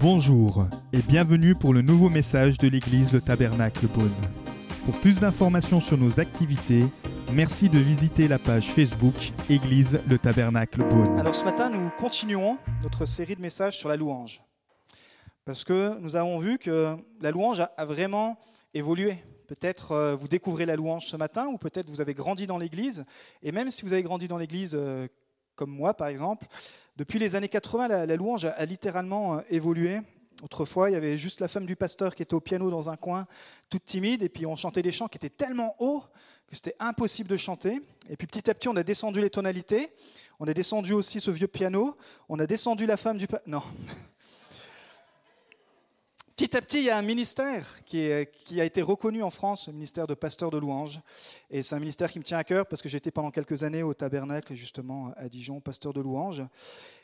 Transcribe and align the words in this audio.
Bonjour 0.00 0.64
et 0.94 1.02
bienvenue 1.02 1.54
pour 1.54 1.74
le 1.74 1.82
nouveau 1.82 2.08
message 2.08 2.56
de 2.56 2.68
l'église 2.68 3.12
Le 3.12 3.20
Tabernacle 3.20 3.86
Beaune. 3.86 4.14
Pour 4.86 4.98
plus 4.98 5.20
d'informations 5.20 5.78
sur 5.78 5.98
nos 5.98 6.18
activités, 6.18 6.86
merci 7.34 7.68
de 7.68 7.76
visiter 7.76 8.26
la 8.26 8.38
page 8.38 8.70
Facebook 8.70 9.14
Église 9.50 10.00
Le 10.08 10.16
Tabernacle 10.16 10.88
Beaune. 10.88 11.20
Alors 11.20 11.34
ce 11.34 11.44
matin, 11.44 11.68
nous 11.68 11.90
continuons 11.98 12.56
notre 12.82 13.04
série 13.04 13.36
de 13.36 13.42
messages 13.42 13.76
sur 13.76 13.90
la 13.90 13.96
louange. 13.96 14.42
Parce 15.44 15.64
que 15.64 15.98
nous 16.00 16.16
avons 16.16 16.38
vu 16.38 16.56
que 16.56 16.96
la 17.20 17.30
louange 17.30 17.60
a 17.60 17.84
vraiment 17.84 18.38
évolué. 18.72 19.18
Peut-être 19.48 19.92
euh, 19.92 20.16
vous 20.16 20.28
découvrez 20.28 20.64
la 20.64 20.76
louange 20.76 21.08
ce 21.08 21.16
matin, 21.18 21.46
ou 21.48 21.58
peut-être 21.58 21.90
vous 21.90 22.00
avez 22.00 22.14
grandi 22.14 22.46
dans 22.46 22.56
l'Église. 22.56 23.04
Et 23.42 23.52
même 23.52 23.68
si 23.68 23.82
vous 23.82 23.92
avez 23.92 24.02
grandi 24.02 24.28
dans 24.28 24.38
l'Église, 24.38 24.74
euh, 24.74 25.08
comme 25.60 25.70
moi 25.70 25.92
par 25.92 26.08
exemple, 26.08 26.46
depuis 26.96 27.18
les 27.18 27.36
années 27.36 27.50
80, 27.50 27.88
la, 27.88 28.06
la 28.06 28.16
louange 28.16 28.46
a, 28.46 28.64
littéralement 28.64 29.34
euh, 29.34 29.40
évolué. 29.50 30.00
Autrefois, 30.42 30.88
il 30.88 30.94
y 30.94 30.96
avait 30.96 31.18
juste 31.18 31.42
la 31.42 31.48
femme 31.48 31.66
du 31.66 31.76
pasteur 31.76 32.14
qui 32.14 32.22
était 32.22 32.32
au 32.32 32.40
piano 32.40 32.70
dans 32.70 32.88
un 32.88 32.96
coin, 32.96 33.26
toute 33.68 33.84
timide, 33.84 34.22
et 34.22 34.30
puis 34.30 34.46
on 34.46 34.56
chantait 34.56 34.80
des 34.80 34.90
chants 34.90 35.06
qui 35.06 35.18
étaient 35.18 35.28
tellement 35.28 35.76
hauts 35.78 36.02
que 36.48 36.56
c'était 36.56 36.76
impossible 36.80 37.28
de 37.28 37.36
chanter. 37.36 37.82
Et 38.08 38.16
puis 38.16 38.26
petit 38.26 38.48
à 38.48 38.54
petit, 38.54 38.68
on 38.68 38.76
a 38.76 38.82
descendu 38.82 39.20
les 39.20 39.28
tonalités, 39.28 39.90
on 40.38 40.48
a 40.48 40.54
descendu 40.54 40.94
aussi 40.94 41.20
ce 41.20 41.30
vieux 41.30 41.46
piano, 41.46 41.94
on 42.30 42.38
a 42.38 42.46
descendu 42.46 42.86
la 42.86 42.96
femme 42.96 43.18
du 43.18 43.26
pasteur. 43.26 43.46
Non. 43.46 43.62
Petit 46.40 46.56
à 46.56 46.62
petit, 46.62 46.78
il 46.78 46.84
y 46.84 46.90
a 46.90 46.96
un 46.96 47.02
ministère 47.02 47.84
qui, 47.84 48.10
a 48.10 48.64
été 48.64 48.80
reconnu 48.80 49.22
en 49.22 49.28
France, 49.28 49.66
le 49.66 49.74
ministère 49.74 50.06
de 50.06 50.14
pasteur 50.14 50.50
de 50.50 50.56
louange. 50.56 50.98
Et 51.50 51.62
c'est 51.62 51.74
un 51.74 51.78
ministère 51.78 52.10
qui 52.10 52.18
me 52.18 52.24
tient 52.24 52.38
à 52.38 52.44
cœur 52.44 52.64
parce 52.64 52.80
que 52.80 52.88
j'étais 52.88 53.10
pendant 53.10 53.30
quelques 53.30 53.62
années 53.62 53.82
au 53.82 53.92
tabernacle, 53.92 54.54
justement, 54.54 55.12
à 55.18 55.28
Dijon, 55.28 55.60
pasteur 55.60 55.92
de 55.92 56.00
louange. 56.00 56.42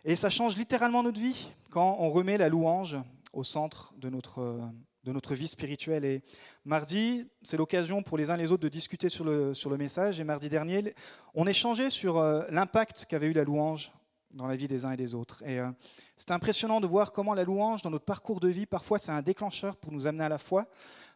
Et 0.07 0.17
ça 0.17 0.31
change 0.31 0.57
littéralement 0.57 1.03
notre 1.03 1.21
vie 1.21 1.51
quand 1.69 1.99
on 2.01 2.09
remet 2.09 2.39
la 2.39 2.49
louange 2.49 2.97
au 3.35 3.45
centre 3.45 3.93
de 3.99 4.09
notre, 4.09 4.59
de 5.05 5.13
notre 5.13 5.35
vie 5.35 5.49
spirituelle. 5.49 6.07
Et 6.07 6.23
mardi, 6.65 7.27
c'est 7.43 7.59
l'occasion 7.59 8.03
pour 8.03 8.17
les 8.17 8.31
uns 8.31 8.37
et 8.37 8.43
les 8.43 8.53
autres 8.53 8.63
de 8.63 8.71
discuter 8.71 9.11
sur 9.11 9.27
le, 9.27 9.53
sur 9.53 9.69
le 9.69 9.77
message. 9.77 10.19
Et 10.19 10.25
mardi 10.25 10.49
dernier, 10.49 10.95
on 11.35 11.47
échangeait 11.47 11.91
sur 11.91 12.17
euh, 12.17 12.45
l'impact 12.49 13.05
qu'avait 13.05 13.27
eu 13.27 13.35
la 13.35 13.45
louange 13.45 13.93
dans 14.37 14.47
la 14.47 14.55
vie 14.55 14.69
des 14.69 14.85
uns 14.85 14.93
et 14.93 14.97
des 14.97 15.15
autres. 15.15 15.43
Et 15.45 15.59
euh, 15.59 15.71
c'est 16.17 16.31
impressionnant 16.31 16.81
de 16.81 16.87
voir 16.87 17.11
comment 17.13 17.35
la 17.35 17.43
louange, 17.43 17.83
dans 17.83 17.91
notre 17.91 18.05
parcours 18.05 18.39
de 18.39 18.49
vie, 18.49 18.67
parfois 18.67 18.99
c'est 18.99 19.11
un 19.11 19.23
déclencheur 19.23 19.77
pour 19.77 19.93
nous 19.93 20.07
amener 20.07 20.25
à 20.25 20.29
la 20.29 20.39
foi. 20.39 20.67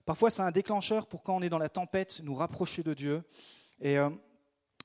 Parfois 0.07 0.31
c'est 0.31 0.43
un 0.43 0.51
déclencheur 0.51 1.07
pour 1.07 1.23
quand 1.23 1.37
on 1.37 1.43
est 1.43 1.51
dans 1.51 1.59
la 1.59 1.69
tempête, 1.69 2.23
nous 2.25 2.35
rapprocher 2.35 2.83
de 2.83 2.95
Dieu. 2.95 3.23
Et 3.81 3.99
euh, 3.99 4.09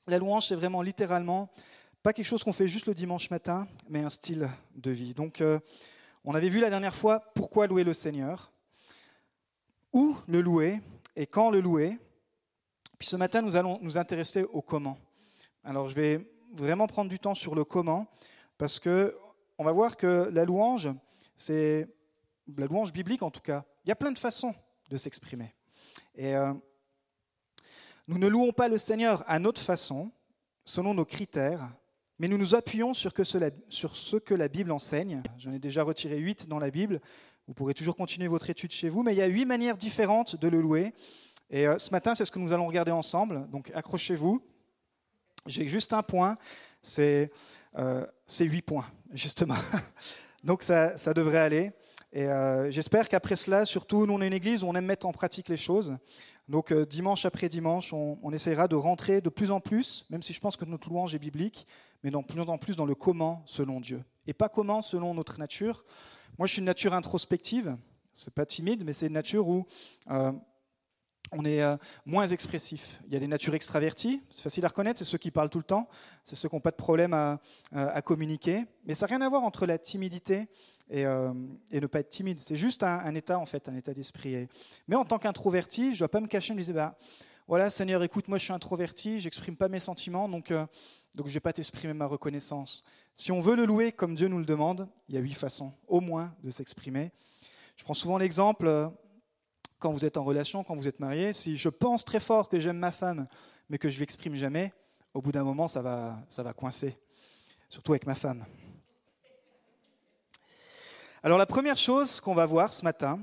la 0.06 0.18
louange, 0.18 0.46
c'est 0.46 0.54
vraiment 0.54 0.82
littéralement 0.82 1.50
pas 2.02 2.12
quelque 2.12 2.26
chose 2.26 2.44
qu'on 2.44 2.52
fait 2.52 2.68
juste 2.68 2.86
le 2.86 2.94
dimanche 2.94 3.30
matin, 3.30 3.66
mais 3.88 4.00
un 4.00 4.10
style 4.10 4.48
de 4.76 4.90
vie. 4.90 5.12
Donc, 5.12 5.40
euh, 5.40 5.58
on 6.24 6.34
avait 6.34 6.50
vu 6.50 6.60
la 6.60 6.70
dernière 6.70 6.94
fois 6.94 7.20
pourquoi 7.34 7.66
louer 7.66 7.82
le 7.84 7.94
Seigneur, 7.94 8.52
où 9.92 10.16
le 10.28 10.40
louer 10.40 10.80
et 11.16 11.26
quand 11.26 11.50
le 11.50 11.60
louer. 11.60 11.98
Puis 12.98 13.08
ce 13.08 13.16
matin, 13.16 13.42
nous 13.42 13.56
allons 13.56 13.78
nous 13.82 13.98
intéresser 13.98 14.44
au 14.44 14.62
comment. 14.62 14.98
Alors, 15.64 15.88
je 15.88 15.96
vais 15.96 16.35
vraiment 16.56 16.86
prendre 16.86 17.10
du 17.10 17.18
temps 17.18 17.34
sur 17.34 17.54
le 17.54 17.64
comment, 17.64 18.06
parce 18.58 18.78
que 18.78 19.16
on 19.58 19.64
va 19.64 19.72
voir 19.72 19.96
que 19.96 20.28
la 20.32 20.44
louange, 20.44 20.88
c'est 21.36 21.88
la 22.56 22.66
louange 22.66 22.92
biblique 22.92 23.22
en 23.22 23.30
tout 23.30 23.40
cas. 23.40 23.64
Il 23.84 23.88
y 23.88 23.92
a 23.92 23.96
plein 23.96 24.12
de 24.12 24.18
façons 24.18 24.54
de 24.90 24.96
s'exprimer. 24.96 25.54
Et 26.14 26.34
euh, 26.34 26.52
nous 28.06 28.18
ne 28.18 28.26
louons 28.26 28.52
pas 28.52 28.68
le 28.68 28.78
Seigneur 28.78 29.24
à 29.26 29.38
notre 29.38 29.60
façon, 29.60 30.10
selon 30.64 30.94
nos 30.94 31.04
critères, 31.04 31.72
mais 32.18 32.28
nous 32.28 32.38
nous 32.38 32.54
appuyons 32.54 32.94
sur, 32.94 33.12
que 33.12 33.24
sur 33.24 33.96
ce 33.96 34.16
que 34.16 34.34
la 34.34 34.48
Bible 34.48 34.72
enseigne. 34.72 35.22
J'en 35.38 35.52
ai 35.52 35.58
déjà 35.58 35.82
retiré 35.82 36.18
huit 36.18 36.48
dans 36.48 36.58
la 36.58 36.70
Bible. 36.70 37.00
Vous 37.46 37.54
pourrez 37.54 37.74
toujours 37.74 37.96
continuer 37.96 38.28
votre 38.28 38.48
étude 38.48 38.72
chez 38.72 38.88
vous, 38.88 39.02
mais 39.02 39.12
il 39.12 39.18
y 39.18 39.22
a 39.22 39.26
huit 39.26 39.44
manières 39.44 39.76
différentes 39.76 40.36
de 40.36 40.48
le 40.48 40.60
louer. 40.60 40.94
Et 41.50 41.66
euh, 41.66 41.78
ce 41.78 41.90
matin, 41.90 42.14
c'est 42.14 42.24
ce 42.24 42.30
que 42.30 42.38
nous 42.38 42.52
allons 42.52 42.66
regarder 42.66 42.90
ensemble. 42.90 43.48
Donc 43.50 43.70
accrochez-vous. 43.74 44.42
J'ai 45.46 45.66
juste 45.66 45.92
un 45.92 46.02
point, 46.02 46.38
c'est 46.82 47.30
euh, 47.78 48.06
huit 48.40 48.62
points, 48.62 48.86
justement. 49.12 49.56
Donc 50.44 50.62
ça, 50.62 50.96
ça 50.96 51.14
devrait 51.14 51.38
aller. 51.38 51.72
Et 52.12 52.24
euh, 52.24 52.70
j'espère 52.70 53.08
qu'après 53.08 53.36
cela, 53.36 53.66
surtout, 53.66 54.06
nous, 54.06 54.14
on 54.14 54.22
est 54.22 54.26
une 54.26 54.32
église 54.32 54.62
où 54.62 54.68
on 54.68 54.74
aime 54.74 54.86
mettre 54.86 55.06
en 55.06 55.12
pratique 55.12 55.48
les 55.48 55.56
choses. 55.56 55.96
Donc 56.48 56.72
euh, 56.72 56.84
dimanche 56.86 57.26
après 57.26 57.48
dimanche, 57.48 57.92
on, 57.92 58.18
on 58.22 58.32
essaiera 58.32 58.68
de 58.68 58.76
rentrer 58.76 59.20
de 59.20 59.28
plus 59.28 59.50
en 59.50 59.60
plus, 59.60 60.06
même 60.10 60.22
si 60.22 60.32
je 60.32 60.40
pense 60.40 60.56
que 60.56 60.64
notre 60.64 60.88
louange 60.88 61.14
est 61.14 61.18
biblique, 61.18 61.66
mais 62.02 62.10
de 62.10 62.18
plus 62.18 62.40
en 62.42 62.58
plus 62.58 62.76
dans 62.76 62.84
le 62.84 62.94
comment 62.94 63.42
selon 63.46 63.80
Dieu. 63.80 64.02
Et 64.26 64.32
pas 64.32 64.48
comment 64.48 64.82
selon 64.82 65.14
notre 65.14 65.38
nature. 65.38 65.84
Moi, 66.38 66.46
je 66.46 66.52
suis 66.52 66.60
une 66.60 66.66
nature 66.66 66.94
introspective. 66.94 67.76
C'est 68.12 68.32
pas 68.32 68.46
timide, 68.46 68.84
mais 68.84 68.92
c'est 68.92 69.06
une 69.06 69.12
nature 69.12 69.48
où 69.48 69.66
euh, 70.10 70.32
on 71.32 71.44
est 71.44 71.60
euh, 71.62 71.76
moins 72.04 72.28
expressif. 72.28 73.00
Il 73.06 73.14
y 73.14 73.16
a 73.16 73.20
des 73.20 73.26
natures 73.26 73.54
extraverties, 73.54 74.22
c'est 74.30 74.42
facile 74.42 74.64
à 74.64 74.68
reconnaître, 74.68 74.98
c'est 74.98 75.04
ceux 75.04 75.18
qui 75.18 75.30
parlent 75.30 75.50
tout 75.50 75.58
le 75.58 75.64
temps, 75.64 75.88
c'est 76.24 76.36
ceux 76.36 76.48
qui 76.48 76.54
n'ont 76.54 76.60
pas 76.60 76.70
de 76.70 76.76
problème 76.76 77.12
à, 77.12 77.40
communiquer. 78.02 78.64
Mais 78.84 78.94
ça 78.94 79.06
n'a 79.06 79.16
rien 79.16 79.26
à 79.26 79.28
voir 79.28 79.42
entre 79.42 79.66
la 79.66 79.78
timidité 79.78 80.48
et, 80.88 81.04
euh, 81.04 81.32
ne 81.72 81.86
pas 81.86 82.00
être 82.00 82.08
timide. 82.08 82.38
C'est 82.38 82.56
juste 82.56 82.82
un, 82.82 83.14
état, 83.14 83.38
en 83.38 83.46
fait, 83.46 83.68
un 83.68 83.74
état 83.74 83.92
d'esprit. 83.92 84.48
Mais 84.86 84.96
en 84.96 85.04
tant 85.04 85.18
qu'introverti, 85.18 85.90
je 85.90 85.94
ne 85.94 85.98
dois 85.98 86.08
pas 86.08 86.20
me 86.20 86.28
cacher, 86.28 86.54
me 86.54 86.62
dire, 86.62 86.74
bah, 86.74 86.96
voilà, 87.48 87.70
Seigneur, 87.70 88.02
écoute, 88.02 88.26
moi 88.26 88.38
je 88.38 88.44
suis 88.44 88.52
introverti, 88.52 89.20
j'exprime 89.20 89.54
pas 89.54 89.68
mes 89.68 89.78
sentiments, 89.78 90.28
donc, 90.28 90.50
euh, 90.50 90.66
donc 91.14 91.26
je 91.26 91.30
ne 91.30 91.34
vais 91.34 91.40
pas 91.40 91.52
t'exprimer 91.52 91.94
ma 91.94 92.06
reconnaissance. 92.06 92.82
Si 93.14 93.30
on 93.30 93.38
veut 93.38 93.54
le 93.54 93.64
louer 93.66 93.92
comme 93.92 94.16
Dieu 94.16 94.26
nous 94.26 94.38
le 94.38 94.44
demande, 94.44 94.88
il 95.08 95.14
y 95.14 95.18
a 95.18 95.20
huit 95.20 95.34
façons, 95.34 95.72
au 95.86 96.00
moins, 96.00 96.34
de 96.42 96.50
s'exprimer. 96.50 97.12
Je 97.76 97.84
prends 97.84 97.94
souvent 97.94 98.18
l'exemple, 98.18 98.90
quand 99.78 99.92
vous 99.92 100.04
êtes 100.04 100.16
en 100.16 100.24
relation, 100.24 100.64
quand 100.64 100.74
vous 100.74 100.88
êtes 100.88 101.00
marié, 101.00 101.32
si 101.32 101.56
je 101.56 101.68
pense 101.68 102.04
très 102.04 102.20
fort 102.20 102.48
que 102.48 102.58
j'aime 102.58 102.78
ma 102.78 102.92
femme, 102.92 103.26
mais 103.68 103.78
que 103.78 103.88
je 103.88 103.96
ne 103.96 104.00
l'exprime 104.00 104.34
jamais, 104.34 104.72
au 105.14 105.20
bout 105.20 105.32
d'un 105.32 105.44
moment, 105.44 105.68
ça 105.68 105.82
va, 105.82 106.18
ça 106.28 106.42
va 106.42 106.52
coincer, 106.52 106.96
surtout 107.68 107.92
avec 107.92 108.06
ma 108.06 108.14
femme. 108.14 108.44
Alors 111.22 111.38
la 111.38 111.46
première 111.46 111.76
chose 111.76 112.20
qu'on 112.20 112.34
va 112.34 112.46
voir 112.46 112.72
ce 112.72 112.84
matin, 112.84 113.20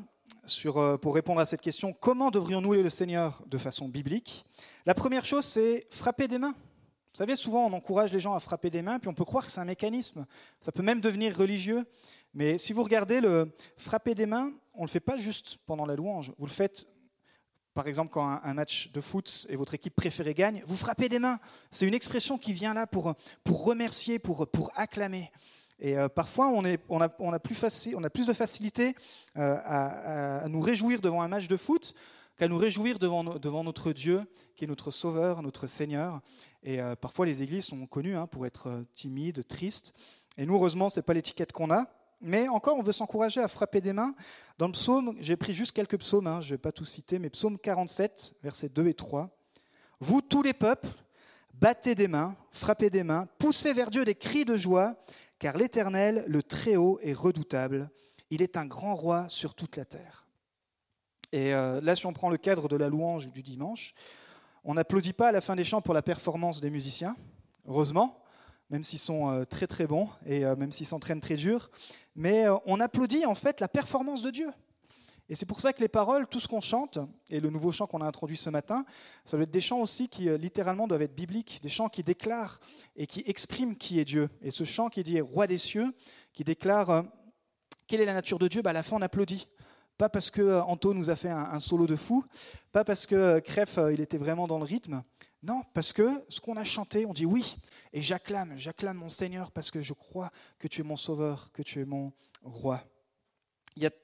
euh, 0.65 0.97
pour 0.97 1.15
répondre 1.15 1.39
à 1.39 1.45
cette 1.45 1.61
question, 1.61 1.93
comment 1.93 2.31
devrions-nous 2.31 2.73
le 2.73 2.89
Seigneur 2.89 3.41
de 3.47 3.57
façon 3.57 3.87
biblique? 3.87 4.45
La 4.85 4.93
première 4.93 5.23
chose, 5.23 5.45
c'est 5.45 5.87
frapper 5.89 6.27
des 6.27 6.37
mains. 6.37 6.51
Vous 6.51 7.17
savez, 7.17 7.35
souvent 7.35 7.67
on 7.67 7.73
encourage 7.73 8.11
les 8.11 8.19
gens 8.19 8.33
à 8.33 8.39
frapper 8.39 8.69
des 8.69 8.81
mains, 8.81 8.99
puis 8.99 9.07
on 9.07 9.13
peut 9.13 9.23
croire 9.23 9.45
que 9.45 9.51
c'est 9.51 9.61
un 9.61 9.65
mécanisme. 9.65 10.25
Ça 10.59 10.71
peut 10.71 10.81
même 10.81 10.99
devenir 10.99 11.37
religieux. 11.37 11.85
Mais 12.33 12.57
si 12.57 12.73
vous 12.73 12.83
regardez 12.83 13.21
le 13.21 13.53
frapper 13.77 14.15
des 14.15 14.25
mains, 14.25 14.51
on 14.73 14.81
ne 14.81 14.87
le 14.87 14.91
fait 14.91 14.99
pas 14.99 15.17
juste 15.17 15.59
pendant 15.65 15.85
la 15.85 15.95
louange. 15.95 16.31
Vous 16.37 16.45
le 16.45 16.51
faites, 16.51 16.87
par 17.73 17.87
exemple, 17.87 18.11
quand 18.11 18.39
un, 18.43 18.53
match 18.53 18.91
de 18.91 19.01
foot 19.01 19.45
et 19.49 19.55
votre 19.55 19.73
équipe 19.73 19.95
préférée 19.95 20.33
gagne, 20.33 20.63
vous 20.65 20.75
frappez 20.75 21.09
des 21.09 21.19
mains. 21.19 21.39
C'est 21.71 21.87
une 21.87 21.93
expression 21.93 22.37
qui 22.37 22.53
vient 22.53 22.73
là 22.73 22.87
pour, 22.87 23.13
pour 23.43 23.65
remercier, 23.65 24.19
pour, 24.19 24.47
pour 24.47 24.71
acclamer. 24.75 25.31
Et 25.79 25.97
euh, 25.97 26.07
parfois, 26.07 26.47
on, 26.47 26.63
a, 27.01 27.39
plus 27.39 28.27
de 28.27 28.33
facilité 28.33 28.95
euh, 29.37 29.57
à, 29.65 30.47
nous 30.47 30.61
réjouir 30.61 31.01
devant 31.01 31.21
un 31.21 31.27
match 31.27 31.47
de 31.47 31.57
foot 31.57 31.93
qu'à 32.37 32.47
nous 32.47 32.57
réjouir 32.57 32.99
devant, 32.99 33.23
devant 33.23 33.63
notre 33.63 33.91
Dieu, 33.91 34.23
qui 34.55 34.65
est 34.65 34.67
notre 34.67 34.91
Sauveur, 34.91 35.41
notre 35.41 35.67
Seigneur. 35.67 36.21
Et 36.63 36.81
euh, 36.81 36.95
parfois, 36.95 37.25
les 37.25 37.43
églises 37.43 37.65
sont 37.65 37.85
connues 37.85 38.15
hein, 38.15 38.27
pour 38.27 38.45
être 38.45 38.85
timides, 38.93 39.45
tristes. 39.47 39.93
Et 40.37 40.45
nous, 40.45 40.55
heureusement, 40.55 40.89
ce 40.89 40.99
n'est 40.99 41.03
pas 41.03 41.13
l'étiquette 41.13 41.51
qu'on 41.51 41.71
a. 41.71 41.87
Mais 42.23 42.47
encore, 42.47 42.77
on 42.77 42.81
veut 42.81 42.93
s'encourager 42.93 43.41
à 43.41 43.49
frapper 43.49 43.81
des 43.81 43.91
mains. 43.91 44.15
Dans 44.57 44.67
le 44.67 44.71
psaume, 44.71 45.17
j'ai 45.19 45.35
pris 45.35 45.53
juste 45.53 45.73
quelques 45.73 45.99
psaumes, 45.99 46.25
hein, 46.25 46.39
je 46.39 46.47
ne 46.47 46.53
vais 46.53 46.57
pas 46.57 46.71
tout 46.71 46.85
citer, 46.85 47.19
mais 47.19 47.29
psaume 47.29 47.59
47, 47.59 48.35
versets 48.41 48.69
2 48.69 48.87
et 48.87 48.93
3. 48.93 49.29
Vous, 49.99 50.21
tous 50.21 50.41
les 50.41 50.53
peuples, 50.53 50.87
battez 51.53 51.95
des 51.95 52.07
mains, 52.07 52.37
frappez 52.51 52.89
des 52.89 53.03
mains, 53.03 53.27
poussez 53.39 53.73
vers 53.73 53.89
Dieu 53.89 54.05
des 54.05 54.15
cris 54.15 54.45
de 54.45 54.55
joie, 54.55 54.95
car 55.37 55.57
l'Éternel, 55.57 56.23
le 56.27 56.41
Très-Haut, 56.41 56.97
est 57.01 57.13
redoutable. 57.13 57.91
Il 58.29 58.41
est 58.41 58.55
un 58.55 58.65
grand 58.65 58.95
roi 58.95 59.27
sur 59.27 59.53
toute 59.53 59.75
la 59.75 59.83
terre. 59.83 60.25
Et 61.33 61.53
euh, 61.53 61.81
là, 61.81 61.93
si 61.93 62.05
on 62.05 62.13
prend 62.13 62.29
le 62.29 62.37
cadre 62.37 62.69
de 62.69 62.77
la 62.77 62.87
louange 62.87 63.33
du 63.33 63.43
dimanche, 63.43 63.93
on 64.63 64.75
n'applaudit 64.75 65.11
pas 65.11 65.27
à 65.27 65.31
la 65.33 65.41
fin 65.41 65.57
des 65.57 65.65
chants 65.65 65.81
pour 65.81 65.93
la 65.93 66.01
performance 66.01 66.61
des 66.61 66.69
musiciens, 66.69 67.17
heureusement, 67.67 68.22
même 68.73 68.83
s'ils 68.83 68.97
sont 68.97 69.29
euh, 69.29 69.45
très 69.45 69.67
très 69.67 69.85
bons 69.85 70.09
et 70.25 70.43
euh, 70.43 70.55
même 70.55 70.71
s'ils 70.71 70.87
s'entraînent 70.87 71.21
très 71.21 71.35
dur, 71.35 71.69
mais 72.15 72.47
euh, 72.47 72.55
on 72.65 72.79
applaudit 72.79 73.23
en 73.23 73.35
fait 73.35 73.61
la 73.61 73.67
performance 73.67 74.23
de 74.23 74.31
Dieu. 74.31 74.49
Et 75.29 75.35
c'est 75.35 75.45
pour 75.45 75.61
ça 75.61 75.73
que 75.73 75.79
les 75.79 75.87
paroles, 75.87 76.25
tout 76.27 76.39
ce 76.39 76.47
qu'on 76.47 76.59
chante, 76.59 76.97
et 77.29 77.39
le 77.39 77.51
nouveau 77.51 77.71
chant 77.71 77.85
qu'on 77.85 78.01
a 78.01 78.05
introduit 78.05 78.35
ce 78.35 78.49
matin, 78.49 78.83
ça 79.25 79.37
doit 79.37 79.43
être 79.43 79.51
des 79.51 79.61
chants 79.61 79.79
aussi 79.79 80.09
qui 80.09 80.27
littéralement 80.37 80.87
doivent 80.87 81.03
être 81.03 81.15
bibliques, 81.15 81.59
des 81.61 81.69
chants 81.69 81.87
qui 81.87 82.03
déclarent 82.03 82.59
et 82.95 83.05
qui 83.05 83.23
expriment 83.27 83.75
qui 83.75 83.99
est 83.99 84.05
Dieu. 84.05 84.29
Et 84.41 84.49
ce 84.49 84.63
chant 84.63 84.89
qui 84.89 85.03
dit 85.03 85.21
Roi 85.21 85.45
des 85.47 85.59
cieux, 85.59 85.93
qui 86.33 86.43
déclare 86.43 87.05
quelle 87.87 88.01
est 88.01 88.05
la 88.05 88.13
nature 88.13 88.37
de 88.39 88.47
Dieu, 88.47 88.63
bah, 88.63 88.71
à 88.71 88.73
la 88.73 88.83
fin 88.83 88.97
on 88.97 89.01
applaudit. 89.01 89.47
Pas 89.97 90.09
parce 90.09 90.31
que 90.31 90.59
Anto 90.61 90.93
nous 90.93 91.09
a 91.11 91.15
fait 91.15 91.29
un, 91.29 91.59
solo 91.59 91.85
de 91.85 91.95
fou, 91.95 92.25
pas 92.71 92.83
parce 92.83 93.05
que 93.05 93.15
euh, 93.15 93.93
il 93.93 94.01
était 94.01 94.17
vraiment 94.17 94.47
dans 94.47 94.57
le 94.57 94.65
rythme. 94.65 95.03
Non, 95.43 95.61
parce 95.73 95.91
que 95.91 96.09
ce 96.29 96.39
qu'on 96.39 96.55
a 96.55 96.63
chanté, 96.63 97.05
on 97.05 97.13
dit 97.13 97.25
oui. 97.25 97.57
Et 97.93 98.01
j'acclame, 98.01 98.57
j'acclame 98.57 98.97
mon 98.97 99.09
Seigneur 99.09 99.51
parce 99.51 99.69
que 99.69 99.81
je 99.81 99.93
crois 99.93 100.31
que 100.57 100.67
tu 100.67 100.81
es 100.81 100.83
mon 100.83 100.95
sauveur, 100.95 101.51
que 101.51 101.61
tu 101.61 101.79
es 101.79 101.85
mon 101.85 102.11
roi. 102.41 102.83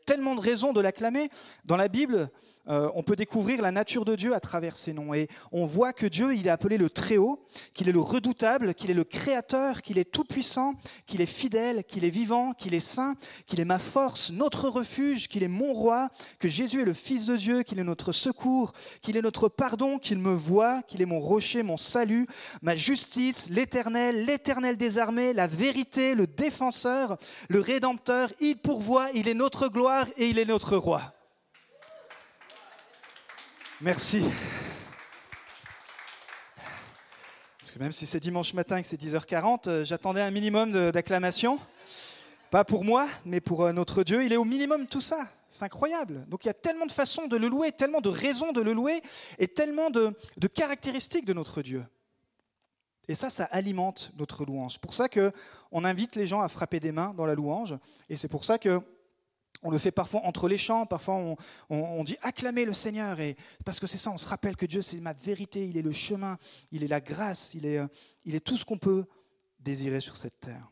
Tellement 0.09 0.33
de 0.33 0.41
raisons 0.41 0.73
de 0.73 0.81
l'acclamer. 0.81 1.29
Dans 1.65 1.77
la 1.77 1.87
Bible, 1.87 2.31
euh, 2.67 2.89
on 2.95 3.03
peut 3.03 3.15
découvrir 3.15 3.61
la 3.61 3.71
nature 3.71 4.05
de 4.05 4.15
Dieu 4.15 4.33
à 4.35 4.39
travers 4.39 4.75
ses 4.75 4.93
noms. 4.93 5.13
Et 5.13 5.27
on 5.51 5.65
voit 5.65 5.93
que 5.93 6.05
Dieu, 6.05 6.35
il 6.35 6.47
est 6.47 6.51
appelé 6.51 6.77
le 6.77 6.89
Très-Haut, 6.89 7.43
qu'il 7.73 7.89
est 7.89 7.91
le 7.91 7.99
redoutable, 7.99 8.73
qu'il 8.73 8.91
est 8.91 8.95
le 8.95 9.03
Créateur, 9.03 9.81
qu'il 9.81 9.97
est 9.97 10.11
tout-puissant, 10.11 10.73
qu'il 11.07 11.21
est 11.21 11.25
fidèle, 11.25 11.83
qu'il 11.83 12.05
est 12.05 12.09
vivant, 12.09 12.53
qu'il 12.53 12.73
est 12.73 12.79
saint, 12.79 13.15
qu'il 13.47 13.59
est 13.59 13.65
ma 13.65 13.79
force, 13.79 14.31
notre 14.31 14.69
refuge, 14.69 15.27
qu'il 15.27 15.43
est 15.43 15.47
mon 15.47 15.73
roi, 15.73 16.09
que 16.39 16.47
Jésus 16.47 16.81
est 16.81 16.85
le 16.85 16.93
Fils 16.93 17.25
de 17.25 17.37
Dieu, 17.37 17.63
qu'il 17.63 17.79
est 17.79 17.83
notre 17.83 18.11
secours, 18.11 18.73
qu'il 19.01 19.17
est 19.17 19.21
notre 19.21 19.47
pardon, 19.47 19.97
qu'il 19.97 20.19
me 20.19 20.33
voit, 20.33 20.81
qu'il 20.83 21.01
est 21.01 21.07
mon 21.07 21.19
rocher, 21.19 21.63
mon 21.63 21.77
salut, 21.77 22.27
ma 22.61 22.75
justice, 22.75 23.47
l'éternel, 23.49 24.25
l'éternel 24.25 24.77
des 24.77 24.97
armées, 24.97 25.33
la 25.33 25.47
vérité, 25.47 26.13
le 26.13 26.27
défenseur, 26.27 27.17
le 27.47 27.59
rédempteur. 27.59 28.31
Il 28.39 28.57
pourvoit, 28.57 29.07
il 29.13 29.27
est 29.27 29.33
notre 29.33 29.69
gloire 29.69 29.98
et 30.17 30.29
il 30.29 30.39
est 30.39 30.45
notre 30.45 30.77
roi. 30.77 31.13
Merci. 33.81 34.23
Parce 37.59 37.71
que 37.71 37.79
même 37.79 37.91
si 37.91 38.05
c'est 38.05 38.19
dimanche 38.19 38.53
matin 38.53 38.77
et 38.77 38.81
que 38.81 38.87
c'est 38.87 39.01
10h40, 39.01 39.67
euh, 39.67 39.85
j'attendais 39.85 40.21
un 40.21 40.31
minimum 40.31 40.91
d'acclamation. 40.91 41.59
Pas 42.51 42.63
pour 42.63 42.83
moi, 42.83 43.07
mais 43.25 43.41
pour 43.41 43.63
euh, 43.63 43.71
notre 43.71 44.03
Dieu. 44.03 44.23
Il 44.23 44.33
est 44.33 44.37
au 44.37 44.43
minimum 44.43 44.87
tout 44.87 45.01
ça. 45.01 45.27
C'est 45.49 45.65
incroyable. 45.65 46.25
Donc 46.27 46.45
il 46.45 46.47
y 46.47 46.51
a 46.51 46.55
tellement 46.55 46.85
de 46.85 46.91
façons 46.91 47.27
de 47.27 47.37
le 47.37 47.47
louer, 47.47 47.71
tellement 47.71 48.01
de 48.01 48.09
raisons 48.09 48.51
de 48.51 48.61
le 48.61 48.73
louer, 48.73 49.01
et 49.37 49.47
tellement 49.47 49.89
de, 49.89 50.13
de 50.37 50.47
caractéristiques 50.47 51.25
de 51.25 51.33
notre 51.33 51.61
Dieu. 51.61 51.85
Et 53.07 53.15
ça, 53.15 53.29
ça 53.29 53.45
alimente 53.45 54.11
notre 54.17 54.45
louange. 54.45 54.73
C'est 54.73 54.81
pour 54.81 54.93
ça 54.93 55.09
qu'on 55.09 55.83
invite 55.85 56.15
les 56.15 56.27
gens 56.27 56.41
à 56.41 56.49
frapper 56.49 56.79
des 56.79 56.91
mains 56.91 57.13
dans 57.15 57.25
la 57.25 57.33
louange. 57.33 57.75
Et 58.09 58.17
c'est 58.17 58.27
pour 58.27 58.45
ça 58.45 58.59
que 58.59 58.81
on 59.61 59.69
le 59.71 59.77
fait 59.77 59.91
parfois 59.91 60.21
entre 60.25 60.47
les 60.47 60.57
chants, 60.57 60.85
parfois 60.85 61.35
on, 61.69 62.03
dit 62.03 62.17
acclamer 62.21 62.65
le 62.65 62.73
Seigneur, 62.73 63.19
et 63.19 63.35
parce 63.65 63.79
que 63.79 63.87
c'est 63.87 63.97
ça, 63.97 64.11
on 64.11 64.17
se 64.17 64.27
rappelle 64.27 64.55
que 64.55 64.65
Dieu 64.65 64.81
c'est 64.81 64.99
ma 64.99 65.13
vérité, 65.13 65.67
il 65.67 65.77
est 65.77 65.81
le 65.81 65.91
chemin, 65.91 66.37
il 66.71 66.83
est 66.83 66.87
la 66.87 67.01
grâce, 67.01 67.53
il 67.53 67.65
est, 67.65 67.79
euh, 67.79 67.87
il 68.25 68.35
est 68.35 68.39
tout 68.39 68.57
ce 68.57 68.65
qu'on 68.65 68.77
peut 68.77 69.05
désirer 69.59 69.99
sur 69.99 70.15
cette 70.15 70.39
terre. 70.39 70.69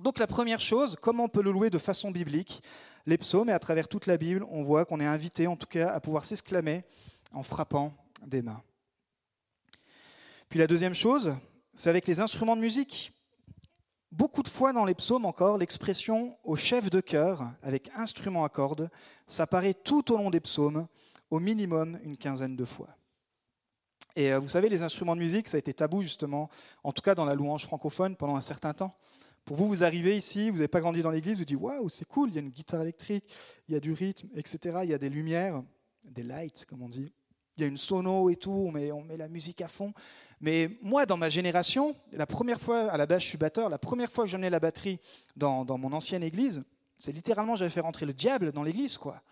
Donc 0.00 0.18
la 0.18 0.28
première 0.28 0.60
chose, 0.60 0.96
comment 1.00 1.24
on 1.24 1.28
peut 1.28 1.42
le 1.42 1.50
louer 1.50 1.70
de 1.70 1.78
façon 1.78 2.10
biblique? 2.10 2.62
Les 3.06 3.18
psaumes, 3.18 3.48
et 3.48 3.52
à 3.52 3.58
travers 3.58 3.88
toute 3.88 4.06
la 4.06 4.16
Bible, 4.16 4.44
on 4.50 4.62
voit 4.62 4.84
qu'on 4.84 5.00
est 5.00 5.06
invité 5.06 5.46
en 5.46 5.56
tout 5.56 5.66
cas 5.66 5.90
à 5.90 5.98
pouvoir 5.98 6.24
s'exclamer 6.24 6.84
en 7.32 7.42
frappant 7.42 7.94
des 8.26 8.42
mains. 8.42 8.62
Puis 10.48 10.58
la 10.58 10.66
deuxième 10.66 10.94
chose, 10.94 11.34
c'est 11.74 11.90
avec 11.90 12.06
les 12.06 12.20
instruments 12.20 12.56
de 12.56 12.60
musique. 12.60 13.12
Beaucoup 14.10 14.42
de 14.42 14.48
fois 14.48 14.72
dans 14.72 14.86
les 14.86 14.94
psaumes 14.94 15.26
encore, 15.26 15.58
l'expression 15.58 16.36
au 16.42 16.56
chef 16.56 16.88
de 16.88 17.00
chœur 17.00 17.52
avec 17.62 17.90
instrument 17.94 18.42
à 18.42 18.48
cordes 18.48 18.90
s'apparaît 19.26 19.74
tout 19.74 20.12
au 20.12 20.16
long 20.16 20.30
des 20.30 20.40
psaumes, 20.40 20.86
au 21.30 21.40
minimum 21.40 21.98
une 22.02 22.16
quinzaine 22.16 22.56
de 22.56 22.64
fois. 22.64 22.88
Et 24.16 24.32
euh, 24.32 24.38
vous 24.38 24.48
savez, 24.48 24.70
les 24.70 24.82
instruments 24.82 25.14
de 25.14 25.20
musique, 25.20 25.46
ça 25.46 25.56
a 25.56 25.58
été 25.58 25.74
tabou 25.74 26.00
justement, 26.00 26.48
en 26.82 26.92
tout 26.92 27.02
cas 27.02 27.14
dans 27.14 27.26
la 27.26 27.34
louange 27.34 27.64
francophone 27.64 28.16
pendant 28.16 28.36
un 28.36 28.40
certain 28.40 28.72
temps. 28.72 28.96
Pour 29.44 29.56
vous, 29.56 29.68
vous 29.68 29.84
arrivez 29.84 30.16
ici, 30.16 30.48
vous 30.48 30.56
n'avez 30.56 30.68
pas 30.68 30.80
grandi 30.80 31.02
dans 31.02 31.10
l'église, 31.10 31.38
vous 31.38 31.44
dites 31.44 31.58
waouh, 31.58 31.88
c'est 31.90 32.06
cool, 32.06 32.30
il 32.30 32.34
y 32.34 32.38
a 32.38 32.40
une 32.40 32.48
guitare 32.48 32.80
électrique, 32.80 33.24
il 33.68 33.74
y 33.74 33.76
a 33.76 33.80
du 33.80 33.92
rythme, 33.92 34.28
etc. 34.34 34.80
Il 34.84 34.90
y 34.90 34.94
a 34.94 34.98
des 34.98 35.10
lumières, 35.10 35.62
des 36.04 36.22
lights, 36.22 36.64
comme 36.64 36.82
on 36.82 36.88
dit. 36.88 37.12
Il 37.56 37.62
y 37.62 37.64
a 37.64 37.66
une 37.66 37.76
sono 37.76 38.30
et 38.30 38.36
tout, 38.36 38.50
on 38.50 38.74
on 38.74 39.02
met 39.02 39.16
la 39.16 39.28
musique 39.28 39.60
à 39.60 39.68
fond. 39.68 39.92
Mais 40.40 40.70
moi, 40.82 41.06
dans 41.06 41.16
ma 41.16 41.28
génération, 41.28 41.96
la 42.12 42.26
première 42.26 42.60
fois, 42.60 42.90
à 42.90 42.96
la 42.96 43.06
base, 43.06 43.22
je 43.22 43.26
suis 43.26 43.38
batteur, 43.38 43.68
la 43.68 43.78
première 43.78 44.10
fois 44.10 44.24
que 44.24 44.30
j'emmenais 44.30 44.50
la 44.50 44.60
batterie 44.60 45.00
dans, 45.36 45.64
mon 45.78 45.92
ancienne 45.92 46.22
église, 46.22 46.62
c'est 46.96 47.12
littéralement, 47.12 47.56
j'avais 47.56 47.70
fait 47.70 47.80
rentrer 47.80 48.06
le 48.06 48.12
diable 48.12 48.52
dans 48.52 48.62
l'église, 48.62 48.98
quoi. 48.98 49.22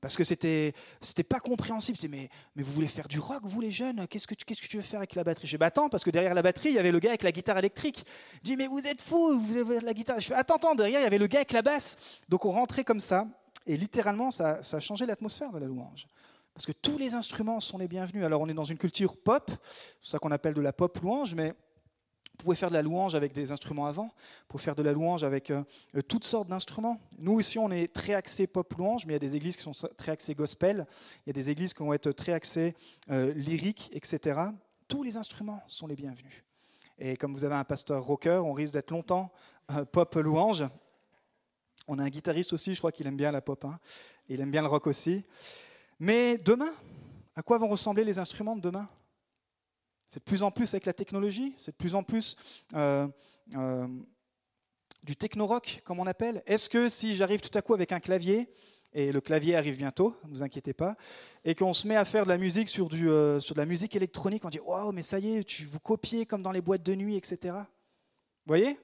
Parce 0.00 0.18
que 0.18 0.24
c'était 0.24 0.74
c'était 1.00 1.22
pas 1.22 1.40
compréhensible. 1.40 1.96
Mais, 2.10 2.28
mais 2.54 2.62
vous 2.62 2.72
voulez 2.72 2.88
faire 2.88 3.08
du 3.08 3.18
rock, 3.18 3.40
vous 3.44 3.62
les 3.62 3.70
jeunes? 3.70 4.06
Qu'est-ce 4.06 4.26
que 4.26 4.34
tu 4.34 4.44
qu'est-ce 4.44 4.60
que 4.60 4.66
tu 4.66 4.76
veux 4.76 4.82
faire 4.82 5.00
avec 5.00 5.14
la 5.14 5.24
batterie? 5.24 5.46
J'ai 5.46 5.56
battant 5.56 5.88
parce 5.88 6.04
que 6.04 6.10
derrière 6.10 6.34
la 6.34 6.42
batterie, 6.42 6.68
il 6.68 6.74
y 6.74 6.78
avait 6.78 6.92
le 6.92 6.98
gars 6.98 7.08
avec 7.08 7.22
la 7.22 7.32
guitare 7.32 7.56
électrique. 7.56 8.04
Je 8.34 8.40
dis 8.42 8.56
mais 8.56 8.66
vous 8.66 8.86
êtes 8.86 9.00
fous, 9.00 9.40
vous 9.40 9.56
avez 9.56 9.80
la 9.80 9.94
guitare. 9.94 10.20
Je 10.20 10.26
fais 10.26 10.34
attends 10.34 10.56
attends, 10.56 10.74
derrière 10.74 11.00
il 11.00 11.04
y 11.04 11.06
avait 11.06 11.16
le 11.16 11.26
gars 11.26 11.38
avec 11.38 11.52
la 11.52 11.62
basse. 11.62 11.96
Donc 12.28 12.44
on 12.44 12.50
rentrait 12.50 12.84
comme 12.84 13.00
ça 13.00 13.26
et 13.66 13.78
littéralement 13.78 14.30
ça, 14.30 14.62
ça 14.62 14.76
a 14.76 14.80
changé 14.80 15.06
l'atmosphère 15.06 15.50
de 15.52 15.58
la 15.58 15.66
louange. 15.66 16.06
Parce 16.54 16.66
que 16.66 16.72
tous 16.72 16.98
les 16.98 17.14
instruments 17.14 17.58
sont 17.58 17.78
les 17.78 17.88
bienvenus. 17.88 18.24
Alors 18.24 18.40
on 18.40 18.48
est 18.48 18.54
dans 18.54 18.64
une 18.64 18.78
culture 18.78 19.16
pop, 19.16 19.50
c'est 20.00 20.12
ça 20.12 20.18
qu'on 20.18 20.30
appelle 20.30 20.54
de 20.54 20.60
la 20.60 20.72
pop 20.72 20.96
louange, 21.00 21.34
mais 21.34 21.48
vous 21.50 22.44
pouvez 22.44 22.56
faire 22.56 22.68
de 22.68 22.74
la 22.74 22.82
louange 22.82 23.16
avec 23.16 23.32
des 23.32 23.50
instruments 23.50 23.86
avant, 23.86 24.06
vous 24.06 24.46
pouvez 24.48 24.62
faire 24.62 24.76
de 24.76 24.82
la 24.82 24.92
louange 24.92 25.24
avec 25.24 25.50
euh, 25.50 25.62
euh, 25.96 26.02
toutes 26.02 26.24
sortes 26.24 26.48
d'instruments. 26.48 27.00
Nous 27.18 27.40
ici, 27.40 27.58
on 27.58 27.70
est 27.70 27.92
très 27.92 28.14
axé 28.14 28.46
pop 28.46 28.72
louange, 28.74 29.04
mais 29.06 29.12
il 29.12 29.16
y 29.16 29.16
a 29.16 29.20
des 29.20 29.34
églises 29.34 29.56
qui 29.56 29.62
sont 29.62 29.72
très 29.96 30.12
axées 30.12 30.34
gospel, 30.34 30.86
il 31.26 31.28
y 31.28 31.30
a 31.30 31.32
des 31.32 31.50
églises 31.50 31.74
qui 31.74 31.82
vont 31.82 31.92
être 31.92 32.12
très 32.12 32.32
axées 32.32 32.74
euh, 33.10 33.32
lyrique, 33.34 33.90
etc. 33.92 34.40
Tous 34.86 35.02
les 35.02 35.16
instruments 35.16 35.62
sont 35.66 35.88
les 35.88 35.96
bienvenus. 35.96 36.44
Et 36.98 37.16
comme 37.16 37.32
vous 37.32 37.44
avez 37.44 37.56
un 37.56 37.64
pasteur 37.64 38.04
rocker, 38.04 38.40
on 38.44 38.52
risque 38.52 38.74
d'être 38.74 38.92
longtemps 38.92 39.32
pop 39.90 40.14
louange. 40.14 40.64
On 41.88 41.98
a 41.98 42.04
un 42.04 42.08
guitariste 42.10 42.52
aussi, 42.52 42.74
je 42.74 42.80
crois 42.80 42.92
qu'il 42.92 43.06
aime 43.08 43.16
bien 43.16 43.32
la 43.32 43.40
pop, 43.40 43.64
hein. 43.64 43.80
il 44.28 44.40
aime 44.40 44.52
bien 44.52 44.62
le 44.62 44.68
rock 44.68 44.86
aussi. 44.86 45.24
Mais 45.98 46.38
demain, 46.38 46.72
à 47.36 47.42
quoi 47.42 47.58
vont 47.58 47.68
ressembler 47.68 48.04
les 48.04 48.18
instruments 48.18 48.56
de 48.56 48.60
demain? 48.60 48.88
C'est 50.08 50.20
de 50.20 50.24
plus 50.24 50.42
en 50.42 50.50
plus 50.50 50.72
avec 50.74 50.86
la 50.86 50.92
technologie, 50.92 51.54
c'est 51.56 51.72
de 51.72 51.76
plus 51.76 51.94
en 51.94 52.02
plus 52.02 52.36
euh, 52.74 53.08
euh, 53.54 53.86
du 55.02 55.16
techno-rock, 55.16 55.82
comme 55.84 55.98
on 55.98 56.06
appelle. 56.06 56.42
Est-ce 56.46 56.68
que 56.68 56.88
si 56.88 57.16
j'arrive 57.16 57.40
tout 57.40 57.56
à 57.56 57.62
coup 57.62 57.74
avec 57.74 57.90
un 57.92 58.00
clavier, 58.00 58.48
et 58.92 59.10
le 59.10 59.20
clavier 59.20 59.56
arrive 59.56 59.76
bientôt, 59.76 60.14
ne 60.24 60.30
vous 60.30 60.42
inquiétez 60.42 60.72
pas, 60.72 60.96
et 61.44 61.54
qu'on 61.54 61.72
se 61.72 61.88
met 61.88 61.96
à 61.96 62.04
faire 62.04 62.24
de 62.24 62.28
la 62.28 62.38
musique 62.38 62.68
sur, 62.68 62.88
du, 62.88 63.10
euh, 63.10 63.40
sur 63.40 63.56
de 63.56 63.60
la 63.60 63.66
musique 63.66 63.96
électronique, 63.96 64.44
on 64.44 64.50
dit 64.50 64.60
Waouh, 64.60 64.92
mais 64.92 65.02
ça 65.02 65.18
y 65.18 65.36
est, 65.36 65.44
tu 65.44 65.64
vous 65.64 65.80
copiez 65.80 66.26
comme 66.26 66.42
dans 66.42 66.52
les 66.52 66.60
boîtes 66.60 66.84
de 66.84 66.94
nuit, 66.94 67.16
etc. 67.16 67.56
Vous 67.56 67.58
voyez? 68.46 68.78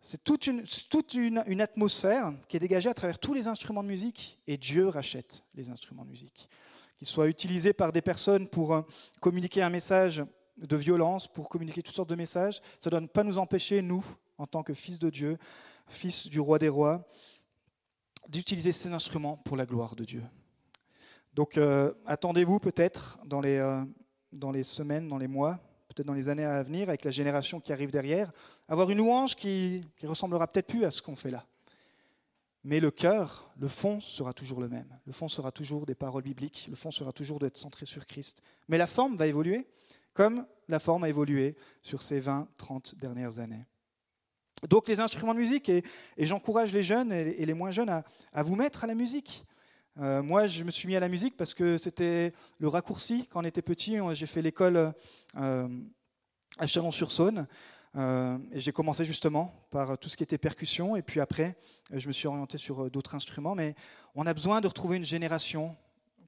C'est 0.00 0.22
toute, 0.22 0.46
une, 0.46 1.60
atmosphère 1.60 2.32
qui 2.48 2.56
est 2.56 2.60
dégagée 2.60 2.88
à 2.88 2.94
travers 2.94 3.18
tous 3.18 3.34
les 3.34 3.48
instruments 3.48 3.82
de 3.82 3.88
musique 3.88 4.38
et 4.46 4.56
Dieu 4.56 4.88
rachète 4.88 5.42
les 5.54 5.70
instruments 5.70 6.04
de 6.04 6.10
musique. 6.10 6.48
Qu'ils 6.96 7.08
soient 7.08 7.28
utilisés 7.28 7.72
par 7.72 7.92
des 7.92 8.02
personnes 8.02 8.48
pour 8.48 8.74
euh, 8.74 8.82
communiquer 9.20 9.62
un 9.62 9.70
message 9.70 10.24
de 10.56 10.76
violence, 10.76 11.28
pour 11.28 11.48
communiquer 11.48 11.82
toutes 11.82 11.94
sortes 11.94 12.10
de 12.10 12.14
messages, 12.14 12.60
ça 12.80 12.90
ne 12.90 12.98
doit 12.98 13.08
pas 13.08 13.24
nous 13.24 13.38
empêcher, 13.38 13.82
nous, 13.82 14.04
en 14.38 14.46
tant 14.46 14.62
que 14.62 14.74
fils 14.74 14.98
de 14.98 15.10
Dieu, 15.10 15.38
fils 15.88 16.28
du 16.28 16.40
roi 16.40 16.58
des 16.58 16.68
rois, 16.68 17.06
d'utiliser 18.28 18.72
ces 18.72 18.92
instruments 18.92 19.36
pour 19.36 19.56
la 19.56 19.66
gloire 19.66 19.94
de 19.94 20.04
Dieu. 20.04 20.22
Donc 21.34 21.56
euh, 21.56 21.92
attendez-vous 22.06 22.58
peut-être 22.58 23.18
euh, 23.32 23.84
dans 24.32 24.50
les 24.50 24.64
semaines, 24.64 25.08
dans 25.08 25.18
les 25.18 25.28
mois, 25.28 25.58
peut-être 25.88 26.06
dans 26.06 26.14
les 26.14 26.28
années 26.28 26.44
à 26.44 26.62
venir, 26.62 26.88
avec 26.88 27.04
la 27.04 27.10
génération 27.10 27.60
qui 27.60 27.72
arrive 27.72 27.90
derrière, 27.90 28.32
avoir 28.68 28.90
une 28.90 28.98
louange 28.98 29.34
qui, 29.34 29.82
ressemblera 30.02 30.46
peut-être 30.46 30.66
plus 30.66 30.84
à 30.84 30.90
ce 30.90 31.02
qu'on 31.02 31.16
fait 31.16 31.30
là. 31.30 31.46
Mais 32.64 32.80
le 32.80 32.90
cœur, 32.90 33.50
le 33.58 33.68
fond 33.68 34.00
sera 34.00 34.34
toujours 34.34 34.60
le 34.60 34.68
même. 34.68 34.98
Le 35.06 35.12
fond 35.12 35.28
sera 35.28 35.50
toujours 35.50 35.86
des 35.86 35.94
paroles 35.94 36.22
bibliques, 36.22 36.66
le 36.68 36.76
fond 36.76 36.90
sera 36.90 37.12
toujours 37.12 37.38
d'être 37.38 37.56
centré 37.56 37.86
sur 37.86 38.06
Christ. 38.06 38.42
Mais 38.68 38.76
la 38.76 38.86
forme 38.86 39.16
va 39.16 39.26
évoluer, 39.26 39.66
comme 40.12 40.46
la 40.68 40.78
forme 40.78 41.04
a 41.04 41.08
évolué 41.08 41.56
sur 41.82 42.02
ces 42.02 42.20
20, 42.20 42.48
30 42.58 42.96
dernières 42.96 43.38
années. 43.38 43.64
Donc 44.68 44.88
les 44.88 45.00
instruments 45.00 45.34
de 45.34 45.38
musique, 45.38 45.68
et, 45.68 45.84
j'encourage 46.18 46.72
les 46.74 46.82
jeunes 46.82 47.12
et, 47.12 47.46
les 47.46 47.54
moins 47.54 47.70
jeunes 47.70 48.02
à, 48.32 48.42
vous 48.42 48.56
mettre 48.56 48.84
à 48.84 48.86
la 48.86 48.94
musique. 48.94 49.44
Euh, 49.98 50.22
moi, 50.22 50.46
je 50.46 50.62
me 50.64 50.70
suis 50.70 50.86
mis 50.88 50.96
à 50.96 51.00
la 51.00 51.08
musique 51.08 51.36
parce 51.36 51.54
que 51.54 51.78
c'était 51.78 52.32
le 52.58 52.68
raccourci. 52.68 53.28
Quand 53.30 53.40
on 53.40 53.44
était 53.44 53.62
petit, 53.62 53.96
j'ai 54.12 54.26
fait 54.26 54.42
l'école 54.42 54.92
euh, 55.36 55.68
à 56.58 56.66
Chalon-sur-Saône. 56.66 57.46
Euh, 57.96 58.38
et 58.52 58.60
j'ai 58.60 58.72
commencé 58.72 59.04
justement 59.04 59.54
par 59.70 59.98
tout 59.98 60.08
ce 60.08 60.16
qui 60.16 60.22
était 60.22 60.38
percussion, 60.38 60.96
et 60.96 61.02
puis 61.02 61.20
après, 61.20 61.56
je 61.92 62.06
me 62.06 62.12
suis 62.12 62.28
orienté 62.28 62.58
sur 62.58 62.84
euh, 62.84 62.90
d'autres 62.90 63.14
instruments. 63.14 63.54
Mais 63.54 63.74
on 64.14 64.26
a 64.26 64.34
besoin 64.34 64.60
de 64.60 64.66
retrouver 64.66 64.96
une 64.96 65.04
génération 65.04 65.76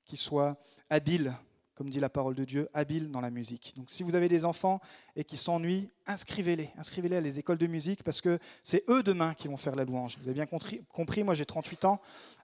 qui 0.04 0.16
soit 0.16 0.56
habile 0.88 1.34
comme 1.80 1.88
dit 1.88 1.98
la 1.98 2.10
parole 2.10 2.34
de 2.34 2.44
Dieu, 2.44 2.68
habile 2.74 3.10
dans 3.10 3.22
la 3.22 3.30
musique. 3.30 3.72
Donc 3.74 3.88
si 3.88 4.02
vous 4.02 4.14
avez 4.14 4.28
des 4.28 4.44
enfants 4.44 4.82
et 5.16 5.24
qui 5.24 5.38
s'ennuient, 5.38 5.88
inscrivez-les, 6.06 6.68
inscrivez-les 6.76 7.16
à 7.16 7.20
les 7.22 7.38
écoles 7.38 7.56
de 7.56 7.66
musique 7.66 8.02
parce 8.02 8.20
que 8.20 8.38
c'est 8.62 8.84
eux 8.90 9.02
demain 9.02 9.32
qui 9.32 9.48
vont 9.48 9.56
faire 9.56 9.74
la 9.74 9.86
louange. 9.86 10.18
Vous 10.18 10.28
avez 10.28 10.34
bien 10.34 10.44
compris, 10.44 11.24
moi 11.24 11.32
j'ai 11.32 11.46
38 11.46 11.86
ans. 11.86 11.98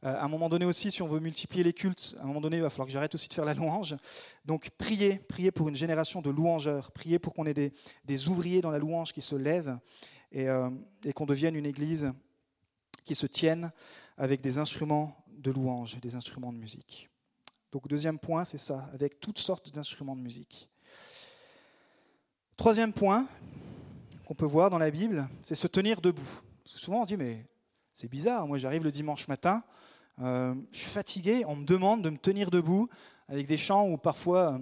Euh, 0.05 0.15
à 0.15 0.25
un 0.25 0.29
moment 0.29 0.49
donné 0.49 0.65
aussi, 0.65 0.91
si 0.91 1.03
on 1.03 1.07
veut 1.07 1.21
multiplier 1.21 1.63
les 1.63 1.75
cultes, 1.75 2.17
à 2.19 2.23
un 2.23 2.27
moment 2.27 2.41
donné, 2.41 2.57
il 2.57 2.63
va 2.63 2.71
falloir 2.71 2.87
que 2.87 2.93
j'arrête 2.95 3.15
aussi 3.15 3.29
de 3.29 3.35
faire 3.35 3.45
la 3.45 3.53
louange. 3.53 3.95
Donc 4.47 4.71
priez, 4.79 5.19
priez 5.19 5.51
pour 5.51 5.69
une 5.69 5.77
génération 5.77 6.23
de 6.23 6.31
louangeurs, 6.31 6.91
priez 6.91 7.19
pour 7.19 7.35
qu'on 7.35 7.45
ait 7.45 7.53
des, 8.07 8.29
ouvriers 8.29 8.63
dans 8.63 8.71
la 8.71 8.79
louange 8.79 9.13
qui 9.13 9.21
se 9.21 9.37
lèvent 9.37 9.77
et, 10.33 10.49
euh, 10.49 10.71
et 11.05 11.13
qu'on 11.13 11.27
devienne 11.27 11.57
une 11.57 11.67
église 11.67 12.11
qui 13.05 13.15
se 13.15 13.27
tienne 13.27 13.71
avec 14.17 14.41
des 14.41 14.57
instruments 14.57 15.15
de 15.29 15.51
louange, 15.51 16.01
des 16.01 16.15
instruments 16.15 16.55
de 16.55 16.59
musique. 16.59 17.11
Donc 17.73 17.89
deuxième 17.89 18.19
point, 18.19 18.45
c'est 18.45 18.59
ça, 18.59 18.89
avec 18.93 19.21
toutes 19.21 19.39
sortes 19.39 19.73
d'instruments 19.73 20.17
de 20.17 20.21
musique. 20.21 20.69
Troisième 22.57 22.93
point 22.93 23.27
qu'on 24.25 24.35
peut 24.35 24.47
voir 24.47 24.71
dans 24.71 24.79
la 24.79 24.91
Bible, 24.91 25.29
c'est 25.43 25.55
se 25.55 25.67
tenir 25.67 26.01
debout. 26.01 26.29
souvent 26.65 27.03
on 27.03 27.05
dit, 27.05 27.17
mais 27.17 27.47
C'est 27.93 28.09
bizarre, 28.09 28.47
moi 28.47 28.59
j'arrive 28.59 28.85
le 28.85 28.91
dimanche 28.91 29.27
matin, 29.29 29.63
euh, 30.21 30.55
je 30.73 30.79
suis 30.79 30.89
fatigué, 30.89 31.45
on 31.47 31.57
me 31.57 31.65
demande 31.65 32.03
de 32.03 32.11
me 32.11 32.19
tenir 32.19 32.51
debout 32.51 32.89
avec 33.29 33.47
des 33.47 33.57
chants 33.57 33.89
où 33.89 33.99
parfois 33.99 34.55
euh, 34.55 34.59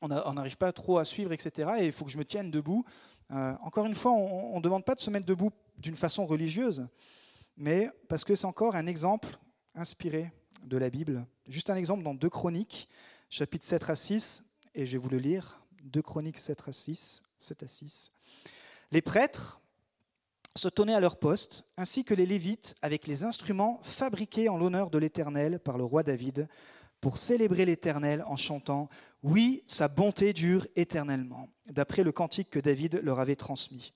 on 0.00 0.32
n'arrive 0.32 0.56
pas 0.56 0.72
trop 0.72 0.98
à 0.98 1.04
suivre, 1.04 1.32
etc. 1.32 1.70
Et 1.80 1.86
il 1.86 1.92
faut 1.92 2.04
que 2.04 2.10
je 2.10 2.18
me 2.18 2.24
tienne 2.24 2.50
debout. 2.50 2.84
Euh, 3.30 3.54
encore 3.62 3.86
une 3.86 3.94
fois, 3.94 4.12
on 4.12 4.56
ne 4.56 4.62
demande 4.62 4.84
pas 4.84 4.94
de 4.94 5.00
se 5.00 5.10
mettre 5.10 5.26
debout 5.26 5.50
d'une 5.78 5.96
façon 5.96 6.26
religieuse, 6.26 6.86
mais 7.56 7.88
parce 8.08 8.24
que 8.24 8.34
c'est 8.34 8.46
encore 8.46 8.74
un 8.74 8.86
exemple 8.86 9.28
inspiré 9.74 10.32
de 10.64 10.76
la 10.76 10.90
Bible. 10.90 11.26
Juste 11.48 11.70
un 11.70 11.76
exemple 11.76 12.02
dans 12.02 12.14
2 12.14 12.28
Chroniques, 12.28 12.88
chapitre 13.30 13.64
7 13.64 13.90
à 13.90 13.96
6, 13.96 14.42
et 14.74 14.86
je 14.86 14.92
vais 14.92 14.98
vous 14.98 15.08
le 15.08 15.18
lire. 15.18 15.60
2 15.84 16.02
Chroniques 16.02 16.38
7 16.38 16.62
à 16.66 16.72
6, 16.72 17.22
7 17.38 17.62
à 17.62 17.68
6. 17.68 18.12
Les 18.90 19.02
prêtres 19.02 19.60
se 20.54 20.68
tenaient 20.68 20.94
à 20.94 21.00
leur 21.00 21.16
poste, 21.16 21.66
ainsi 21.76 22.04
que 22.04 22.14
les 22.14 22.26
Lévites, 22.26 22.74
avec 22.82 23.06
les 23.06 23.24
instruments 23.24 23.80
fabriqués 23.82 24.48
en 24.48 24.58
l'honneur 24.58 24.90
de 24.90 24.98
l'Éternel 24.98 25.58
par 25.58 25.78
le 25.78 25.84
roi 25.84 26.02
David, 26.02 26.48
pour 27.00 27.16
célébrer 27.16 27.64
l'Éternel 27.64 28.22
en 28.26 28.36
chantant 28.36 28.88
Oui, 29.22 29.64
sa 29.66 29.88
bonté 29.88 30.32
dure 30.32 30.66
éternellement, 30.76 31.48
d'après 31.66 32.04
le 32.04 32.12
cantique 32.12 32.50
que 32.50 32.60
David 32.60 33.00
leur 33.02 33.18
avait 33.18 33.36
transmis. 33.36 33.92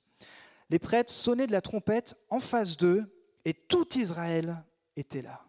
Les 0.71 0.79
prêtres 0.79 1.13
sonnaient 1.13 1.47
de 1.47 1.53
la 1.53 1.61
trompette 1.61 2.17
en 2.31 2.41
face 2.41 2.77
d'eux, 2.77 3.05
et 3.45 3.55
tout 3.55 3.97
Israël 3.97 4.65
était 4.97 5.23
là. 5.23 5.47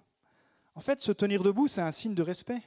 En 0.77 0.79
fait, 0.79 1.01
se 1.01 1.11
tenir 1.11 1.41
debout, 1.41 1.67
c'est 1.67 1.81
un 1.81 1.91
signe 1.91 2.13
de 2.13 2.21
respect. 2.21 2.61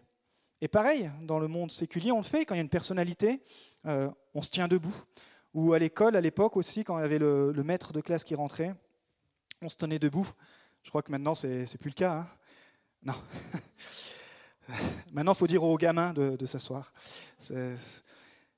Et 0.61 0.67
pareil, 0.67 1.09
dans 1.23 1.39
le 1.39 1.47
monde 1.47 1.71
séculier, 1.71 2.11
on 2.11 2.17
le 2.17 2.25
fait 2.25 2.45
quand 2.45 2.57
il 2.57 2.59
y 2.59 2.61
a 2.61 2.63
une 2.63 2.69
personnalité, 2.69 3.41
euh, 3.87 4.11
on 4.35 4.43
se 4.43 4.51
tient 4.51 4.67
debout. 4.67 4.95
Ou 5.55 5.75
à 5.75 5.79
l'école, 5.79 6.17
à 6.17 6.21
l'époque 6.21 6.57
aussi, 6.57 6.83
quand 6.83 6.99
il 6.99 7.03
y 7.03 7.05
avait 7.05 7.21
le, 7.21 7.53
maître 7.63 7.93
de 7.93 8.01
classe 8.01 8.25
qui 8.25 8.35
rentrait, 8.35 8.75
on 9.63 9.69
se 9.69 9.77
tenait 9.77 10.01
debout. 10.01 10.29
Je 10.83 10.89
crois 10.89 11.03
que 11.03 11.13
maintenant, 11.13 11.37
c'est, 11.37 11.61
n'est 11.61 11.79
plus 11.79 11.91
le 11.91 11.95
cas. 11.95 12.13
Hein. 12.13 12.29
non. 13.05 13.15
maintenant, 15.13 15.33
il 15.33 15.39
faut 15.39 15.47
dire 15.47 15.63
aux 15.63 15.79
gamins 15.79 16.13
de, 16.13 16.47
s'asseoir. 16.47 16.93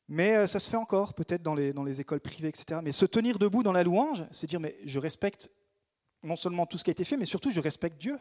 Mais 0.09 0.35
euh, 0.35 0.47
ça 0.47 0.61
se 0.61 0.71
fait 0.71 0.79
encore, 0.79 1.13
peut-être 1.13 1.43
dans 1.43 1.55
les, 1.55 1.75
dans 1.75 1.85
les 1.85 2.01
écoles 2.01 2.21
privées, 2.21 2.49
etc. 2.49 2.81
Mais 2.83 2.93
se 2.93 3.05
tenir 3.05 3.39
debout 3.39 3.63
dans 3.63 3.73
la 3.73 3.83
louange, 3.83 4.25
c'est 4.31 4.47
dire, 4.47 4.61
mais 4.61 4.79
je 4.87 4.99
respecte 4.99 5.51
non 6.23 6.37
seulement 6.37 6.65
tout 6.65 6.79
ce 6.79 6.85
qui 6.85 6.91
a 6.91 6.93
été 6.93 7.05
fait, 7.05 7.19
mais 7.19 7.27
surtout 7.27 7.51
je 7.51 7.61
respecte 7.61 8.01
Dieu. 8.01 8.19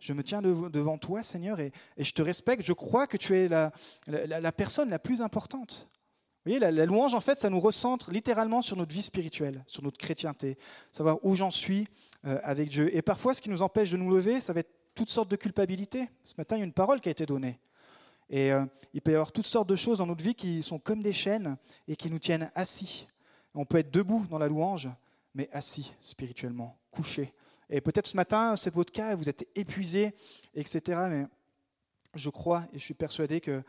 Je 0.00 0.14
me 0.14 0.24
tiens 0.24 0.40
devant 0.40 0.96
toi, 0.96 1.22
Seigneur, 1.22 1.60
et, 1.60 1.72
je 1.98 2.12
te 2.12 2.22
respecte. 2.22 2.62
Je 2.62 2.72
crois 2.72 3.06
que 3.06 3.18
tu 3.18 3.36
es 3.36 3.48
la, 3.48 4.52
personne 4.52 4.88
la 4.88 4.98
plus 4.98 5.20
importante. 5.20 5.88
Vous 6.44 6.52
voyez, 6.52 6.58
la, 6.58 6.86
louange, 6.86 7.14
en 7.14 7.20
fait, 7.20 7.34
ça 7.34 7.50
nous 7.50 7.60
recentre 7.60 8.10
littéralement 8.10 8.62
sur 8.62 8.76
notre 8.76 8.94
vie 8.94 9.02
spirituelle, 9.02 9.62
sur 9.66 9.82
notre 9.82 9.98
chrétienté, 9.98 10.56
savoir 10.90 11.18
où 11.22 11.36
j'en 11.36 11.50
suis 11.50 11.86
euh, 12.24 12.40
avec 12.42 12.70
Dieu. 12.70 12.94
Et 12.96 13.02
parfois, 13.02 13.34
ce 13.34 13.42
qui 13.42 13.50
nous 13.50 13.60
empêche 13.60 13.90
de 13.90 13.98
nous 13.98 14.10
lever, 14.10 14.40
ça 14.40 14.54
va 14.54 14.60
être 14.60 14.72
toutes 14.94 15.10
sortes 15.10 15.30
de 15.30 15.36
culpabilités. 15.36 16.08
Ce 16.24 16.32
matin, 16.38 16.56
il 16.56 16.60
y 16.60 16.62
a 16.62 16.64
une 16.64 16.72
parole 16.72 17.00
qui 17.00 17.10
a 17.10 17.12
été 17.12 17.26
donnée. 17.26 17.60
Et 18.30 18.52
euh, 18.52 18.64
il 18.94 19.02
peut 19.02 19.10
y 19.10 19.14
avoir 19.14 19.32
toutes 19.32 19.46
sortes 19.46 19.68
de 19.68 19.76
choses 19.76 19.98
dans 19.98 20.06
notre 20.06 20.24
vie 20.24 20.34
qui 20.34 20.62
sont 20.62 20.78
comme 20.78 21.02
des 21.02 21.12
chaînes 21.12 21.58
et 21.86 21.94
qui 21.94 22.10
nous 22.10 22.18
tiennent 22.18 22.50
assis. 22.54 23.06
On 23.54 23.66
peut 23.66 23.78
être 23.78 23.90
debout 23.90 24.24
dans 24.30 24.38
la 24.38 24.48
louange, 24.48 24.88
mais 25.34 25.50
assis 25.52 25.92
spirituellement, 26.00 26.78
couché. 26.90 27.34
Et 27.70 27.80
peut-être 27.80 28.08
ce 28.08 28.16
matin, 28.16 28.56
c'est 28.56 28.74
votre 28.74 28.92
cas, 28.92 29.14
vous 29.14 29.28
êtes 29.28 29.48
épuisé, 29.54 30.14
etc. 30.54 31.02
Mais 31.08 31.26
je 32.14 32.28
crois 32.28 32.66
et 32.72 32.78
je 32.78 32.84
suis 32.84 32.94
persuadé 32.94 33.40
que 33.40 33.62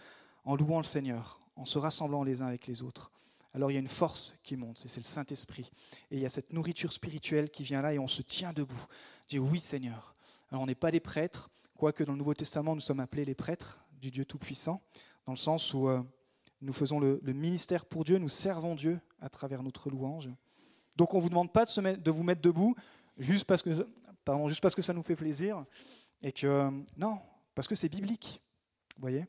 en 0.43 0.55
louant 0.55 0.79
le 0.79 0.83
Seigneur, 0.83 1.39
en 1.55 1.65
se 1.65 1.77
rassemblant 1.77 2.23
les 2.23 2.41
uns 2.41 2.47
avec 2.47 2.65
les 2.65 2.81
autres, 2.81 3.11
alors 3.53 3.69
il 3.69 3.75
y 3.75 3.77
a 3.77 3.81
une 3.81 3.87
force 3.87 4.35
qui 4.43 4.55
monte, 4.55 4.77
c'est 4.77 4.97
le 4.97 5.03
Saint-Esprit. 5.03 5.71
Et 6.09 6.15
il 6.15 6.21
y 6.21 6.25
a 6.25 6.29
cette 6.29 6.53
nourriture 6.53 6.93
spirituelle 6.93 7.49
qui 7.49 7.63
vient 7.63 7.81
là 7.81 7.93
et 7.93 7.99
on 7.99 8.07
se 8.07 8.21
tient 8.21 8.53
debout. 8.53 8.85
Dit 9.27 9.39
oui 9.39 9.59
Seigneur. 9.59 10.15
Alors 10.49 10.63
on 10.63 10.65
n'est 10.65 10.75
pas 10.75 10.91
des 10.91 10.99
prêtres, 10.99 11.49
quoique 11.75 12.03
dans 12.03 12.13
le 12.13 12.17
Nouveau 12.17 12.33
Testament 12.33 12.75
nous 12.75 12.81
sommes 12.81 13.01
appelés 13.01 13.25
les 13.25 13.35
prêtres 13.35 13.77
du 14.01 14.09
Dieu 14.09 14.25
Tout-Puissant, 14.25 14.81
dans 15.25 15.33
le 15.33 15.37
sens 15.37 15.73
où 15.73 15.87
euh, 15.87 16.01
nous 16.61 16.73
faisons 16.73 16.99
le, 16.99 17.19
ministère 17.23 17.85
pour 17.85 18.03
Dieu, 18.03 18.17
nous 18.17 18.29
servons 18.29 18.73
Dieu 18.73 18.99
à 19.19 19.29
travers 19.29 19.63
notre 19.63 19.89
louange. 19.89 20.29
Donc 20.95 21.13
on 21.13 21.17
ne 21.17 21.21
vous 21.21 21.29
demande 21.29 21.51
pas 21.51 21.65
de, 21.65 21.95
de 21.95 22.11
vous 22.11 22.23
mettre 22.23 22.41
debout, 22.41 22.75
juste 23.17 23.45
parce 23.45 23.61
que, 23.61 23.87
pardon, 24.23 24.47
juste 24.47 24.61
parce 24.61 24.75
que 24.75 24.81
ça 24.81 24.93
nous 24.93 25.03
fait 25.03 25.15
plaisir. 25.15 25.65
Et 26.21 26.31
que, 26.31 26.69
non, 26.97 27.19
parce 27.55 27.67
que 27.67 27.75
c'est 27.75 27.89
biblique. 27.89 28.41
Voyez 28.97 29.25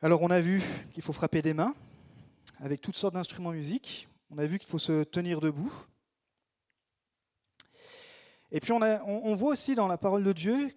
Alors, 0.00 0.22
on 0.22 0.30
a 0.30 0.40
vu 0.40 0.62
qu'il 0.92 1.02
faut 1.02 1.12
frapper 1.12 1.42
des 1.42 1.54
mains 1.54 1.74
avec 2.58 2.80
toutes 2.80 2.96
sortes 2.96 3.14
d'instruments 3.14 3.52
musique. 3.52 4.08
On 4.30 4.38
a 4.38 4.46
vu 4.46 4.58
qu'il 4.58 4.68
faut 4.68 4.78
se 4.78 5.04
tenir 5.04 5.40
debout. 5.40 5.72
Et 8.50 8.60
puis, 8.60 8.72
on, 8.72 8.82
a, 8.82 9.02
on, 9.04 9.34
voit 9.36 9.52
aussi 9.52 9.74
dans 9.74 9.86
la 9.86 9.98
parole 9.98 10.24
de 10.24 10.32
Dieu 10.32 10.72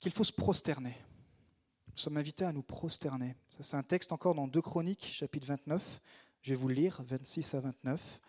qu'il 0.00 0.12
faut 0.12 0.24
se 0.24 0.32
prosterner. 0.32 0.96
Nous 1.88 1.98
sommes 1.98 2.16
invités 2.16 2.44
à 2.44 2.52
nous 2.52 2.62
prosterner. 2.62 3.36
Ça, 3.50 3.62
c'est 3.62 3.76
un 3.76 3.82
texte 3.82 4.12
encore 4.12 4.34
dans 4.34 4.46
2 4.46 4.60
Chroniques, 4.62 5.06
chapitre 5.06 5.46
29. 5.46 6.00
Je 6.42 6.50
vais 6.50 6.56
vous 6.56 6.68
le 6.68 6.74
lire, 6.74 7.02
26 7.06 7.54
à 7.54 7.60
29. 7.60 8.20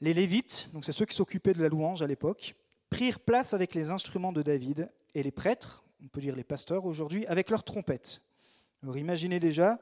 Les 0.00 0.14
Lévites, 0.14 0.68
donc 0.72 0.84
c'est 0.84 0.92
ceux 0.92 1.06
qui 1.06 1.16
s'occupaient 1.16 1.52
de 1.52 1.62
la 1.62 1.68
louange 1.68 2.02
à 2.02 2.06
l'époque, 2.06 2.54
prirent 2.90 3.20
place 3.20 3.52
avec 3.52 3.74
les 3.74 3.90
instruments 3.90 4.32
de 4.32 4.42
David 4.42 4.90
et 5.14 5.22
les 5.22 5.30
prêtres, 5.30 5.84
on 6.02 6.08
peut 6.08 6.20
dire 6.20 6.36
les 6.36 6.44
pasteurs 6.44 6.84
aujourd'hui, 6.84 7.26
avec 7.26 7.50
leurs 7.50 7.64
trompettes. 7.64 8.22
Imaginez 8.82 9.40
déjà 9.40 9.78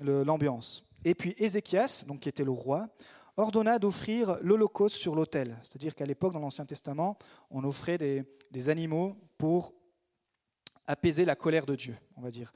l'ambiance. 0.00 0.84
Et 1.04 1.14
puis 1.14 1.34
Ézéchias, 1.38 2.04
donc 2.06 2.20
qui 2.20 2.28
était 2.28 2.44
le 2.44 2.50
roi, 2.50 2.88
ordonna 3.36 3.78
d'offrir 3.78 4.38
l'holocauste 4.42 4.96
sur 4.96 5.14
l'autel. 5.14 5.56
C'est-à-dire 5.62 5.94
qu'à 5.94 6.04
l'époque, 6.04 6.32
dans 6.32 6.40
l'Ancien 6.40 6.66
Testament, 6.66 7.18
on 7.50 7.64
offrait 7.64 7.98
des, 7.98 8.24
des, 8.50 8.68
animaux 8.68 9.16
pour 9.38 9.72
apaiser 10.86 11.24
la 11.24 11.34
colère 11.34 11.66
de 11.66 11.74
Dieu, 11.74 11.96
on 12.16 12.20
va 12.20 12.30
dire. 12.30 12.52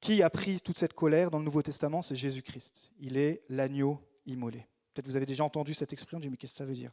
Qui 0.00 0.22
a 0.22 0.30
pris 0.30 0.60
toute 0.60 0.78
cette 0.78 0.94
colère 0.94 1.30
dans 1.30 1.38
le 1.38 1.44
Nouveau 1.44 1.62
Testament? 1.62 2.02
C'est 2.02 2.16
Jésus-Christ. 2.16 2.92
Il 2.98 3.16
est 3.16 3.42
l'agneau 3.48 4.00
immolé. 4.26 4.66
Peut-être 4.92 5.06
vous 5.06 5.16
avez 5.16 5.26
déjà 5.26 5.44
entendu 5.44 5.74
cette 5.74 5.92
expression, 5.92 6.30
mais 6.30 6.36
qu'est-ce 6.36 6.52
que 6.52 6.58
ça 6.58 6.64
veut 6.64 6.74
dire? 6.74 6.90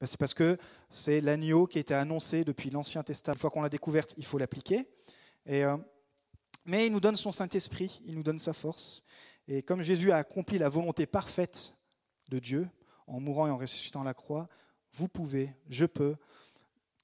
Ben, 0.00 0.06
C'est 0.06 0.18
parce 0.18 0.34
que 0.34 0.58
c'est 0.88 1.20
l'agneau 1.20 1.66
qui 1.66 1.78
a 1.78 1.80
été 1.80 1.94
annoncé 1.94 2.44
depuis 2.44 2.70
l'Ancien 2.70 3.02
Testament. 3.02 3.34
Une 3.34 3.40
fois 3.40 3.50
qu'on 3.50 3.62
l'a 3.62 3.68
découverte, 3.68 4.14
il 4.16 4.24
faut 4.24 4.38
l'appliquer. 4.38 4.88
Euh, 5.48 5.76
mais 6.64 6.86
il 6.86 6.92
nous 6.92 7.00
donne 7.00 7.16
son 7.16 7.32
Saint-Esprit, 7.32 8.00
il 8.06 8.14
nous 8.14 8.22
donne 8.22 8.38
sa 8.38 8.52
force. 8.52 9.04
Et 9.48 9.62
comme 9.62 9.82
Jésus 9.82 10.12
a 10.12 10.16
accompli 10.16 10.58
la 10.58 10.68
volonté 10.68 11.06
parfaite 11.06 11.74
de 12.30 12.38
Dieu, 12.38 12.68
en 13.06 13.20
mourant 13.20 13.46
et 13.46 13.50
en 13.50 13.58
ressuscitant 13.58 14.02
à 14.02 14.04
la 14.04 14.14
croix, 14.14 14.48
vous 14.92 15.08
pouvez, 15.08 15.54
je 15.68 15.84
peux, 15.84 16.16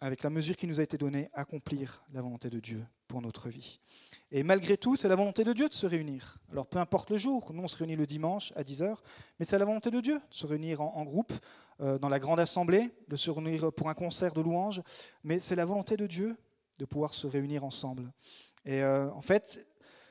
avec 0.00 0.22
la 0.22 0.30
mesure 0.30 0.56
qui 0.56 0.66
nous 0.66 0.80
a 0.80 0.82
été 0.82 0.96
donnée, 0.96 1.28
accomplir 1.32 2.02
la 2.12 2.22
volonté 2.22 2.50
de 2.50 2.60
Dieu 2.60 2.84
pour 3.08 3.20
notre 3.20 3.48
vie. 3.48 3.80
Et 4.30 4.42
malgré 4.42 4.76
tout, 4.76 4.94
c'est 4.94 5.08
la 5.08 5.16
volonté 5.16 5.42
de 5.42 5.52
Dieu 5.52 5.68
de 5.68 5.74
se 5.74 5.86
réunir. 5.86 6.38
Alors 6.52 6.66
peu 6.66 6.78
importe 6.78 7.10
le 7.10 7.16
jour, 7.16 7.52
nous 7.52 7.62
on 7.62 7.68
se 7.68 7.76
réunit 7.76 7.96
le 7.96 8.06
dimanche 8.06 8.52
à 8.54 8.62
10h, 8.62 8.96
mais 9.38 9.44
c'est 9.44 9.58
la 9.58 9.64
volonté 9.64 9.90
de 9.90 10.00
Dieu 10.00 10.16
de 10.16 10.34
se 10.34 10.46
réunir 10.46 10.80
en, 10.80 11.04
groupe, 11.04 11.32
euh, 11.80 11.98
dans 11.98 12.08
la 12.08 12.18
grande 12.18 12.38
assemblée, 12.38 12.90
de 13.08 13.16
se 13.16 13.30
réunir 13.30 13.72
pour 13.72 13.88
un 13.88 13.94
concert 13.94 14.32
de 14.32 14.40
louanges, 14.40 14.82
mais 15.24 15.40
c'est 15.40 15.56
la 15.56 15.64
volonté 15.64 15.96
de 15.96 16.06
Dieu 16.06 16.36
de 16.78 16.84
pouvoir 16.84 17.12
se 17.12 17.26
réunir 17.26 17.64
ensemble. 17.64 18.12
Et 18.64 18.82
euh, 18.82 19.10
en 19.12 19.22
fait, 19.22 19.66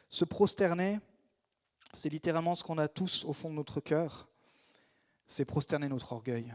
se 0.09 0.25
prosterner, 0.25 0.99
c'est 1.93 2.09
littéralement 2.09 2.55
ce 2.55 2.63
qu'on 2.63 2.77
a 2.77 2.87
tous 2.87 3.23
au 3.23 3.33
fond 3.33 3.49
de 3.49 3.55
notre 3.55 3.79
cœur, 3.79 4.27
c'est 5.27 5.45
prosterner 5.45 5.87
notre 5.87 6.11
orgueil. 6.11 6.53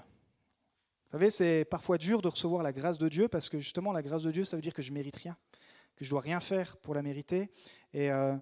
Vous 1.13 1.19
savez, 1.19 1.31
c'est 1.31 1.65
parfois 1.65 1.99
dur 1.99 2.23
de 2.23 2.29
recevoir 2.29 2.63
la 2.63 2.73
grâce 2.73 2.99
de 2.99 3.09
Dieu 3.09 3.29
parce 3.29 3.49
que 3.49 3.59
justement, 3.59 3.93
la 3.93 4.03
grâce 4.03 4.23
de 4.23 4.31
Dieu, 4.31 4.45
ça 4.45 4.57
veut 4.57 4.63
dire 4.63 4.75
que 4.75 4.83
je 4.83 4.93
mérite 4.93 5.17
rien 5.17 5.37
que 5.97 6.05
je 6.05 6.11
dois 6.11 6.21
rien 6.21 6.41
faire 6.41 6.77
pour 6.79 6.95
la 6.95 7.03
mériter. 7.03 7.51
Et 7.93 8.11
euh, 8.11 8.37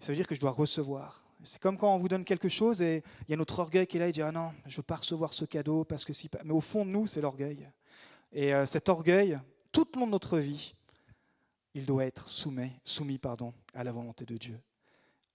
ça 0.00 0.08
veut 0.08 0.16
dire 0.16 0.26
que 0.26 0.34
je 0.34 0.40
dois 0.40 0.50
recevoir. 0.50 1.24
C'est 1.42 1.60
comme 1.60 1.76
quand 1.78 1.94
on 1.94 1.98
vous 1.98 2.08
donne 2.08 2.24
quelque 2.24 2.48
chose 2.48 2.82
et 2.82 3.02
il 3.26 3.30
y 3.30 3.34
a 3.34 3.36
notre 3.36 3.58
orgueil 3.58 3.86
qui 3.86 3.96
est 3.96 4.00
là, 4.00 4.08
il 4.08 4.12
dit 4.12 4.22
Ah 4.22 4.32
non, 4.32 4.52
je 4.66 4.72
ne 4.72 4.76
veux 4.78 4.82
pas 4.82 4.96
recevoir 4.96 5.34
ce 5.34 5.44
cadeau 5.44 5.84
parce 5.84 6.04
que 6.04 6.12
si. 6.12 6.30
Mais 6.44 6.52
au 6.52 6.60
fond 6.60 6.84
de 6.84 6.90
nous, 6.90 7.06
c'est 7.06 7.20
l'orgueil. 7.20 7.68
Et 8.32 8.54
euh, 8.54 8.66
cet 8.66 8.88
orgueil, 8.88 9.38
tout 9.70 9.86
le 9.94 10.00
long 10.00 10.06
de 10.06 10.12
notre 10.12 10.38
vie, 10.38 10.74
il 11.74 11.86
doit 11.86 12.06
être 12.06 12.28
soumis, 12.28 12.72
soumis 12.84 13.18
pardon, 13.18 13.52
à 13.74 13.84
la 13.84 13.92
volonté 13.92 14.24
de 14.24 14.36
Dieu. 14.36 14.58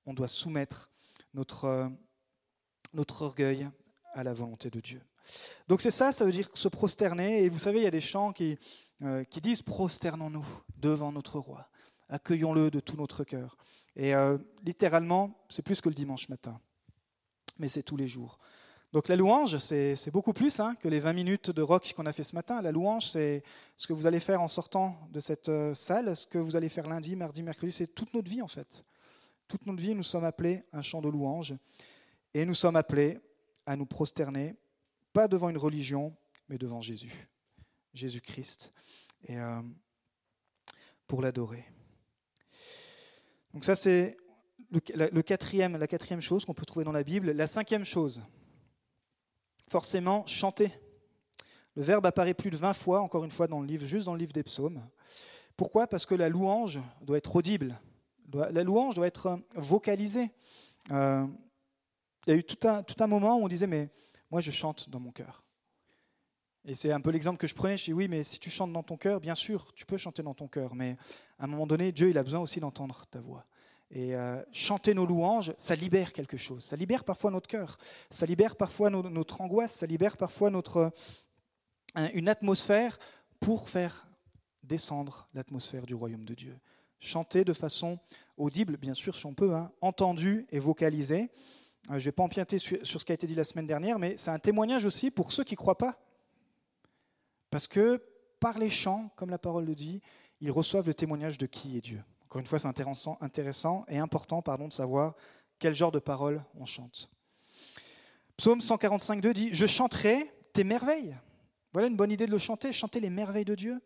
On 0.05 0.13
doit 0.13 0.27
soumettre 0.27 0.89
notre, 1.33 1.65
euh, 1.65 1.87
notre 2.93 3.21
orgueil 3.21 3.69
à 4.13 4.23
la 4.23 4.33
volonté 4.33 4.69
de 4.69 4.79
Dieu. 4.79 5.01
Donc 5.67 5.81
c'est 5.81 5.91
ça, 5.91 6.11
ça 6.13 6.25
veut 6.25 6.31
dire 6.31 6.49
se 6.53 6.67
prosterner. 6.67 7.43
Et 7.43 7.49
vous 7.49 7.59
savez, 7.59 7.79
il 7.79 7.83
y 7.83 7.87
a 7.87 7.91
des 7.91 8.01
chants 8.01 8.33
qui, 8.33 8.57
euh, 9.03 9.23
disent 9.41 9.61
prosternons-nous 9.61 10.45
devant 10.77 11.11
notre 11.11 11.39
roi, 11.39 11.69
accueillons-le 12.09 12.71
de 12.71 12.79
tout 12.79 12.97
notre 12.97 13.23
cœur. 13.23 13.57
Et 13.95 14.13
euh, 14.15 14.37
littéralement, 14.63 15.45
c'est 15.49 15.63
plus 15.63 15.81
que 15.81 15.89
le 15.89 15.95
dimanche 15.95 16.29
matin, 16.29 16.59
mais 17.57 17.67
c'est 17.67 17.83
tous 17.83 17.97
les 17.97 18.07
jours. 18.07 18.39
Donc 18.93 19.07
la 19.07 19.15
louange, 19.15 19.57
c'est 19.57 20.11
beaucoup 20.11 20.33
plus 20.33 20.59
hein, 20.59 20.75
que 20.75 20.89
les 20.89 20.99
20 20.99 21.13
minutes 21.13 21.49
de 21.49 21.61
rock 21.61 21.93
qu'on 21.95 22.05
a 22.05 22.11
fait 22.11 22.25
ce 22.25 22.35
matin. 22.35 22.61
La 22.61 22.73
louange, 22.73 23.07
c'est 23.07 23.41
ce 23.77 23.87
que 23.87 23.93
vous 23.93 24.05
allez 24.05 24.19
faire 24.19 24.41
en 24.41 24.49
sortant 24.49 24.97
de 25.11 25.21
cette 25.21 25.47
euh, 25.47 25.73
salle, 25.73 26.13
ce 26.15 26.25
que 26.25 26.37
vous 26.37 26.57
allez 26.57 26.67
faire 26.67 26.87
lundi, 26.87 27.15
mardi, 27.15 27.41
mercredi, 27.41 27.71
c'est 27.71 27.87
toute 27.87 28.13
notre 28.13 28.29
vie 28.29 28.41
en 28.41 28.49
fait. 28.49 28.83
Toute 29.47 29.65
notre 29.65 29.81
vie, 29.81 29.95
nous 29.95 30.03
sommes 30.03 30.25
appelés 30.25 30.63
à 30.73 30.79
un 30.79 30.81
chant 30.81 31.01
de 31.01 31.07
louange 31.07 31.55
et 32.33 32.45
nous 32.45 32.53
sommes 32.53 32.75
appelés 32.75 33.17
à 33.65 33.77
nous 33.77 33.85
prosterner, 33.85 34.55
pas 35.13 35.27
devant 35.27 35.49
une 35.49 35.57
religion, 35.57 36.15
mais 36.47 36.57
devant 36.57 36.81
Jésus 36.81 37.27
Jésus-Christ 37.93 38.73
et 39.27 39.37
euh, 39.37 39.61
pour 41.07 41.21
l'adorer. 41.21 41.65
Donc 43.53 43.65
ça, 43.65 43.75
c'est 43.75 44.15
le, 44.71 45.21
quatrième, 45.21 45.77
la 45.77 45.87
quatrième 45.87 46.21
chose 46.21 46.45
qu'on 46.45 46.53
peut 46.53 46.65
trouver 46.65 46.85
dans 46.85 46.93
la 46.93 47.03
Bible. 47.03 47.31
La 47.31 47.47
cinquième 47.47 47.83
chose, 47.83 48.21
forcément, 49.67 50.25
chanter. 50.25 50.71
Le 51.75 51.83
verbe 51.83 52.05
apparaît 52.05 52.33
plus 52.33 52.49
de 52.49 52.55
20 52.55 52.73
fois, 52.73 53.01
encore 53.01 53.23
une 53.25 53.31
fois, 53.31 53.47
dans 53.47 53.59
le 53.59 53.67
livre, 53.67 53.85
juste 53.85 54.05
dans 54.05 54.13
le 54.13 54.19
livre 54.19 54.33
des 54.33 54.43
psaumes. 54.43 54.81
Pourquoi? 55.57 55.87
Parce 55.87 56.05
que 56.05 56.15
la 56.15 56.29
louange 56.29 56.79
doit 57.01 57.17
être 57.17 57.35
audible. 57.35 57.79
La 58.33 58.63
louange 58.63 58.95
doit 58.95 59.07
être 59.07 59.39
vocalisée. 59.55 60.31
Euh, 60.91 61.27
il 62.25 62.29
y 62.29 62.33
a 62.33 62.39
eu 62.39 62.43
tout 62.43 62.67
un, 62.67 62.83
tout 62.83 62.95
un 63.03 63.07
moment 63.07 63.37
où 63.37 63.43
on 63.43 63.47
disait, 63.49 63.67
mais 63.67 63.89
moi 64.31 64.41
je 64.41 64.51
chante 64.51 64.89
dans 64.89 64.99
mon 64.99 65.11
cœur. 65.11 65.43
Et 66.63 66.75
c'est 66.75 66.91
un 66.91 67.01
peu 67.01 67.09
l'exemple 67.09 67.39
que 67.39 67.47
je 67.47 67.55
prenais. 67.55 67.75
Je 67.75 67.85
dis 67.85 67.93
oui, 67.93 68.07
mais 68.07 68.23
si 68.23 68.39
tu 68.39 68.49
chantes 68.49 68.71
dans 68.71 68.83
ton 68.83 68.97
cœur, 68.97 69.19
bien 69.19 69.35
sûr, 69.35 69.73
tu 69.73 69.85
peux 69.85 69.97
chanter 69.97 70.21
dans 70.21 70.35
ton 70.35 70.47
cœur, 70.47 70.75
mais 70.75 70.95
à 71.39 71.45
un 71.45 71.47
moment 71.47 71.65
donné, 71.65 71.91
Dieu, 71.91 72.09
il 72.09 72.17
a 72.17 72.23
besoin 72.23 72.39
aussi 72.39 72.59
d'entendre 72.59 73.05
ta 73.09 73.19
voix. 73.19 73.45
Et 73.89 74.15
euh, 74.15 74.41
chanter 74.51 74.93
nos 74.93 75.05
louanges, 75.05 75.53
ça 75.57 75.75
libère 75.75 76.13
quelque 76.13 76.37
chose. 76.37 76.63
Ça 76.63 76.75
libère 76.75 77.03
parfois 77.03 77.31
notre 77.31 77.49
cœur. 77.49 77.77
Ça 78.09 78.25
libère 78.25 78.55
parfois 78.55 78.89
notre 78.89 79.41
angoisse. 79.41 79.73
Ça 79.73 79.85
libère 79.85 80.15
parfois 80.15 80.49
notre, 80.49 80.91
une 82.13 82.29
atmosphère 82.29 82.97
pour 83.39 83.69
faire 83.69 84.07
descendre 84.63 85.27
l'atmosphère 85.33 85.85
du 85.85 85.95
royaume 85.95 86.23
de 86.23 86.35
Dieu. 86.35 86.57
Chanter 86.99 87.43
de 87.43 87.53
façon 87.53 87.99
audible, 88.37 88.77
bien 88.77 88.93
sûr, 88.93 89.15
si 89.17 89.25
on 89.25 89.33
peut, 89.33 89.55
hein, 89.55 89.71
entendu 89.81 90.45
et 90.51 90.59
vocalisé. 90.59 91.31
Euh, 91.89 91.93
je 91.93 91.95
ne 91.95 91.99
vais 91.99 92.11
pas 92.11 92.23
empiéter 92.23 92.59
sur, 92.59 92.77
ce 92.83 93.05
qui 93.05 93.11
a 93.11 93.15
été 93.15 93.27
dit 93.27 93.35
la 93.35 93.43
semaine 93.43 93.67
dernière, 93.67 93.97
mais 93.97 94.15
c'est 94.17 94.31
un 94.31 94.39
témoignage 94.39 94.85
aussi 94.85 95.11
pour 95.11 95.33
ceux 95.33 95.43
qui 95.43 95.53
ne 95.53 95.57
croient 95.57 95.77
pas. 95.77 95.97
Parce 97.49 97.67
que 97.67 98.01
par 98.39 98.57
les 98.57 98.69
chants, 98.69 99.11
comme 99.15 99.29
la 99.29 99.37
parole 99.37 99.65
le 99.65 99.75
dit, 99.75 100.01
ils 100.39 100.51
reçoivent 100.51 100.87
le 100.87 100.93
témoignage 100.93 101.37
de 101.37 101.45
qui 101.45 101.77
est 101.77 101.81
Dieu. 101.81 102.03
Encore 102.25 102.39
une 102.39 102.47
fois, 102.47 102.59
c'est 102.59 102.67
intéressant, 102.67 103.17
intéressant 103.21 103.85
et 103.87 103.97
important 103.97 104.41
pardon, 104.41 104.67
de 104.67 104.73
savoir 104.73 105.15
quel 105.59 105.75
genre 105.75 105.91
de 105.91 105.99
paroles 105.99 106.43
on 106.59 106.65
chante. 106.65 107.09
Psaume 108.37 108.59
145.2 108.59 109.33
dit 109.33 109.49
Je 109.53 109.65
chanterai 109.65 110.31
tes 110.53 110.63
merveilles. 110.63 111.15
Voilà 111.73 111.87
une 111.87 111.95
bonne 111.95 112.11
idée 112.11 112.25
de 112.25 112.31
le 112.31 112.37
chanter, 112.37 112.71
chanter 112.71 112.99
les 112.99 113.09
merveilles 113.09 113.45
de 113.45 113.55
Dieu. 113.55 113.81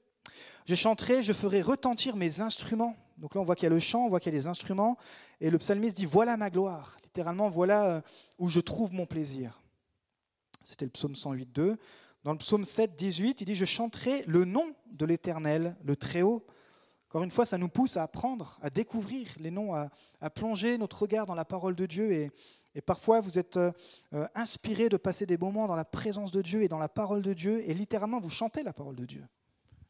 Je 0.65 0.75
chanterai, 0.75 1.21
je 1.21 1.33
ferai 1.33 1.61
retentir 1.61 2.15
mes 2.15 2.41
instruments. 2.41 2.95
Donc 3.17 3.35
là, 3.35 3.41
on 3.41 3.43
voit 3.43 3.55
qu'il 3.55 3.63
y 3.63 3.67
a 3.67 3.73
le 3.73 3.79
chant, 3.79 4.05
on 4.05 4.09
voit 4.09 4.19
qu'il 4.19 4.33
y 4.33 4.35
a 4.35 4.37
les 4.37 4.47
instruments. 4.47 4.97
Et 5.39 5.49
le 5.49 5.57
psalmiste 5.57 5.97
dit 5.97 6.05
Voilà 6.05 6.37
ma 6.37 6.49
gloire. 6.49 6.97
Littéralement, 7.03 7.49
voilà 7.49 7.85
euh, 7.85 8.01
où 8.39 8.49
je 8.49 8.59
trouve 8.59 8.93
mon 8.93 9.05
plaisir. 9.05 9.61
C'était 10.63 10.85
le 10.85 10.91
psaume 10.91 11.13
108.2. 11.13 11.77
Dans 12.23 12.31
le 12.31 12.37
psaume 12.39 12.65
7, 12.65 12.95
18, 12.95 13.41
il 13.41 13.45
dit 13.45 13.55
Je 13.55 13.65
chanterai 13.65 14.23
le 14.27 14.45
nom 14.45 14.73
de 14.91 15.05
l'Éternel, 15.05 15.75
le 15.83 15.95
Très-Haut. 15.95 16.45
Encore 17.07 17.23
une 17.23 17.31
fois, 17.31 17.45
ça 17.45 17.57
nous 17.57 17.69
pousse 17.69 17.95
à 17.95 18.03
apprendre, 18.03 18.59
à 18.61 18.69
découvrir 18.69 19.27
les 19.39 19.51
noms, 19.51 19.73
à, 19.73 19.89
plonger 20.31 20.77
notre 20.77 21.03
regard 21.03 21.25
dans 21.25 21.35
la 21.35 21.45
parole 21.45 21.75
de 21.75 21.85
Dieu. 21.85 22.11
Et, 22.11 22.81
parfois, 22.81 23.21
vous 23.21 23.39
êtes 23.39 23.55
euh, 23.55 23.71
euh, 24.13 24.27
inspiré 24.35 24.89
de 24.89 24.97
passer 24.97 25.25
des 25.25 25.37
moments 25.37 25.65
dans 25.65 25.77
la 25.77 25.85
présence 25.85 26.31
de 26.31 26.41
Dieu 26.41 26.63
et 26.63 26.67
dans 26.67 26.79
la 26.79 26.89
parole 26.89 27.21
de 27.21 27.31
Dieu, 27.31 27.63
et 27.69 27.73
littéralement, 27.73 28.19
vous 28.19 28.29
chantez 28.29 28.63
la 28.63 28.73
parole 28.73 28.97
de 28.97 29.05
Dieu. 29.05 29.25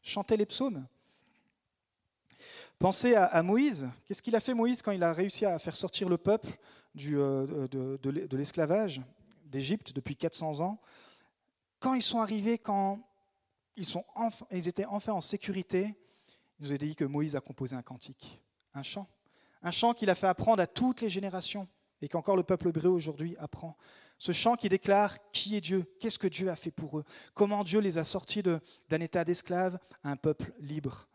Chantez 0.02 0.36
les 0.36 0.46
psaumes. 0.46 0.86
Pensez 2.78 3.14
à, 3.14 3.42
Moïse. 3.42 3.88
Qu'est-ce 4.04 4.22
qu'il 4.22 4.36
a 4.36 4.40
fait 4.40 4.54
Moïse 4.54 4.82
quand 4.82 4.92
il 4.92 5.02
a 5.02 5.12
réussi 5.12 5.44
à 5.46 5.58
faire 5.58 5.76
sortir 5.76 6.08
le 6.08 6.18
peuple 6.18 6.48
euh, 7.06 7.68
de, 7.68 7.96
de 7.96 8.36
l'esclavage 8.36 9.00
d'Égypte 9.44 9.92
depuis 9.92 10.16
400 10.16 10.60
ans? 10.60 10.80
Quand 11.80 11.94
ils 11.94 12.02
sont 12.02 12.20
arrivés, 12.20 12.58
quand 12.58 12.98
ils, 13.76 13.86
sont 13.86 14.04
ils 14.50 14.68
étaient 14.68 14.86
enfin 14.86 15.12
en 15.12 15.20
sécurité, 15.20 15.94
il 16.58 16.66
nous 16.66 16.72
a 16.72 16.78
dit 16.78 16.96
que 16.96 17.04
Moïse 17.04 17.36
a 17.36 17.40
composé 17.40 17.76
un 17.76 17.82
cantique, 17.82 18.40
un 18.74 18.82
chant, 18.82 19.06
un 19.62 19.70
chant 19.70 19.94
qu'il 19.94 20.10
a 20.10 20.14
fait 20.14 20.26
apprendre 20.26 20.62
à 20.62 20.66
toutes 20.66 21.02
les 21.02 21.08
générations 21.08 21.68
et 22.00 22.08
qu'encore 22.08 22.36
le 22.36 22.42
peuple 22.42 22.68
hébreu 22.68 22.88
aujourd'hui 22.88 23.36
apprend. 23.38 23.76
Ce 24.18 24.32
chant 24.32 24.56
qui 24.56 24.68
déclare 24.68 25.18
qui 25.30 25.56
est 25.56 25.60
Dieu, 25.60 25.84
qu'est-ce 26.00 26.18
que 26.18 26.28
Dieu 26.28 26.50
a 26.50 26.56
fait 26.56 26.70
pour 26.70 26.98
eux, 26.98 27.04
comment 27.34 27.64
Dieu 27.64 27.80
les 27.80 27.98
a 27.98 28.04
sortis 28.04 28.42
d'un 28.42 29.00
état 29.00 29.24
d'esclave 29.24 29.78
à 30.02 30.10
un 30.10 30.16
peuple 30.16 30.52
libre? 30.58 31.06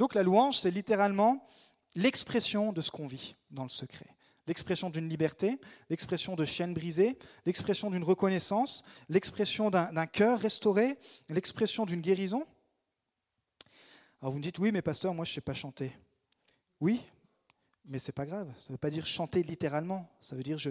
Donc 0.00 0.14
la 0.14 0.22
louange, 0.22 0.56
c'est 0.56 0.70
littéralement 0.70 1.46
l'expression 1.94 2.72
de 2.72 2.80
ce 2.80 2.90
qu'on 2.90 3.06
vit 3.06 3.36
dans 3.50 3.64
le 3.64 3.68
secret. 3.68 4.06
L'expression 4.46 4.88
d'une 4.88 5.10
liberté, 5.10 5.60
l'expression 5.90 6.36
de 6.36 6.44
chaînes 6.46 6.72
brisées, 6.72 7.18
l'expression 7.44 7.90
d'une 7.90 8.02
reconnaissance, 8.02 8.82
l'expression 9.10 9.68
d'un 9.68 10.06
cœur 10.06 10.40
restauré, 10.40 10.98
l'expression 11.28 11.84
d'une 11.84 12.00
guérison. 12.00 12.46
Alors 14.22 14.32
vous 14.32 14.38
me 14.38 14.42
dites, 14.42 14.58
oui, 14.58 14.72
mais 14.72 14.80
pasteur, 14.80 15.12
moi 15.12 15.26
je 15.26 15.32
ne 15.32 15.34
sais 15.34 15.42
pas 15.42 15.52
chanter. 15.52 15.92
Oui, 16.80 17.02
mais 17.84 17.98
c'est 17.98 18.12
pas 18.12 18.24
grave. 18.24 18.50
Ça 18.56 18.70
ne 18.70 18.76
veut 18.76 18.78
pas 18.78 18.88
dire 18.88 19.04
chanter 19.04 19.42
littéralement. 19.42 20.10
Ça 20.22 20.34
veut 20.34 20.42
dire, 20.42 20.56
je, 20.56 20.70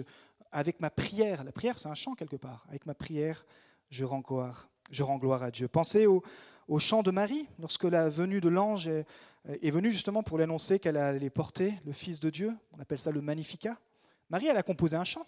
avec 0.50 0.80
ma 0.80 0.90
prière, 0.90 1.44
la 1.44 1.52
prière 1.52 1.78
c'est 1.78 1.88
un 1.88 1.94
chant 1.94 2.16
quelque 2.16 2.34
part. 2.34 2.66
Avec 2.68 2.84
ma 2.84 2.94
prière, 2.94 3.46
je 3.90 4.04
rends 4.04 4.22
gloire, 4.22 4.68
je 4.90 5.04
rends 5.04 5.18
gloire 5.18 5.44
à 5.44 5.52
Dieu. 5.52 5.68
Pensez 5.68 6.06
au, 6.06 6.20
au 6.70 6.78
chant 6.78 7.02
de 7.02 7.10
Marie, 7.10 7.48
lorsque 7.58 7.84
la 7.84 8.08
venue 8.08 8.40
de 8.40 8.48
l'ange 8.48 8.86
est, 8.86 9.04
est 9.44 9.70
venue 9.70 9.90
justement 9.90 10.22
pour 10.22 10.38
l'annoncer 10.38 10.78
qu'elle 10.78 10.96
allait 10.96 11.28
porter 11.28 11.74
le 11.84 11.92
Fils 11.92 12.20
de 12.20 12.30
Dieu. 12.30 12.56
On 12.72 12.80
appelle 12.80 13.00
ça 13.00 13.10
le 13.10 13.20
Magnificat. 13.20 13.76
Marie, 14.30 14.46
elle 14.46 14.56
a 14.56 14.62
composé 14.62 14.96
un 14.96 15.04
chant. 15.04 15.26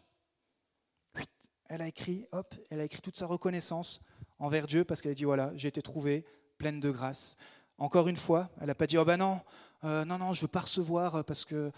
Elle 1.67 1.83
a 1.83 1.89
écrit, 1.89 2.27
hop, 2.33 2.55
elle 2.71 2.81
a 2.81 2.85
écrit 2.85 3.01
toute 3.01 3.17
sa 3.17 3.27
reconnaissance 3.27 4.05
envers 4.39 4.67
Dieu 4.67 4.85
parce 4.85 5.03
qu'elle 5.03 5.13
a 5.13 5.15
dit 5.15 5.25
voilà, 5.25 5.53
j'ai 5.57 5.69
été 5.69 5.83
trouvée 5.83 6.25
pleine 6.59 6.79
de 6.79 6.91
grâce. 6.91 7.37
Encore 7.77 8.07
une 8.09 8.17
fois, 8.17 8.51
elle 8.61 8.69
n'a 8.69 8.75
pas 8.75 8.87
dit 8.87 8.99
oh 8.99 9.05
ben 9.05 9.17
non, 9.17 9.41
euh, 9.83 10.05
non, 10.05 10.19
non, 10.19 10.33
je 10.33 10.43
veux 10.43 10.49
pas 10.49 10.61
recevoir 10.61 11.17
euh, 11.17 11.23
parce 11.23 11.45
que. 11.45 11.73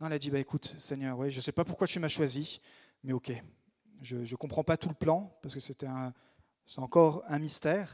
Non, 0.00 0.06
elle 0.06 0.14
a 0.14 0.18
dit 0.18 0.30
bah 0.30 0.38
écoute, 0.38 0.74
Seigneur, 0.78 1.18
ouais, 1.18 1.28
je 1.28 1.36
ne 1.36 1.42
sais 1.42 1.52
pas 1.52 1.64
pourquoi 1.64 1.86
tu 1.86 1.98
m'as 1.98 2.08
choisi, 2.08 2.60
mais 3.02 3.12
ok, 3.12 3.32
je 4.00 4.16
ne 4.16 4.36
comprends 4.36 4.64
pas 4.64 4.78
tout 4.78 4.88
le 4.88 4.94
plan 4.94 5.36
parce 5.42 5.52
que 5.52 5.60
c'était 5.60 5.88
c'est 6.64 6.80
encore 6.80 7.22
un 7.28 7.38
mystère 7.38 7.90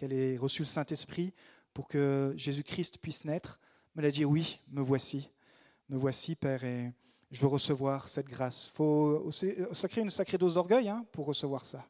qu'elle 0.00 0.14
ait 0.14 0.38
reçu 0.38 0.62
le 0.62 0.66
Saint-Esprit 0.66 1.34
pour 1.74 1.86
que 1.86 2.32
Jésus-Christ 2.34 2.98
puisse 2.98 3.26
naître. 3.26 3.60
Mais 3.94 4.02
elle 4.02 4.08
a 4.08 4.10
dit 4.10 4.24
oui, 4.24 4.58
me 4.68 4.80
voici, 4.80 5.28
me 5.90 5.98
voici, 5.98 6.36
Père, 6.36 6.64
et 6.64 6.90
je 7.30 7.40
veux 7.42 7.48
recevoir 7.48 8.08
cette 8.08 8.26
grâce. 8.26 8.70
Il 8.72 8.76
faut 8.76 9.30
sacrer 9.72 10.00
une 10.00 10.08
sacrée 10.08 10.38
dose 10.38 10.54
d'orgueil 10.54 10.88
hein, 10.88 11.04
pour 11.12 11.26
recevoir 11.26 11.66
ça. 11.66 11.86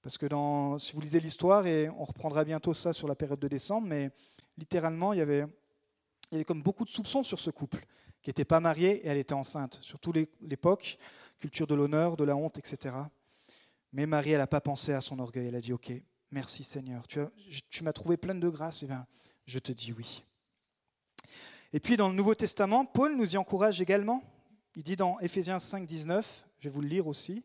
Parce 0.00 0.16
que 0.16 0.24
dans, 0.24 0.78
si 0.78 0.94
vous 0.94 1.00
lisez 1.02 1.20
l'histoire, 1.20 1.66
et 1.66 1.90
on 1.90 2.04
reprendra 2.04 2.42
bientôt 2.42 2.72
ça 2.72 2.94
sur 2.94 3.06
la 3.06 3.14
période 3.14 3.38
de 3.38 3.48
décembre, 3.48 3.86
mais 3.86 4.10
littéralement, 4.56 5.12
il 5.12 5.18
y 5.18 5.22
avait, 5.22 5.44
il 6.30 6.32
y 6.32 6.34
avait 6.36 6.44
comme 6.44 6.62
beaucoup 6.62 6.84
de 6.84 6.88
soupçons 6.88 7.22
sur 7.22 7.38
ce 7.38 7.50
couple, 7.50 7.84
qui 8.22 8.30
n'était 8.30 8.46
pas 8.46 8.60
marié 8.60 9.04
et 9.04 9.08
elle 9.08 9.18
était 9.18 9.34
enceinte, 9.34 9.78
surtout 9.82 10.12
l'époque, 10.40 10.96
culture 11.38 11.66
de 11.66 11.74
l'honneur, 11.74 12.16
de 12.16 12.24
la 12.24 12.34
honte, 12.34 12.56
etc. 12.56 12.94
Mais 13.92 14.06
Marie, 14.06 14.30
elle 14.30 14.38
n'a 14.38 14.46
pas 14.46 14.62
pensé 14.62 14.94
à 14.94 15.02
son 15.02 15.18
orgueil, 15.18 15.48
elle 15.48 15.54
a 15.54 15.60
dit, 15.60 15.74
OK, 15.74 15.92
merci 16.36 16.64
Seigneur, 16.64 17.04
tu, 17.08 17.82
m'as 17.82 17.94
trouvé 17.94 18.18
pleine 18.18 18.40
de 18.40 18.50
grâce, 18.50 18.82
et 18.82 18.86
bien, 18.86 19.06
je 19.46 19.58
te 19.58 19.72
dis 19.72 19.94
oui. 19.94 20.22
Et 21.72 21.80
puis 21.80 21.96
dans 21.96 22.10
le 22.10 22.14
Nouveau 22.14 22.34
Testament, 22.34 22.84
Paul 22.84 23.16
nous 23.16 23.34
y 23.34 23.38
encourage 23.38 23.80
également. 23.80 24.22
Il 24.74 24.82
dit 24.82 24.96
dans 24.96 25.18
Éphésiens 25.20 25.58
5, 25.58 25.86
19, 25.86 26.46
je 26.58 26.68
vais 26.68 26.74
vous 26.74 26.82
le 26.82 26.88
lire 26.88 27.06
aussi, 27.06 27.42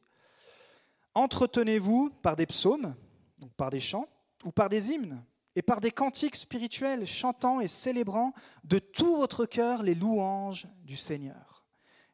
Entretenez-vous 1.13 2.10
par 2.21 2.36
des 2.36 2.45
psaumes, 2.45 2.93
donc 3.39 3.54
par 3.54 3.69
des 3.69 3.80
chants, 3.80 4.10
ou 4.43 4.51
par 4.51 4.67
des 4.67 4.91
hymnes, 4.91 5.23
et 5.56 5.62
par 5.62 5.80
des 5.80 5.91
cantiques 5.91 6.36
spirituels, 6.36 7.08
chantant 7.08 7.62
et 7.62 7.69
célébrant 7.69 8.34
de 8.65 8.77
tout 8.77 9.15
votre 9.15 9.45
cœur 9.45 9.84
les 9.84 9.95
louanges 9.95 10.67
du 10.84 10.97
Seigneur. 10.97 11.65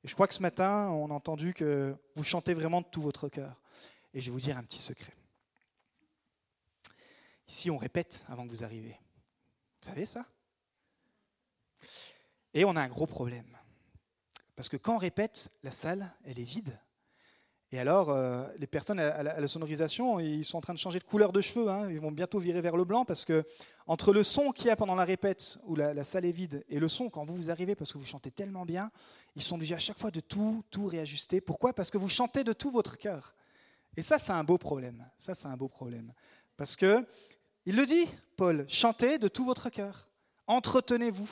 Et 0.03 0.07
je 0.07 0.13
crois 0.13 0.27
que 0.27 0.35
ce 0.35 0.43
matin, 0.43 0.89
on 0.91 1.09
a 1.09 1.13
entendu 1.13 1.55
que 1.55 1.95
vous 2.15 2.23
chantez 2.23 2.53
vraiment 2.53 2.81
de 2.81 2.87
tout 2.87 3.01
votre 3.01 3.29
cœur. 3.29 3.59
Et 4.13 4.21
je 4.21 4.27
vais 4.27 4.31
vous 4.31 4.41
dire 4.41 4.59
un 4.59 4.63
petit 4.63 4.81
secret. 4.81 5.13
Ici, 7.47 7.71
on 7.71 7.77
répète 7.77 8.25
avant 8.27 8.45
que 8.45 8.51
vous 8.51 8.63
arriviez. 8.63 8.97
Vous 9.81 9.87
savez 9.87 10.05
ça? 10.05 10.25
Et 12.53 12.65
on 12.65 12.75
a 12.75 12.81
un 12.81 12.89
gros 12.89 13.05
problème. 13.05 13.57
Parce 14.55 14.69
que 14.69 14.77
quand 14.77 14.95
on 14.95 14.99
répète, 14.99 15.51
la 15.63 15.71
salle, 15.71 16.11
elle 16.25 16.39
est 16.39 16.43
vide. 16.43 16.77
Et 17.71 17.79
alors, 17.79 18.09
euh, 18.09 18.47
les 18.57 18.67
personnes 18.67 18.99
à, 18.99 19.21
la, 19.23 19.47
sonorisation, 19.47 20.19
ils 20.19 20.45
sont 20.45 20.57
en 20.57 20.61
train 20.61 20.73
de 20.73 20.79
changer 20.79 20.99
de 20.99 21.03
couleur 21.03 21.33
de 21.33 21.41
cheveux. 21.41 21.69
Hein. 21.69 21.89
Ils 21.91 21.99
vont 21.99 22.11
bientôt 22.11 22.39
virer 22.39 22.61
vers 22.61 22.77
le 22.77 22.85
blanc 22.85 23.03
parce 23.03 23.25
que 23.25 23.45
entre 23.87 24.13
le 24.13 24.23
son 24.23 24.51
qu'il 24.51 24.67
y 24.67 24.69
a 24.69 24.77
pendant 24.77 24.95
la 24.95 25.03
répète, 25.03 25.59
où 25.65 25.75
la, 25.75 26.03
salle 26.05 26.25
est 26.25 26.31
vide, 26.31 26.63
et 26.69 26.79
le 26.79 26.87
son 26.87 27.09
quand 27.09 27.25
vous 27.25 27.35
vous 27.35 27.51
arrivez 27.51 27.75
parce 27.75 27.91
que 27.91 27.97
vous 27.97 28.05
chantez 28.05 28.31
tellement 28.31 28.65
bien, 28.65 28.89
ils 29.35 29.41
sont 29.41 29.55
obligés 29.55 29.75
à 29.75 29.79
chaque 29.79 29.99
fois 29.99 30.11
de 30.11 30.21
tout, 30.21 30.63
tout 30.71 30.85
réajuster. 30.85 31.41
Pourquoi? 31.41 31.73
Parce 31.73 31.91
que 31.91 31.97
vous 31.97 32.09
chantez 32.09 32.45
de 32.45 32.53
tout 32.53 32.71
votre 32.71 32.97
cœur. 32.97 33.35
Et 33.97 34.01
ça, 34.01 34.17
c'est 34.17 34.31
un 34.31 34.43
beau 34.43 34.57
problème. 34.57 35.05
Ça, 35.17 35.33
c'est 35.33 35.47
un 35.47 35.57
beau 35.57 35.67
problème. 35.67 36.13
Parce 36.55 36.75
que, 36.75 37.05
il 37.67 37.75
le 37.75 37.85
dit, 37.85 38.07
Paul, 38.37 38.65
chantez 38.69 39.19
de 39.19 39.27
tout 39.27 39.43
votre 39.43 39.69
cœur. 39.69 40.07
Entretenez-vous 40.47 41.29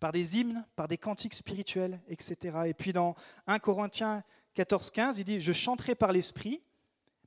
par 0.00 0.12
des 0.12 0.36
hymnes, 0.36 0.66
par 0.76 0.86
des 0.86 0.98
cantiques 0.98 1.32
spirituels, 1.32 1.98
etc. 2.08 2.64
Et 2.66 2.74
puis 2.74 2.92
dans 2.92 3.16
1 3.46 3.58
Corinthiens 3.58 4.22
14, 4.52 4.90
15, 4.90 5.18
il 5.20 5.24
dit 5.24 5.40
Je 5.40 5.54
chanterai 5.54 5.94
par 5.94 6.12
l'esprit, 6.12 6.60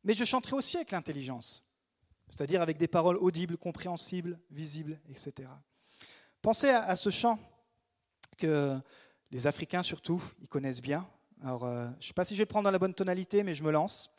mais 0.03 0.13
je 0.13 0.23
chanterai 0.25 0.55
aussi 0.55 0.77
avec 0.77 0.91
l'intelligence. 0.91 1.63
c'est-à-dire 2.29 2.61
avec 2.61 2.77
des 2.77 2.87
paroles 2.87 3.17
audibles, 3.17 3.57
compréhensibles, 3.57 4.39
visibles, 4.51 4.99
etc. 5.09 5.49
Pensez 6.43 6.69
à, 6.69 6.95
ce 6.95 7.09
chant 7.09 7.39
que 8.37 8.77
les 9.31 9.47
Africains 9.47 9.81
surtout, 9.81 10.21
ils 10.39 10.47
connaissent 10.47 10.83
bien. 10.83 11.07
Alors, 11.43 11.65
euh, 11.65 11.87
je 11.93 11.97
ne 11.97 12.01
sais 12.03 12.13
pas 12.13 12.25
si 12.25 12.35
je 12.35 12.43
vais 12.43 12.45
prendre 12.45 12.65
dans 12.65 12.71
la 12.71 12.77
bonne 12.77 12.93
tonalité, 12.93 13.41
mais 13.41 13.55
je 13.55 13.63
me 13.63 13.71
lance. 13.71 14.11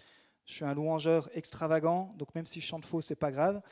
Je 0.46 0.54
suis 0.54 0.64
un 0.64 0.74
louangeur 0.74 1.28
extravagant, 1.32 2.12
donc 2.16 2.34
même 2.34 2.46
si 2.46 2.60
je 2.60 2.66
chante 2.66 2.84
faux, 2.84 3.00
c'est 3.00 3.14
pas 3.14 3.30
grave. 3.30 3.62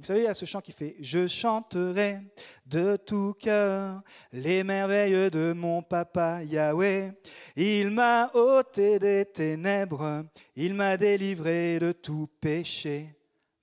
Vous 0.00 0.04
savez, 0.04 0.20
il 0.20 0.24
y 0.24 0.28
a 0.28 0.34
ce 0.34 0.44
chant 0.44 0.60
qui 0.60 0.70
fait 0.70 0.94
Je 1.00 1.26
chanterai 1.26 2.20
de 2.66 2.94
tout 2.94 3.34
cœur 3.36 4.00
les 4.32 4.62
merveilles 4.62 5.28
de 5.28 5.52
mon 5.52 5.82
papa 5.82 6.44
Yahweh. 6.44 7.14
Il 7.56 7.90
m'a 7.90 8.30
ôté 8.32 9.00
des 9.00 9.24
ténèbres, 9.24 10.24
il 10.54 10.74
m'a 10.74 10.96
délivré 10.96 11.80
de 11.80 11.90
tout 11.90 12.28
péché. 12.40 13.12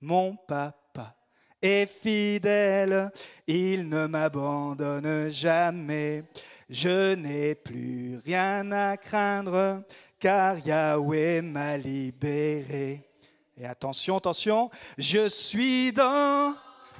Mon 0.02 0.36
papa 0.36 1.16
est 1.62 1.86
fidèle, 1.86 3.10
il 3.46 3.88
ne 3.88 4.06
m'abandonne 4.06 5.30
jamais. 5.30 6.24
Je 6.68 7.14
n'ai 7.14 7.54
plus 7.54 8.18
rien 8.22 8.70
à 8.72 8.98
craindre, 8.98 9.84
car 10.18 10.58
Yahweh 10.58 11.40
m'a 11.40 11.78
libéré. 11.78 13.08
Et 13.58 13.64
attention, 13.64 14.18
attention, 14.18 14.70
je 14.98 15.28
suis 15.28 15.90
dans 15.90 16.54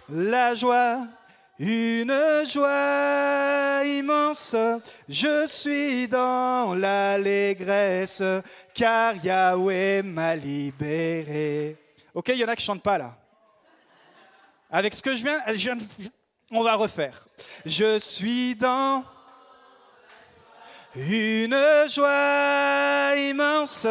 la 0.08 0.54
joie, 0.54 1.06
une 1.58 2.14
joie 2.50 3.82
immense. 3.84 4.56
Je 5.06 5.46
suis 5.48 6.08
dans 6.08 6.74
l'allégresse, 6.74 8.22
car 8.72 9.16
Yahweh 9.22 10.02
m'a 10.02 10.34
libéré. 10.34 11.76
Ok, 12.14 12.28
il 12.28 12.38
y 12.38 12.44
en 12.44 12.48
a 12.48 12.56
qui 12.56 12.62
ne 12.62 12.66
chantent 12.66 12.82
pas 12.82 12.96
là. 12.96 13.18
Avec 14.70 14.94
ce 14.94 15.02
que 15.02 15.14
je 15.14 15.22
viens, 15.22 15.76
on 16.50 16.62
va 16.62 16.74
refaire. 16.74 17.28
Je 17.66 17.98
suis 17.98 18.54
dans 18.54 19.04
une 20.96 21.56
joie 21.88 23.14
immense, 23.16 23.86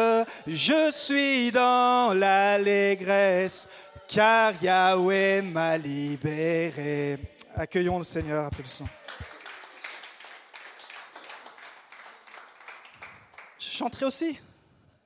je 0.46 0.90
suis 0.92 1.52
dans 1.52 2.12
l'allégresse, 2.12 3.68
car 4.08 4.60
Yahweh 4.60 5.42
m'a 5.42 5.78
libéré. 5.78 7.18
Accueillons 7.54 7.98
le 7.98 8.04
Seigneur, 8.04 8.46
applaudissons. 8.46 8.88
Je 13.58 13.70
chanterai 13.70 14.06
aussi, 14.06 14.38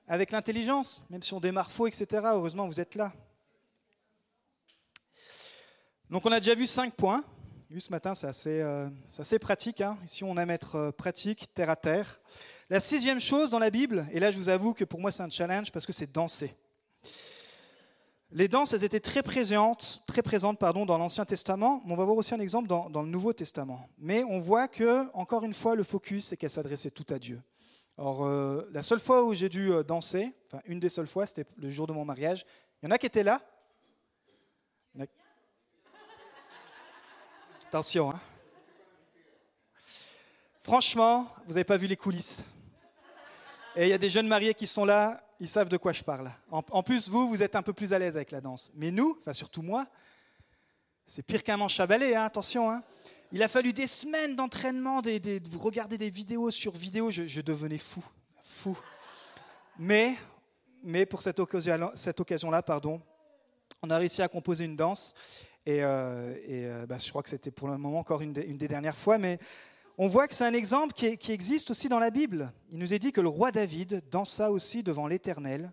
avec 0.09 0.33
l'intelligence, 0.33 1.05
même 1.11 1.23
si 1.23 1.35
on 1.35 1.41
démarre 1.41 1.71
faux, 1.71 1.87
etc. 1.87 2.07
Heureusement, 2.25 2.67
vous 2.67 2.81
êtes 2.81 2.95
là. 2.95 3.13
Donc 6.09 6.25
on 6.25 6.33
a 6.33 6.41
déjà 6.41 6.55
vu 6.55 6.67
cinq 6.67 6.95
points 6.95 7.23
ce 7.79 7.93
matin, 7.93 8.17
c'est 8.17 8.27
assez, 8.27 8.61
euh, 8.61 8.89
pratique. 9.41 9.81
Hein. 9.81 9.97
Ici, 10.05 10.25
on 10.25 10.37
aime 10.39 10.51
être 10.51 10.75
euh, 10.75 10.91
pratique, 10.91 11.55
terre 11.55 11.71
à 11.71 11.77
terre. 11.77 12.21
La 12.69 12.81
sixième 12.81 13.21
chose 13.21 13.53
dans 13.53 13.61
la 13.61 13.71
Bible, 13.71 14.07
et 14.11 14.19
là 14.19 14.33
je 14.33 14.37
vous 14.39 14.49
avoue 14.49 14.75
que 14.75 14.85
pour 14.85 15.01
moi 15.01 15.13
c'est 15.13 15.23
un 15.23 15.31
challenge 15.31 15.71
parce 15.71 15.87
que 15.87 15.93
c'est 15.93 16.11
danser. 16.11 16.53
Les 18.33 18.49
danses, 18.49 18.73
elles 18.73 18.83
étaient 18.83 18.99
très 18.99 19.23
présentes, 19.23 20.03
très 20.09 20.23
présentes 20.23 20.59
pardon, 20.59 20.85
dans 20.85 20.99
l'Ancien 20.99 21.25
Testament, 21.25 21.81
mais 21.85 21.93
on 21.93 21.97
va 21.97 22.05
voir 22.05 22.17
aussi 22.17 22.35
un 22.35 22.41
exemple 22.41 22.67
dans, 22.67 22.89
le 22.89 23.09
Nouveau 23.09 23.33
Testament. 23.33 23.89
Mais 23.99 24.25
on 24.25 24.41
voit 24.41 24.67
que, 24.67 25.09
encore 25.15 25.45
une 25.45 25.55
fois, 25.55 25.77
le 25.77 25.85
focus, 25.85 26.27
c'est 26.27 26.37
qu'elle 26.37 26.51
s'adressait 26.51 26.91
tout 26.91 27.07
à 27.11 27.21
Dieu. 27.21 27.41
Alors, 27.99 28.25
euh, 28.25 28.69
la 28.73 28.83
seule 28.83 29.01
fois 29.01 29.25
où 29.25 29.33
j'ai 29.33 29.49
dû 29.49 29.71
danser, 29.87 30.33
enfin 30.47 30.63
une 30.67 30.81
des 30.81 30.89
seules 30.89 31.09
fois, 31.09 31.27
c'était 31.27 31.49
le 31.57 31.69
jour 31.69 31.87
de 31.87 31.93
mon 31.93 32.05
mariage. 32.05 32.45
Il 32.83 32.87
y 32.87 32.89
en 32.89 32.93
a 32.93 32.99
qui 32.99 33.07
étaient 33.07 33.25
là 33.25 33.41
Attention. 37.71 38.11
Hein. 38.11 38.21
Franchement, 40.65 41.29
vous 41.47 41.53
n'avez 41.53 41.63
pas 41.63 41.77
vu 41.77 41.87
les 41.87 41.97
coulisses. 41.97 42.43
Et 43.77 43.85
il 43.85 43.91
y 43.91 43.93
a 43.93 43.99
des 43.99 44.09
jeunes 44.09 44.27
mariés 44.27 44.55
qui 44.55 44.67
sont 44.67 44.85
là, 44.85 45.23
ils 45.39 45.47
savent 45.47 45.69
de 45.69 45.77
quoi 45.77 45.93
je 45.93 46.03
parle. 46.03 46.33
En, 46.51 46.83
plus, 46.83 47.09
vous, 47.09 47.29
vous 47.29 47.45
êtes 47.45 47.55
un 47.55 47.63
peu 47.63 47.73
plus 47.73 47.93
à 47.93 48.01
l'aise 48.01 48.17
avec 48.17 48.33
la 48.33 48.41
danse. 48.41 48.73
Mais 48.75 48.91
nous, 48.91 49.17
enfin 49.21 49.33
surtout 49.33 49.63
moi, 49.63 49.87
c'est 51.07 51.23
pire 51.23 51.45
qu'un 51.45 51.57
manche 51.57 51.79
à 51.79 51.87
balai, 51.87 52.17
hein, 52.17 52.25
attention. 52.25 52.69
Hein. 52.69 52.83
Il 53.31 53.41
a 53.41 53.47
fallu 53.47 53.73
des 53.73 53.87
semaines 53.87 54.35
d'entraînement, 54.35 55.01
de 55.01 55.41
regarder 55.57 55.97
des 55.97 56.11
vidéos 56.11 56.51
sur 56.51 56.73
vidéo, 56.73 57.13
je, 57.13 57.41
devenais 57.41 57.79
fou, 57.79 58.05
fou. 58.43 58.77
Mais, 59.79 60.17
mais 60.83 61.07
pour 61.07 61.23
cette 61.23 61.39
occasion-là, 61.39 61.93
cette 61.95 62.19
occasion 62.19 62.51
pardon, 62.67 63.01
on 63.81 63.91
a 63.91 63.97
réussi 63.97 64.23
à 64.23 64.29
composer 64.29 64.65
une 64.65 64.75
danse 64.75 65.15
et, 65.67 65.83
euh, 65.83 66.35
euh, 66.49 66.87
bah, 66.87 66.97
je 66.99 67.09
crois 67.09 67.23
que 67.23 67.29
c'était 67.29 67.51
pour 67.51 67.69
le 67.69 67.77
moment 67.77 67.99
encore 67.99 68.23
une, 68.23 68.33
des, 68.33 68.69
dernières 68.69 68.97
fois. 68.97 69.19
Mais 69.19 69.39
on 69.99 70.07
voit 70.07 70.27
que 70.29 70.35
c'est 70.35 70.45
un 70.45 70.55
exemple 70.55 70.95
qui, 70.95 71.17
qui, 71.19 71.33
existe 71.33 71.71
aussi 71.71 71.89
dans 71.89 71.99
la 71.99 72.11
Bible. 72.11 72.53
Il 72.71 72.79
nous 72.79 72.95
est 72.95 72.99
dit 72.99 73.13
que 73.13 73.21
le 73.21 73.29
roi 73.29 73.51
David 73.51 74.03
dansa 74.11 74.51
aussi 74.51 74.83
devant 74.83 75.07
l'Éternel. 75.07 75.73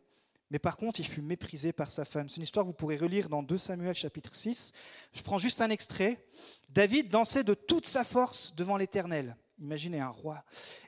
Mais 0.50 0.60
par 0.60 0.78
contre, 0.78 1.00
il 1.00 1.08
fut 1.08 1.22
méprisé 1.22 1.74
par 1.74 1.92
sa 1.92 2.06
femme. 2.06 2.30
C'est 2.30 2.38
une 2.38 2.44
histoire 2.44 2.66
que 2.66 2.70
vous 2.70 2.76
pourrez 2.76 2.96
relire 2.96 3.28
dans 3.28 3.44
2 3.44 3.58
Samuel 3.58 3.94
chapitre 3.94 4.34
6. 4.34 4.72
Je 5.14 5.22
prends 5.22 5.38
juste 5.38 5.62
un 5.62 5.70
extrait. 5.70 6.26
David 6.70 7.10
dansait 7.10 7.44
de 7.44 7.54
toute 7.54 7.86
sa 7.86 8.04
force 8.04 8.56
devant 8.56 8.78
l'Éternel. 8.78 9.36
Imaginez 9.60 10.00
un 10.00 10.10
roi. 10.10 10.44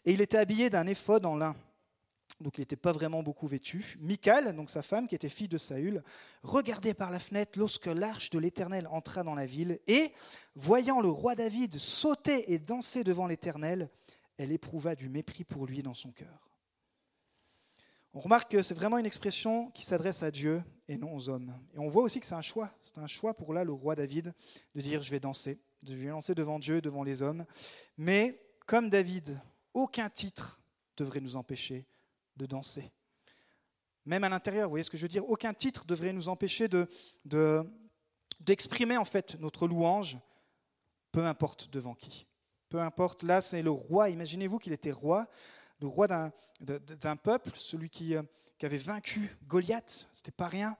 Et 0.05 0.13
il 0.13 0.21
était 0.21 0.38
habillé 0.38 0.69
d'un 0.69 0.88
éphod 0.88 1.25
en 1.25 1.35
lin 1.35 1.55
donc 2.41 2.58
il 2.58 2.62
n'était 2.62 2.75
pas 2.75 2.91
vraiment 2.91 3.21
beaucoup 3.21 3.47
vêtu. 3.47 3.97
Michal, 3.99 4.56
donc 4.56 4.69
sa 4.69 4.82
femme, 4.82 5.08
qui 5.08 5.15
était 5.15 5.30
fille 5.30 5.47
de 5.47 5.58
Saül, 5.58 6.04
regardait 6.41 6.93
par 6.93 7.12
la 7.12 7.19
fenêtre 7.19 7.60
lorsque 7.60 7.88
l'arche 7.88 8.30
de 8.30 8.39
l'Éternel 8.39 8.88
entra 8.88 9.23
dans 9.23 9.36
la 9.36 9.45
ville, 9.45 9.80
et, 9.88 10.13
voyant 10.56 11.02
le 11.02 11.10
roi 11.10 11.36
David 11.36 11.78
sauter 11.78 12.54
et 12.54 12.60
danser 12.60 13.04
devant 13.04 13.28
l'Éternel, 13.28 13.89
elle 14.38 14.52
éprouva 14.52 14.95
du 14.95 15.10
mépris 15.10 15.43
pour 15.43 15.65
lui 15.65 15.84
dans 15.84 15.93
son 15.93 16.12
cœur. 16.12 16.49
On 18.13 18.21
remarque 18.21 18.52
que 18.52 18.62
c'est 18.62 18.73
vraiment 18.73 18.97
une 18.97 19.06
expression 19.06 19.69
qui 19.71 19.84
s'adresse 19.84 20.23
à 20.23 20.32
Dieu 20.32 20.63
et 20.88 20.97
non 20.97 21.13
aux 21.13 21.30
hommes. 21.30 21.54
Et 21.75 21.80
on 21.80 21.89
voit 21.89 22.02
aussi 22.02 22.19
que 22.19 22.25
c'est 22.25 22.34
un 22.34 22.41
choix. 22.41 22.71
C'est 22.82 22.97
un 22.97 23.06
choix 23.06 23.36
pour 23.36 23.54
là 23.54 23.63
le 23.63 23.71
roi 23.71 23.95
David 23.95 24.34
de 24.73 24.82
dire 24.82 25.04
je 25.04 25.12
vais 25.12 25.19
danser, 25.19 25.60
de 25.84 25.93
vais 25.93 26.08
danser 26.08 26.34
devant 26.34 26.58
Dieu, 26.58 26.82
devant 26.82 27.04
les 27.04 27.21
hommes. 27.21 27.45
Mais 27.97 28.41
comme 28.65 28.89
David, 28.89 29.39
aucun 29.75 30.10
titre 30.10 30.60
devrait 30.97 31.19
nous 31.19 31.36
empêcher 31.36 31.86
de 32.39 32.45
danser. 32.45 32.91
Même 34.06 34.23
à 34.23 34.30
l'intérieur, 34.30 34.67
vous 34.67 34.71
voyez 34.71 34.84
ce 34.84 34.89
que 34.89 34.97
je 34.97 35.04
veux 35.04 35.10
dire? 35.10 35.30
Aucun 35.30 35.54
titre 35.54 35.86
devrait 35.86 36.13
nous 36.13 36.30
empêcher 36.30 36.67
de, 36.67 36.88
d'exprimer 38.39 38.97
en 38.97 39.06
fait 39.06 39.39
notre 39.39 39.67
louange, 39.67 40.17
peu 41.12 41.25
importe 41.25 41.69
devant 41.69 41.93
qui. 41.93 42.25
Peu 42.69 42.80
importe, 42.80 43.23
là 43.23 43.41
c'est 43.41 43.62
le 43.62 43.71
roi, 43.71 44.10
imaginez-vous 44.10 44.58
qu'il 44.58 44.73
était 44.73 44.91
roi, 44.91 45.28
le 45.82 45.88
roi 45.88 46.08
d'un, 46.08 47.15
peuple, 47.17 47.52
celui 47.56 47.89
qui, 47.89 48.15
euh, 48.15 48.23
qui, 48.58 48.65
avait 48.65 48.78
vaincu 48.78 49.38
Goliath, 49.47 50.10
c'était 50.13 50.32
pas 50.32 50.47
rien. 50.47 50.78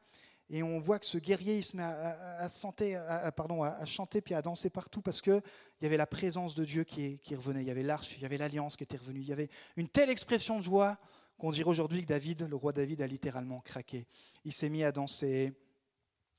Et 0.50 0.64
on 0.64 0.80
voit 0.80 0.98
que 0.98 1.06
ce 1.06 1.18
guerrier, 1.18 1.58
il 1.58 1.64
se 1.64 1.78
met 1.78 1.84
à, 1.84 2.48
à, 2.48 3.32
pardon, 3.32 3.64
à, 3.64 3.86
chanter 3.86 4.22
puis 4.22 4.34
à 4.34 4.42
danser 4.42 4.70
partout 4.70 5.02
parce 5.02 5.22
qu'il 5.22 5.42
y 5.82 5.86
avait 5.86 5.98
la 5.98 6.08
présence 6.08 6.56
de 6.56 6.66
Dieu 6.66 6.84
qui, 6.84 7.20
qui 7.20 7.36
revenait, 7.36 7.62
il 7.62 7.68
y 7.68 7.72
avait 7.72 7.84
l'arche, 7.84 8.18
il 8.18 8.24
y 8.24 8.26
avait 8.26 8.38
l'alliance 8.38 8.76
qui 8.76 8.84
était 8.84 8.98
revenue, 8.98 9.20
il 9.20 9.28
y 9.28 9.34
avait 9.34 9.50
une 9.78 9.88
telle 9.88 10.10
expression 10.10 10.58
de 10.58 10.64
joie 10.64 10.98
qu'on 11.40 11.52
dirait 11.52 11.70
aujourd'hui 11.70 12.02
que 12.02 12.08
David, 12.08 12.42
le 12.42 12.56
roi 12.56 12.72
David, 12.74 13.02
a 13.02 13.08
littéralement 13.08 13.62
craqué. 13.62 14.06
Il 14.44 14.54
s'est 14.54 14.70
mis 14.70 14.84
à 14.84 14.92
danser. 14.92 15.54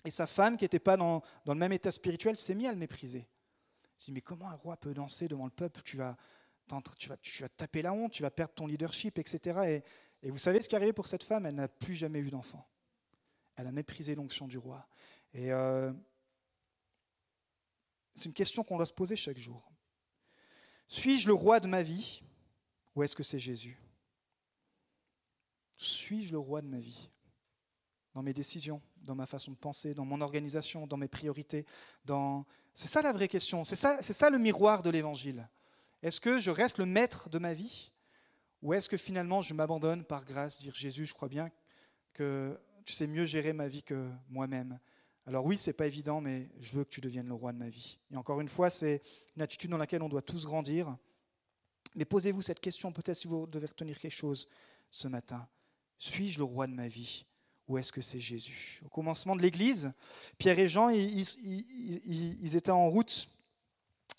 Et 0.04 0.10
sa 0.10 0.26
femme, 0.26 0.56
qui 0.56 0.64
n'était 0.64 0.78
pas 0.78 0.96
dans, 0.96 1.22
le 1.46 1.54
même 1.54 1.72
état 1.72 1.90
spirituel, 1.90 2.36
s'est 2.36 2.54
mis 2.54 2.66
à 2.66 2.72
le 2.72 2.78
mépriser. 2.78 3.26
Il 3.98 4.04
dit, 4.06 4.12
mais 4.12 4.20
comment 4.20 4.48
un 4.48 4.54
roi 4.54 4.76
peut 4.76 4.94
danser 4.94 5.26
devant 5.26 5.44
le 5.44 5.50
peuple? 5.50 5.82
Tu 5.82 5.96
vas, 5.96 6.16
tu, 6.96 7.08
vas, 7.42 7.48
taper 7.48 7.82
la 7.82 7.92
honte, 7.92 8.12
tu 8.12 8.22
vas 8.22 8.30
perdre 8.30 8.54
ton 8.54 8.66
leadership, 8.66 9.18
etc. 9.18 9.82
Et, 10.22 10.26
et 10.26 10.30
vous 10.30 10.38
savez 10.38 10.62
ce 10.62 10.68
qui 10.68 10.74
est 10.74 10.78
arrivé 10.78 10.92
pour 10.92 11.06
cette 11.06 11.24
femme? 11.24 11.46
Elle 11.46 11.56
n'a 11.56 11.68
plus 11.68 11.94
jamais 11.94 12.20
eu 12.20 12.30
d'enfant. 12.30 12.66
Elle 13.56 13.66
a 13.66 13.72
méprisé 13.72 14.14
l'onction 14.14 14.46
du 14.46 14.58
roi. 14.58 14.86
Et 15.32 15.52
euh, 15.52 15.92
c'est 18.14 18.26
une 18.26 18.34
question 18.34 18.62
qu'on 18.64 18.76
doit 18.76 18.86
se 18.86 18.92
poser 18.92 19.16
chaque 19.16 19.38
jour. 19.38 19.70
Suis-je 20.88 21.26
le 21.26 21.34
roi 21.34 21.60
de 21.60 21.68
ma 21.68 21.82
vie 21.82 22.22
ou 22.94 23.02
est-ce 23.02 23.14
que 23.14 23.22
c'est 23.22 23.38
Jésus? 23.38 23.78
Suis-je 25.80 26.32
le 26.32 26.38
roi 26.38 26.60
de 26.62 26.66
ma 26.66 26.78
vie 26.78 27.10
Dans 28.14 28.22
mes 28.22 28.34
décisions, 28.34 28.82
dans 28.96 29.14
ma 29.14 29.26
façon 29.26 29.52
de 29.52 29.56
penser, 29.56 29.94
dans 29.94 30.04
mon 30.04 30.20
organisation, 30.20 30.86
dans 30.86 30.96
mes 30.96 31.08
priorités. 31.08 31.64
Dans... 32.04 32.44
C'est 32.74 32.88
ça 32.88 33.02
la 33.02 33.12
vraie 33.12 33.28
question. 33.28 33.64
C'est 33.64 33.76
ça, 33.76 34.02
ça 34.02 34.30
le 34.30 34.38
miroir 34.38 34.82
de 34.82 34.90
l'Évangile. 34.90 35.48
Est-ce 36.02 36.20
que 36.20 36.38
je 36.38 36.50
reste 36.50 36.78
le 36.78 36.86
maître 36.86 37.28
de 37.30 37.38
ma 37.38 37.54
vie 37.54 37.92
Ou 38.62 38.74
est-ce 38.74 38.88
que 38.88 38.96
finalement 38.96 39.40
je 39.40 39.54
m'abandonne 39.54 40.04
par 40.04 40.24
grâce, 40.24 40.58
dire 40.58 40.74
Jésus, 40.74 41.06
je 41.06 41.14
crois 41.14 41.28
bien 41.28 41.50
que 42.12 42.58
tu 42.84 42.92
sais 42.92 43.06
mieux 43.06 43.24
gérer 43.24 43.52
ma 43.52 43.68
vie 43.68 43.82
que 43.82 44.10
moi-même. 44.28 44.78
Alors 45.26 45.44
oui, 45.44 45.58
c'est 45.58 45.72
pas 45.72 45.86
évident, 45.86 46.20
mais 46.20 46.50
je 46.58 46.72
veux 46.72 46.84
que 46.84 46.90
tu 46.90 47.00
deviennes 47.00 47.28
le 47.28 47.34
roi 47.34 47.52
de 47.52 47.58
ma 47.58 47.68
vie. 47.68 47.98
Et 48.10 48.16
encore 48.16 48.40
une 48.40 48.48
fois, 48.48 48.68
c'est 48.68 49.02
une 49.36 49.42
attitude 49.42 49.70
dans 49.70 49.76
laquelle 49.76 50.02
on 50.02 50.08
doit 50.08 50.22
tous 50.22 50.44
grandir. 50.44 50.96
Mais 51.94 52.04
posez-vous 52.04 52.42
cette 52.42 52.60
question, 52.60 52.92
peut-être 52.92 53.16
si 53.16 53.28
vous 53.28 53.46
devez 53.46 53.66
retenir 53.66 53.98
quelque 53.98 54.12
chose 54.12 54.48
ce 54.90 55.08
matin. 55.08 55.48
Suis-je 56.00 56.38
le 56.38 56.44
roi 56.44 56.66
de 56.66 56.72
ma 56.72 56.88
vie? 56.88 57.26
Ou 57.68 57.76
est-ce 57.76 57.92
que 57.92 58.00
c'est 58.00 58.18
Jésus? 58.18 58.80
Au 58.86 58.88
commencement 58.88 59.36
de 59.36 59.42
l'Église, 59.42 59.92
Pierre 60.38 60.58
et 60.58 60.66
Jean, 60.66 60.88
ils, 60.88 62.56
étaient 62.56 62.70
en 62.70 62.88
route 62.88 63.28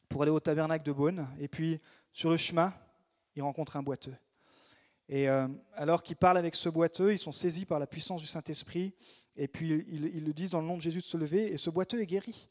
pour 0.08 0.22
aller 0.22 0.32
au 0.32 0.40
tabernacle 0.40 0.86
de 0.86 0.92
Beaune, 0.92 1.28
et 1.40 1.48
puis 1.48 1.82
sur 2.14 2.30
le 2.30 2.38
chemin, 2.38 2.72
ils 3.36 3.42
rencontrent 3.42 3.78
un 3.78 3.82
boiteux. 3.82 4.16
Et 5.10 5.28
euh, 5.28 5.48
alors 5.74 6.04
qu'ils 6.04 6.18
parlent 6.18 6.38
avec 6.38 6.54
ce 6.54 6.70
boiteux, 6.70 7.14
ils 7.14 7.20
sont 7.20 7.32
saisis 7.32 7.66
par 7.66 7.80
la 7.80 7.88
puissance 7.88 8.22
du 8.22 8.28
Saint-Esprit, 8.28 8.94
et 9.36 9.48
puis 9.48 9.84
ils, 9.88 10.24
le 10.24 10.34
disent 10.34 10.52
dans 10.52 10.62
le 10.62 10.68
nom 10.68 10.78
de 10.78 10.82
Jésus 10.82 11.00
de 11.00 11.04
se 11.04 11.18
lever, 11.18 11.52
et 11.52 11.58
ce 11.58 11.72
boiteux 11.72 12.00
est 12.00 12.06
guéri. 12.06 12.48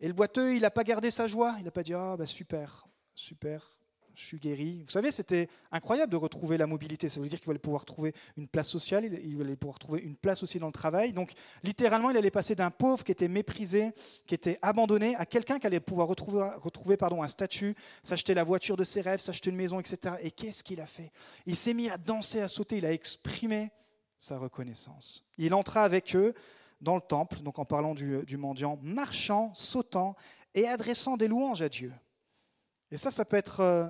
Et 0.00 0.08
le 0.08 0.14
boiteux, 0.14 0.56
il 0.56 0.62
n'a 0.62 0.70
pas 0.70 0.84
gardé 0.84 1.10
sa 1.10 1.26
joie, 1.26 1.54
il 1.58 1.64
n'a 1.64 1.70
pas 1.70 1.82
dit 1.82 1.92
Ah, 1.92 2.16
bah 2.16 2.24
super, 2.24 2.88
super, 3.14 3.76
je 4.14 4.24
suis 4.24 4.38
guéri. 4.38 4.82
Vous 4.84 4.90
savez, 4.90 5.10
c'était 5.12 5.48
incroyable 5.72 6.12
de 6.12 6.16
retrouver 6.16 6.56
la 6.56 6.66
mobilité. 6.66 7.08
Ça 7.08 7.20
veut 7.20 7.28
dire 7.28 7.40
qu'il 7.40 7.50
allait 7.50 7.58
pouvoir 7.58 7.84
trouver 7.84 8.14
une 8.36 8.48
place 8.48 8.68
sociale, 8.68 9.04
il 9.04 9.40
allait 9.40 9.56
pouvoir 9.56 9.78
trouver 9.78 10.02
une 10.02 10.16
place 10.16 10.42
aussi 10.42 10.58
dans 10.58 10.66
le 10.66 10.72
travail. 10.72 11.12
Donc, 11.12 11.32
littéralement, 11.62 12.10
il 12.10 12.16
allait 12.16 12.30
passer 12.30 12.54
d'un 12.54 12.70
pauvre 12.70 13.04
qui 13.04 13.12
était 13.12 13.28
méprisé, 13.28 13.92
qui 14.26 14.34
était 14.34 14.58
abandonné, 14.62 15.16
à 15.16 15.26
quelqu'un 15.26 15.58
qui 15.58 15.66
allait 15.66 15.80
pouvoir 15.80 16.08
retrouver, 16.08 16.48
retrouver 16.58 16.96
pardon, 16.96 17.22
un 17.22 17.28
statut, 17.28 17.74
s'acheter 18.02 18.34
la 18.34 18.44
voiture 18.44 18.76
de 18.76 18.84
ses 18.84 19.00
rêves, 19.00 19.20
s'acheter 19.20 19.50
une 19.50 19.56
maison, 19.56 19.80
etc. 19.80 20.16
Et 20.20 20.30
qu'est-ce 20.30 20.62
qu'il 20.62 20.80
a 20.80 20.86
fait? 20.86 21.10
Il 21.46 21.56
s'est 21.56 21.74
mis 21.74 21.88
à 21.90 21.98
danser, 21.98 22.40
à 22.40 22.48
sauter, 22.48 22.78
il 22.78 22.86
a 22.86 22.92
exprimé 22.92 23.70
sa 24.18 24.38
reconnaissance. 24.38 25.24
Il 25.38 25.54
entra 25.54 25.82
avec 25.82 26.14
eux 26.16 26.34
dans 26.80 26.94
le 26.96 27.00
temple, 27.00 27.40
donc 27.40 27.58
en 27.58 27.64
parlant 27.64 27.94
du, 27.94 28.36
mendiant, 28.36 28.78
marchant, 28.82 29.52
sautant 29.54 30.16
et 30.54 30.68
adressant 30.68 31.16
des 31.16 31.28
louanges 31.28 31.62
à 31.62 31.68
Dieu. 31.68 31.92
Et 32.90 32.96
ça, 32.96 33.10
ça 33.10 33.24
peut 33.24 33.36
être 33.36 33.60
euh, 33.60 33.88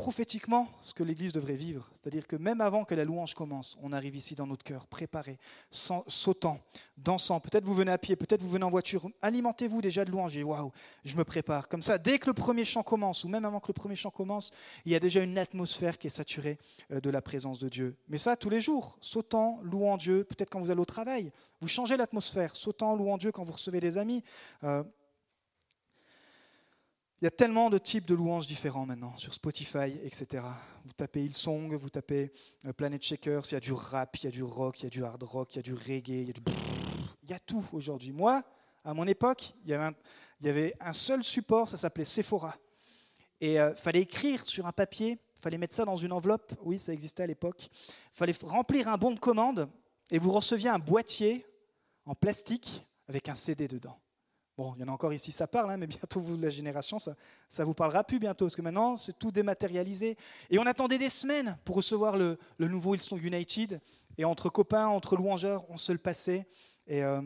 prophétiquement 0.00 0.66
ce 0.80 0.94
que 0.94 1.04
l'Église 1.04 1.34
devrait 1.34 1.56
vivre. 1.56 1.90
C'est-à-dire 1.92 2.26
que 2.26 2.36
même 2.36 2.62
avant 2.62 2.84
que 2.84 2.94
la 2.94 3.04
louange 3.04 3.34
commence, 3.34 3.76
on 3.82 3.92
arrive 3.92 4.16
ici 4.16 4.34
dans 4.34 4.46
notre 4.46 4.64
cœur, 4.64 4.86
préparé, 4.86 5.38
sautant, 5.70 6.58
dansant. 6.96 7.38
Peut-être 7.38 7.64
vous 7.64 7.74
venez 7.74 7.92
à 7.92 7.98
pied, 7.98 8.16
peut-être 8.16 8.40
vous 8.40 8.48
venez 8.48 8.64
en 8.64 8.70
voiture. 8.70 9.10
Alimentez-vous 9.20 9.82
déjà 9.82 10.06
de 10.06 10.10
louange. 10.10 10.38
Et 10.38 10.42
waouh, 10.42 10.72
je 11.04 11.14
me 11.16 11.24
prépare. 11.24 11.68
Comme 11.68 11.82
ça, 11.82 11.98
dès 11.98 12.18
que 12.18 12.28
le 12.28 12.32
premier 12.32 12.64
chant 12.64 12.82
commence, 12.82 13.24
ou 13.24 13.28
même 13.28 13.44
avant 13.44 13.60
que 13.60 13.68
le 13.68 13.74
premier 13.74 13.94
chant 13.94 14.10
commence, 14.10 14.52
il 14.86 14.92
y 14.92 14.94
a 14.94 15.00
déjà 15.00 15.20
une 15.20 15.36
atmosphère 15.36 15.98
qui 15.98 16.06
est 16.06 16.10
saturée 16.10 16.56
euh, 16.92 17.00
de 17.00 17.10
la 17.10 17.20
présence 17.20 17.58
de 17.58 17.68
Dieu. 17.68 17.94
Mais 18.08 18.16
ça, 18.16 18.36
tous 18.36 18.48
les 18.48 18.62
jours, 18.62 18.96
sautant, 19.02 19.60
louant 19.62 19.98
Dieu. 19.98 20.24
Peut-être 20.24 20.48
quand 20.48 20.60
vous 20.60 20.70
allez 20.70 20.80
au 20.80 20.86
travail, 20.86 21.30
vous 21.60 21.68
changez 21.68 21.98
l'atmosphère. 21.98 22.56
Sautant, 22.56 22.96
louant 22.96 23.18
Dieu 23.18 23.32
quand 23.32 23.44
vous 23.44 23.52
recevez 23.52 23.80
des 23.80 23.98
amis. 23.98 24.24
Euh, 24.64 24.82
il 27.20 27.24
y 27.24 27.28
a 27.28 27.30
tellement 27.30 27.68
de 27.68 27.76
types 27.76 28.06
de 28.06 28.14
louanges 28.14 28.46
différents 28.46 28.86
maintenant 28.86 29.14
sur 29.18 29.34
Spotify, 29.34 29.98
etc. 30.02 30.42
Vous 30.86 30.92
tapez 30.92 31.22
Hillsong, 31.22 31.74
vous 31.74 31.90
tapez 31.90 32.32
euh, 32.64 32.72
Planet 32.72 33.02
Shakers, 33.02 33.42
il 33.50 33.52
y 33.52 33.56
a 33.56 33.60
du 33.60 33.72
rap, 33.72 34.16
il 34.16 34.24
y 34.24 34.28
a 34.28 34.30
du 34.30 34.42
rock, 34.42 34.80
il 34.80 34.84
y 34.84 34.86
a 34.86 34.90
du 34.90 35.04
hard 35.04 35.22
rock, 35.22 35.54
il 35.54 35.56
y 35.56 35.58
a 35.58 35.62
du 35.62 35.74
reggae, 35.74 36.08
il 36.08 36.26
y 36.28 36.30
a, 36.30 36.32
du... 36.32 36.40
il 37.22 37.30
y 37.30 37.34
a 37.34 37.38
tout 37.38 37.64
aujourd'hui. 37.72 38.12
Moi, 38.12 38.42
à 38.84 38.94
mon 38.94 39.06
époque, 39.06 39.54
il 39.64 39.70
y 39.70 40.48
avait 40.48 40.74
un, 40.80 40.92
seul 40.94 41.22
support, 41.22 41.68
ça 41.68 41.76
s'appelait 41.76 42.06
Sephora. 42.06 42.56
Et 43.38 43.54
il 43.54 43.58
euh, 43.58 43.74
fallait 43.74 44.00
écrire 44.00 44.46
sur 44.46 44.66
un 44.66 44.72
papier, 44.72 45.18
il 45.36 45.42
fallait 45.42 45.58
mettre 45.58 45.74
ça 45.74 45.84
dans 45.84 45.96
une 45.96 46.12
enveloppe, 46.12 46.54
oui, 46.62 46.78
ça 46.78 46.94
existait 46.94 47.24
à 47.24 47.26
l'époque. 47.26 47.68
Il 47.70 48.16
fallait 48.16 48.34
remplir 48.44 48.88
un 48.88 48.96
bon 48.96 49.10
de 49.10 49.20
commande 49.20 49.68
et 50.10 50.18
vous 50.18 50.32
receviez 50.32 50.70
un 50.70 50.78
boîtier 50.78 51.44
en 52.06 52.14
plastique 52.14 52.86
avec 53.08 53.28
un 53.28 53.34
CD 53.34 53.68
dedans. 53.68 53.98
Bon, 54.60 54.74
il 54.76 54.82
y 54.82 54.84
en 54.84 54.88
a 54.88 54.92
encore 54.92 55.14
ici, 55.14 55.32
ça 55.32 55.46
parle, 55.46 55.70
hein, 55.70 55.78
mais 55.78 55.86
bientôt, 55.86 56.20
vous, 56.20 56.36
la 56.36 56.50
génération, 56.50 56.98
ça 56.98 57.14
ne 57.58 57.64
vous 57.64 57.72
parlera 57.72 58.04
plus 58.04 58.18
bientôt, 58.18 58.44
parce 58.44 58.54
que 58.54 58.60
maintenant, 58.60 58.94
c'est 58.94 59.18
tout 59.18 59.30
dématérialisé. 59.30 60.18
Et 60.50 60.58
on 60.58 60.66
attendait 60.66 60.98
des 60.98 61.08
semaines 61.08 61.56
pour 61.64 61.76
recevoir 61.76 62.18
le, 62.18 62.38
le 62.58 62.68
nouveau 62.68 62.94
Hillsong 62.94 63.24
United. 63.24 63.80
Et 64.18 64.26
entre 64.26 64.50
copains, 64.50 64.86
entre 64.86 65.16
louangeurs, 65.16 65.64
on 65.70 65.78
se 65.78 65.92
le 65.92 65.98
passait. 65.98 66.46
Et, 66.86 67.02
euh, 67.02 67.22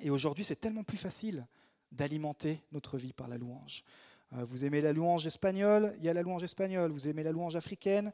et 0.00 0.10
aujourd'hui, 0.10 0.42
c'est 0.42 0.56
tellement 0.56 0.82
plus 0.82 0.98
facile 0.98 1.46
d'alimenter 1.92 2.64
notre 2.72 2.98
vie 2.98 3.12
par 3.12 3.28
la 3.28 3.38
louange. 3.38 3.84
Euh, 4.32 4.42
vous 4.42 4.64
aimez 4.64 4.80
la 4.80 4.92
louange 4.92 5.28
espagnole, 5.28 5.94
il 5.98 6.04
y 6.04 6.08
a 6.08 6.12
la 6.12 6.22
louange 6.22 6.42
espagnole. 6.42 6.90
Vous 6.90 7.06
aimez 7.06 7.22
la 7.22 7.30
louange 7.30 7.54
africaine, 7.54 8.10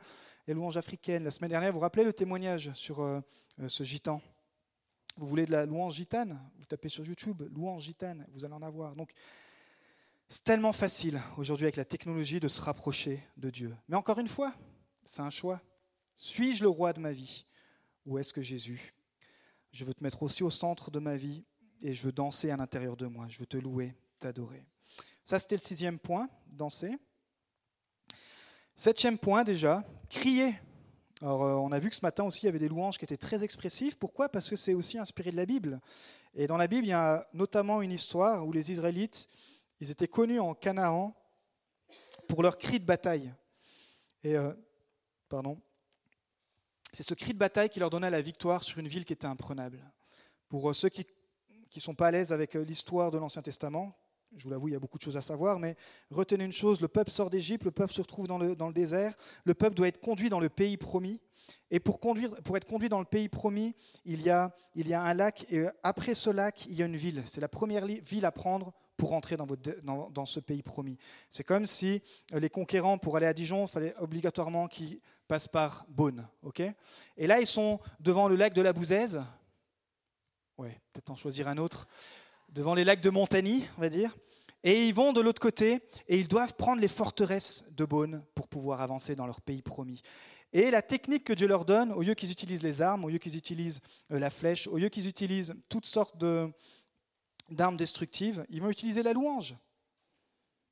les 0.46 0.52
louanges 0.52 0.76
africaines. 0.76 1.24
La 1.24 1.30
semaine 1.30 1.48
dernière, 1.48 1.70
vous 1.72 1.78
vous 1.78 1.80
rappelez 1.80 2.04
le 2.04 2.12
témoignage 2.12 2.70
sur 2.74 3.00
euh, 3.00 3.18
ce 3.66 3.82
gitan? 3.82 4.20
Vous 5.16 5.26
voulez 5.26 5.46
de 5.46 5.52
la 5.52 5.66
louange 5.66 5.94
gitane? 5.94 6.38
Vous 6.58 6.64
tapez 6.64 6.88
sur 6.88 7.04
YouTube, 7.04 7.42
louange 7.54 7.84
gitane, 7.84 8.26
vous 8.32 8.44
allez 8.44 8.54
en 8.54 8.62
avoir. 8.62 8.94
Donc, 8.94 9.12
c'est 10.28 10.44
tellement 10.44 10.72
facile 10.72 11.20
aujourd'hui 11.36 11.66
avec 11.66 11.76
la 11.76 11.84
technologie 11.84 12.40
de 12.40 12.48
se 12.48 12.60
rapprocher 12.60 13.22
de 13.36 13.48
Dieu. 13.50 13.76
Mais 13.88 13.96
encore 13.96 14.18
une 14.18 14.26
fois, 14.28 14.52
c'est 15.04 15.22
un 15.22 15.30
choix. 15.30 15.60
Suis-je 16.16 16.62
le 16.62 16.68
roi 16.68 16.92
de 16.92 17.00
ma 17.00 17.12
vie? 17.12 17.46
Ou 18.04 18.18
est-ce 18.18 18.32
que 18.32 18.42
Jésus? 18.42 18.92
Je 19.72 19.84
veux 19.84 19.94
te 19.94 20.02
mettre 20.02 20.22
aussi 20.22 20.42
au 20.42 20.50
centre 20.50 20.90
de 20.90 20.98
ma 20.98 21.16
vie 21.16 21.44
et 21.82 21.92
je 21.92 22.02
veux 22.02 22.12
danser 22.12 22.50
à 22.50 22.56
l'intérieur 22.56 22.96
de 22.96 23.06
moi. 23.06 23.26
Je 23.28 23.38
veux 23.38 23.46
te 23.46 23.56
louer, 23.56 23.94
t'adorer. 24.18 24.66
Ça, 25.24 25.38
c'était 25.38 25.56
le 25.56 25.60
sixième 25.60 25.98
point, 25.98 26.28
danser. 26.46 26.96
Septième 28.74 29.18
point 29.18 29.44
déjà, 29.44 29.84
crier. 30.08 30.54
Alors, 31.22 31.44
euh, 31.44 31.54
on 31.54 31.72
a 31.72 31.78
vu 31.78 31.88
que 31.88 31.96
ce 31.96 32.04
matin 32.04 32.24
aussi, 32.24 32.42
il 32.42 32.46
y 32.46 32.48
avait 32.48 32.58
des 32.58 32.68
louanges 32.68 32.98
qui 32.98 33.04
étaient 33.04 33.16
très 33.16 33.42
expressives. 33.42 33.96
Pourquoi? 33.96 34.28
Parce 34.28 34.50
que 34.50 34.56
c'est 34.56 34.74
aussi 34.74 34.98
inspiré 34.98 35.30
de 35.30 35.36
la 35.36 35.46
Bible. 35.46 35.80
Et 36.34 36.46
dans 36.46 36.58
la 36.58 36.66
Bible, 36.66 36.86
il 36.86 36.90
y 36.90 36.92
a 36.92 37.26
notamment 37.32 37.80
une 37.80 37.92
histoire 37.92 38.46
où 38.46 38.52
les 38.52 38.70
Israélites, 38.70 39.26
ils 39.80 39.90
étaient 39.90 40.08
connus 40.08 40.40
en 40.40 40.54
Canaan 40.54 41.14
pour 42.28 42.42
leur 42.42 42.58
cri 42.58 42.78
de 42.78 42.84
bataille. 42.84 43.32
Et, 44.24 44.36
euh, 44.36 44.52
pardon, 45.28 45.58
c'est 46.92 47.02
ce 47.06 47.14
cri 47.14 47.32
de 47.32 47.38
bataille 47.38 47.70
qui 47.70 47.80
leur 47.80 47.90
donnait 47.90 48.10
la 48.10 48.20
victoire 48.20 48.62
sur 48.62 48.78
une 48.78 48.88
ville 48.88 49.06
qui 49.06 49.14
était 49.14 49.26
imprenable. 49.26 49.80
Pour 50.48 50.68
euh, 50.68 50.74
ceux 50.74 50.90
qui 50.90 51.06
ne 51.74 51.80
sont 51.80 51.94
pas 51.94 52.08
à 52.08 52.10
l'aise 52.10 52.30
avec 52.32 52.54
l'histoire 52.54 53.10
de 53.10 53.16
l'Ancien 53.16 53.40
Testament, 53.40 53.96
je 54.36 54.44
vous 54.44 54.50
l'avoue, 54.50 54.68
il 54.68 54.72
y 54.72 54.76
a 54.76 54.80
beaucoup 54.80 54.98
de 54.98 55.02
choses 55.02 55.16
à 55.16 55.20
savoir, 55.20 55.58
mais 55.58 55.76
retenez 56.10 56.44
une 56.44 56.52
chose, 56.52 56.80
le 56.80 56.88
peuple 56.88 57.10
sort 57.10 57.30
d'Égypte, 57.30 57.64
le 57.64 57.70
peuple 57.70 57.92
se 57.92 58.00
retrouve 58.00 58.26
dans 58.26 58.38
le, 58.38 58.56
dans 58.56 58.68
le, 58.68 58.74
désert, 58.74 59.14
le 59.44 59.54
peuple 59.54 59.74
doit 59.74 59.88
être 59.88 60.00
conduit 60.00 60.28
dans 60.28 60.40
le 60.40 60.48
pays 60.48 60.76
promis. 60.76 61.20
Et 61.70 61.78
pour, 61.78 62.00
conduire, 62.00 62.34
pour 62.42 62.56
être 62.56 62.66
conduit 62.66 62.88
dans 62.88 62.98
le 62.98 63.04
pays 63.04 63.28
promis, 63.28 63.74
il 64.04 64.22
y, 64.22 64.30
a, 64.30 64.54
il 64.74 64.88
y 64.88 64.94
a 64.94 65.02
un 65.02 65.14
lac, 65.14 65.46
et 65.50 65.66
après 65.82 66.14
ce 66.14 66.30
lac, 66.30 66.66
il 66.66 66.74
y 66.74 66.82
a 66.82 66.86
une 66.86 66.96
ville. 66.96 67.22
C'est 67.26 67.40
la 67.40 67.48
première 67.48 67.86
ville 67.86 68.24
à 68.24 68.32
prendre 68.32 68.72
pour 68.96 69.12
entrer 69.12 69.36
dans, 69.36 69.46
votre, 69.46 69.80
dans, 69.82 70.10
dans 70.10 70.24
ce 70.24 70.40
pays 70.40 70.62
promis. 70.62 70.98
C'est 71.30 71.44
comme 71.44 71.66
si 71.66 72.02
euh, 72.32 72.40
les 72.40 72.50
conquérants, 72.50 72.98
pour 72.98 73.16
aller 73.16 73.26
à 73.26 73.34
Dijon, 73.34 73.66
il 73.66 73.68
fallait 73.68 73.94
obligatoirement 73.98 74.68
qu'ils 74.68 75.00
passent 75.28 75.48
par 75.48 75.84
Beaune. 75.88 76.26
Et 77.16 77.26
là, 77.26 77.40
ils 77.40 77.46
sont 77.46 77.80
devant 78.00 78.28
le 78.28 78.36
lac 78.36 78.54
de 78.54 78.62
la 78.62 78.72
Bouzaise. 78.72 79.22
Ouais, 80.58 80.80
peut-être 80.92 81.10
en 81.10 81.16
choisir 81.16 81.48
un 81.48 81.58
autre 81.58 81.86
devant 82.56 82.74
les 82.74 82.84
lacs 82.84 83.02
de 83.02 83.10
Montagny, 83.10 83.64
on 83.76 83.82
va 83.82 83.90
dire. 83.90 84.16
Et 84.64 84.88
ils 84.88 84.94
vont 84.94 85.12
de 85.12 85.20
l'autre 85.20 85.40
côté 85.40 85.82
et 86.08 86.18
ils 86.18 86.26
doivent 86.26 86.54
prendre 86.54 86.80
les 86.80 86.88
forteresses 86.88 87.62
de 87.70 87.84
Beaune 87.84 88.24
pour 88.34 88.48
pouvoir 88.48 88.80
avancer 88.80 89.14
dans 89.14 89.26
leur 89.26 89.42
pays 89.42 89.60
promis. 89.60 90.02
Et 90.54 90.70
la 90.70 90.80
technique 90.80 91.24
que 91.24 91.34
Dieu 91.34 91.46
leur 91.46 91.66
donne, 91.66 91.92
au 91.92 92.00
lieu 92.00 92.14
qu'ils 92.14 92.30
utilisent 92.30 92.62
les 92.62 92.80
armes, 92.80 93.04
au 93.04 93.10
lieu 93.10 93.18
qu'ils 93.18 93.36
utilisent 93.36 93.80
euh, 94.10 94.18
la 94.18 94.30
flèche, 94.30 94.66
au 94.68 94.78
lieu 94.78 94.88
qu'ils 94.88 95.06
utilisent 95.06 95.54
toutes 95.68 95.84
sortes 95.84 96.16
d'armes 97.50 97.76
destructives, 97.76 98.46
ils 98.48 98.62
vont 98.62 98.70
utiliser 98.70 99.02
la 99.02 99.12
louange. 99.12 99.54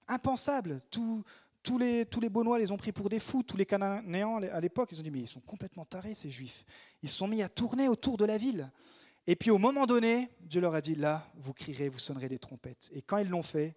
Impensable. 0.09 0.81
tous, 0.91 1.79
les, 1.79 2.07
tous 2.07 2.21
les 2.21 2.31
Beaunois 2.31 2.59
les 2.59 2.73
ont 2.73 2.79
pris 2.79 2.93
pour 2.93 3.11
des 3.11 3.21
fous. 3.21 3.43
Tous 3.43 3.59
les 3.59 3.67
Cananéens 3.67 4.43
à 4.53 4.61
l'époque, 4.61 4.89
ils 4.93 5.01
ont 5.01 5.03
dit 5.03 5.11
Mais 5.11 5.21
ils 5.21 5.29
sont 5.29 5.41
complètement 5.41 5.85
tarés, 5.85 6.15
ces 6.15 6.31
Juifs. 6.31 6.65
Ils 7.03 7.11
se 7.11 7.17
sont 7.19 7.29
mis 7.29 7.43
à 7.43 7.51
tourner 7.51 7.89
autour 7.89 8.17
de 8.17 8.25
la 8.25 8.39
ville. 8.39 8.71
Et 9.27 9.37
puis 9.37 9.51
au 9.51 9.59
moment 9.59 9.87
donné, 9.87 10.31
Dieu 10.41 10.61
leur 10.61 10.75
a 10.75 10.81
dit, 10.81 10.95
là, 10.95 11.27
vous 11.37 11.55
crierez, 11.55 11.89
vous 11.89 11.99
sonnerez 11.99 12.29
des 12.29 12.39
trompettes. 12.39 12.91
Et 12.95 13.03
quand 13.03 13.19
ils 13.19 13.29
l'ont 13.29 13.43
fait, 13.43 13.75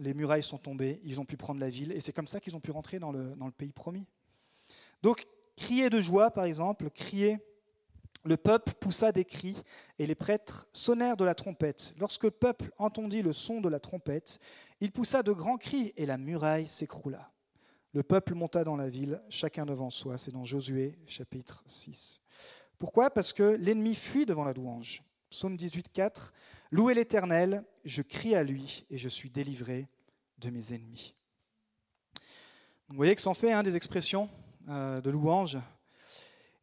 les, 0.00 0.14
murailles 0.14 0.42
sont 0.42 0.58
tombées, 0.58 1.00
ils 1.04 1.20
ont 1.20 1.24
pu 1.24 1.36
prendre 1.36 1.60
la 1.60 1.68
ville, 1.68 1.92
et 1.92 2.00
c'est 2.00 2.12
comme 2.12 2.26
ça 2.26 2.40
qu'ils 2.40 2.54
ont 2.54 2.60
pu 2.60 2.70
rentrer 2.70 2.98
dans 2.98 3.12
le, 3.12 3.34
pays 3.56 3.72
promis. 3.72 4.06
Donc, 5.02 5.26
crier 5.56 5.90
de 5.90 6.00
joie, 6.00 6.30
par 6.30 6.44
exemple, 6.44 6.90
crier, 6.90 7.38
le 8.24 8.36
peuple 8.36 8.72
poussa 8.74 9.12
des 9.12 9.24
cris, 9.24 9.62
et 9.98 10.06
les 10.06 10.14
prêtres 10.14 10.68
sonnèrent 10.72 11.16
de 11.16 11.24
la 11.24 11.34
trompette. 11.34 11.94
Lorsque 11.98 12.24
le 12.24 12.30
peuple 12.30 12.70
entendit 12.78 13.22
le 13.22 13.32
son 13.32 13.60
de 13.60 13.68
la 13.68 13.80
trompette, 13.80 14.38
il 14.80 14.92
poussa 14.92 15.22
de 15.22 15.32
grands 15.32 15.58
cris, 15.58 15.92
et 15.96 16.06
la 16.06 16.18
muraille 16.18 16.68
s'écroula. 16.68 17.32
Le 17.92 18.02
peuple 18.02 18.34
monta 18.34 18.62
dans 18.62 18.76
la 18.76 18.88
ville, 18.88 19.22
chacun 19.30 19.64
devant 19.64 19.88
soi. 19.88 20.18
C'est 20.18 20.32
dans 20.32 20.44
Josué 20.44 20.98
chapitre 21.06 21.64
6. 21.66 22.20
Pourquoi? 22.78 23.10
Parce 23.10 23.32
que 23.32 23.42
l'ennemi 23.42 23.94
fuit 23.94 24.26
devant 24.26 24.44
la 24.44 24.52
louange. 24.52 25.02
Psaume 25.30 25.56
18, 25.56 25.92
4. 25.92 26.32
Louez 26.70 26.94
l'Éternel, 26.94 27.64
je 27.84 28.02
crie 28.02 28.34
à 28.34 28.42
lui 28.42 28.84
et 28.90 28.98
je 28.98 29.08
suis 29.08 29.30
délivré 29.30 29.88
de 30.38 30.50
mes 30.50 30.72
ennemis. 30.72 31.14
Vous 32.88 32.96
voyez 32.96 33.14
que 33.14 33.20
ça 33.20 33.30
en 33.30 33.34
fait 33.34 33.52
hein, 33.52 33.62
des 33.62 33.76
expressions 33.76 34.28
euh, 34.68 35.00
de 35.00 35.10
louange. 35.10 35.58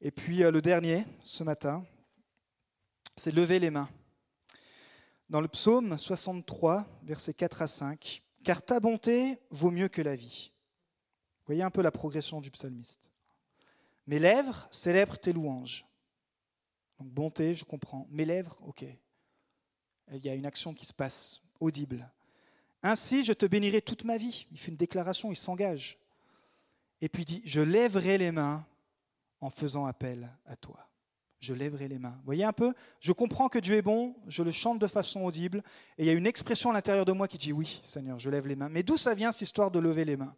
Et 0.01 0.11
puis 0.11 0.43
euh, 0.43 0.51
le 0.51 0.61
dernier, 0.61 1.05
ce 1.21 1.43
matin, 1.43 1.85
c'est 3.15 3.31
lever 3.31 3.59
les 3.59 3.69
mains. 3.69 3.89
Dans 5.29 5.41
le 5.41 5.47
psaume 5.47 5.97
63, 5.97 6.85
versets 7.03 7.33
4 7.33 7.61
à 7.61 7.67
5, 7.67 8.21
Car 8.43 8.61
ta 8.61 8.79
bonté 8.79 9.39
vaut 9.49 9.71
mieux 9.71 9.87
que 9.87 10.01
la 10.01 10.15
vie. 10.15 10.51
Voyez 11.45 11.63
un 11.63 11.71
peu 11.71 11.81
la 11.81 11.91
progression 11.91 12.41
du 12.41 12.51
psalmiste. 12.51 13.11
Mes 14.05 14.19
lèvres 14.19 14.67
célèbrent 14.69 15.17
tes 15.17 15.33
louanges. 15.33 15.85
Bonté, 17.03 17.53
je 17.53 17.65
comprends. 17.65 18.07
Mes 18.09 18.25
lèvres, 18.25 18.59
ok. 18.65 18.85
Il 20.11 20.25
y 20.25 20.29
a 20.29 20.35
une 20.35 20.45
action 20.45 20.73
qui 20.73 20.85
se 20.85 20.93
passe, 20.93 21.41
audible. 21.59 22.09
Ainsi, 22.81 23.23
je 23.23 23.33
te 23.33 23.45
bénirai 23.45 23.81
toute 23.81 24.03
ma 24.03 24.17
vie. 24.17 24.45
Il 24.51 24.59
fait 24.59 24.71
une 24.71 24.77
déclaration, 24.77 25.31
il 25.31 25.37
s'engage. 25.37 25.97
Et 27.01 27.09
puis 27.09 27.23
il 27.23 27.25
dit, 27.25 27.41
je 27.45 27.61
lèverai 27.61 28.17
les 28.17 28.31
mains 28.31 28.65
en 29.39 29.49
faisant 29.49 29.85
appel 29.85 30.29
à 30.45 30.55
toi. 30.55 30.89
Je 31.39 31.53
lèverai 31.53 31.89
les 31.89 31.99
mains. 31.99 32.15
Vous 32.19 32.25
voyez 32.25 32.45
un 32.45 32.53
peu? 32.53 32.73
Je 33.01 33.11
comprends 33.11 33.49
que 33.49 33.59
Dieu 33.59 33.75
est 33.75 33.81
bon, 33.81 34.15
je 34.27 34.43
le 34.43 34.51
chante 34.51 34.79
de 34.79 34.87
façon 34.87 35.21
audible, 35.25 35.61
et 35.97 36.03
il 36.03 36.05
y 36.05 36.09
a 36.09 36.13
une 36.13 36.27
expression 36.27 36.69
à 36.69 36.73
l'intérieur 36.73 37.03
de 37.03 37.11
moi 37.11 37.27
qui 37.27 37.37
dit, 37.37 37.51
oui, 37.51 37.81
Seigneur, 37.83 38.19
je 38.19 38.29
lève 38.29 38.47
les 38.47 38.55
mains. 38.55 38.69
Mais 38.69 38.83
d'où 38.83 38.95
ça 38.95 39.13
vient 39.13 39.33
cette 39.33 39.41
histoire 39.41 39.69
de 39.69 39.79
lever 39.79 40.05
les 40.05 40.15
mains? 40.15 40.33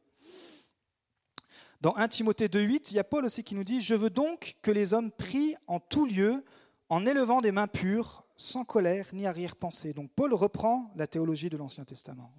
Dans 1.82 1.96
1 1.96 2.08
Timothée 2.08 2.48
2.8, 2.48 2.88
il 2.92 2.96
y 2.96 3.00
a 3.00 3.04
Paul 3.04 3.26
aussi 3.26 3.44
qui 3.44 3.56
nous 3.56 3.64
dit, 3.64 3.82
je 3.82 3.96
veux 3.96 4.10
donc 4.10 4.58
que 4.62 4.72
les 4.72 4.94
hommes 4.94 5.12
prient 5.12 5.56
en 5.68 5.80
tout 5.80 6.06
lieu, 6.06 6.44
en 6.90 7.06
élevant 7.06 7.42
des 7.42 7.52
mains 7.52 7.68
pures, 7.68 8.26
sans 8.38 8.64
colère 8.64 9.08
ni 9.14 9.26
arrière-pensée. 9.26 9.94
Donc 9.94 10.12
Paul 10.16 10.34
reprend 10.34 10.92
la 10.96 11.08
théologie 11.08 11.50
de 11.50 11.58
l'Ancien 11.58 11.86
Testament. 11.86 12.34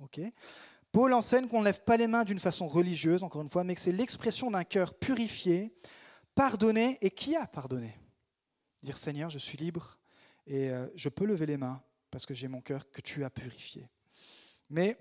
Paul 0.92 1.12
enseigne 1.12 1.48
qu'on 1.48 1.60
ne 1.60 1.64
lève 1.64 1.82
pas 1.82 1.96
les 1.96 2.06
mains 2.06 2.24
d'une 2.24 2.38
façon 2.38 2.68
religieuse, 2.68 3.22
encore 3.22 3.42
une 3.42 3.48
fois, 3.48 3.64
mais 3.64 3.74
que 3.74 3.80
c'est 3.80 3.92
l'expression 3.92 4.50
d'un 4.50 4.64
cœur 4.64 4.94
purifié, 4.94 5.72
pardonné 6.34 6.98
et 7.00 7.10
qui 7.10 7.36
a 7.36 7.46
pardonné? 7.46 7.94
Dire 8.82 8.96
Seigneur, 8.96 9.30
je 9.30 9.38
suis 9.38 9.58
libre 9.58 9.98
et 10.46 10.70
euh, 10.70 10.86
je 10.94 11.08
peux 11.08 11.24
lever 11.24 11.46
les 11.46 11.56
mains 11.56 11.82
parce 12.10 12.24
que 12.24 12.34
j'ai 12.34 12.48
mon 12.48 12.60
cœur 12.60 12.90
que 12.90 13.00
tu 13.00 13.24
as 13.24 13.30
purifié. 13.30 13.88
Mais 14.70 14.96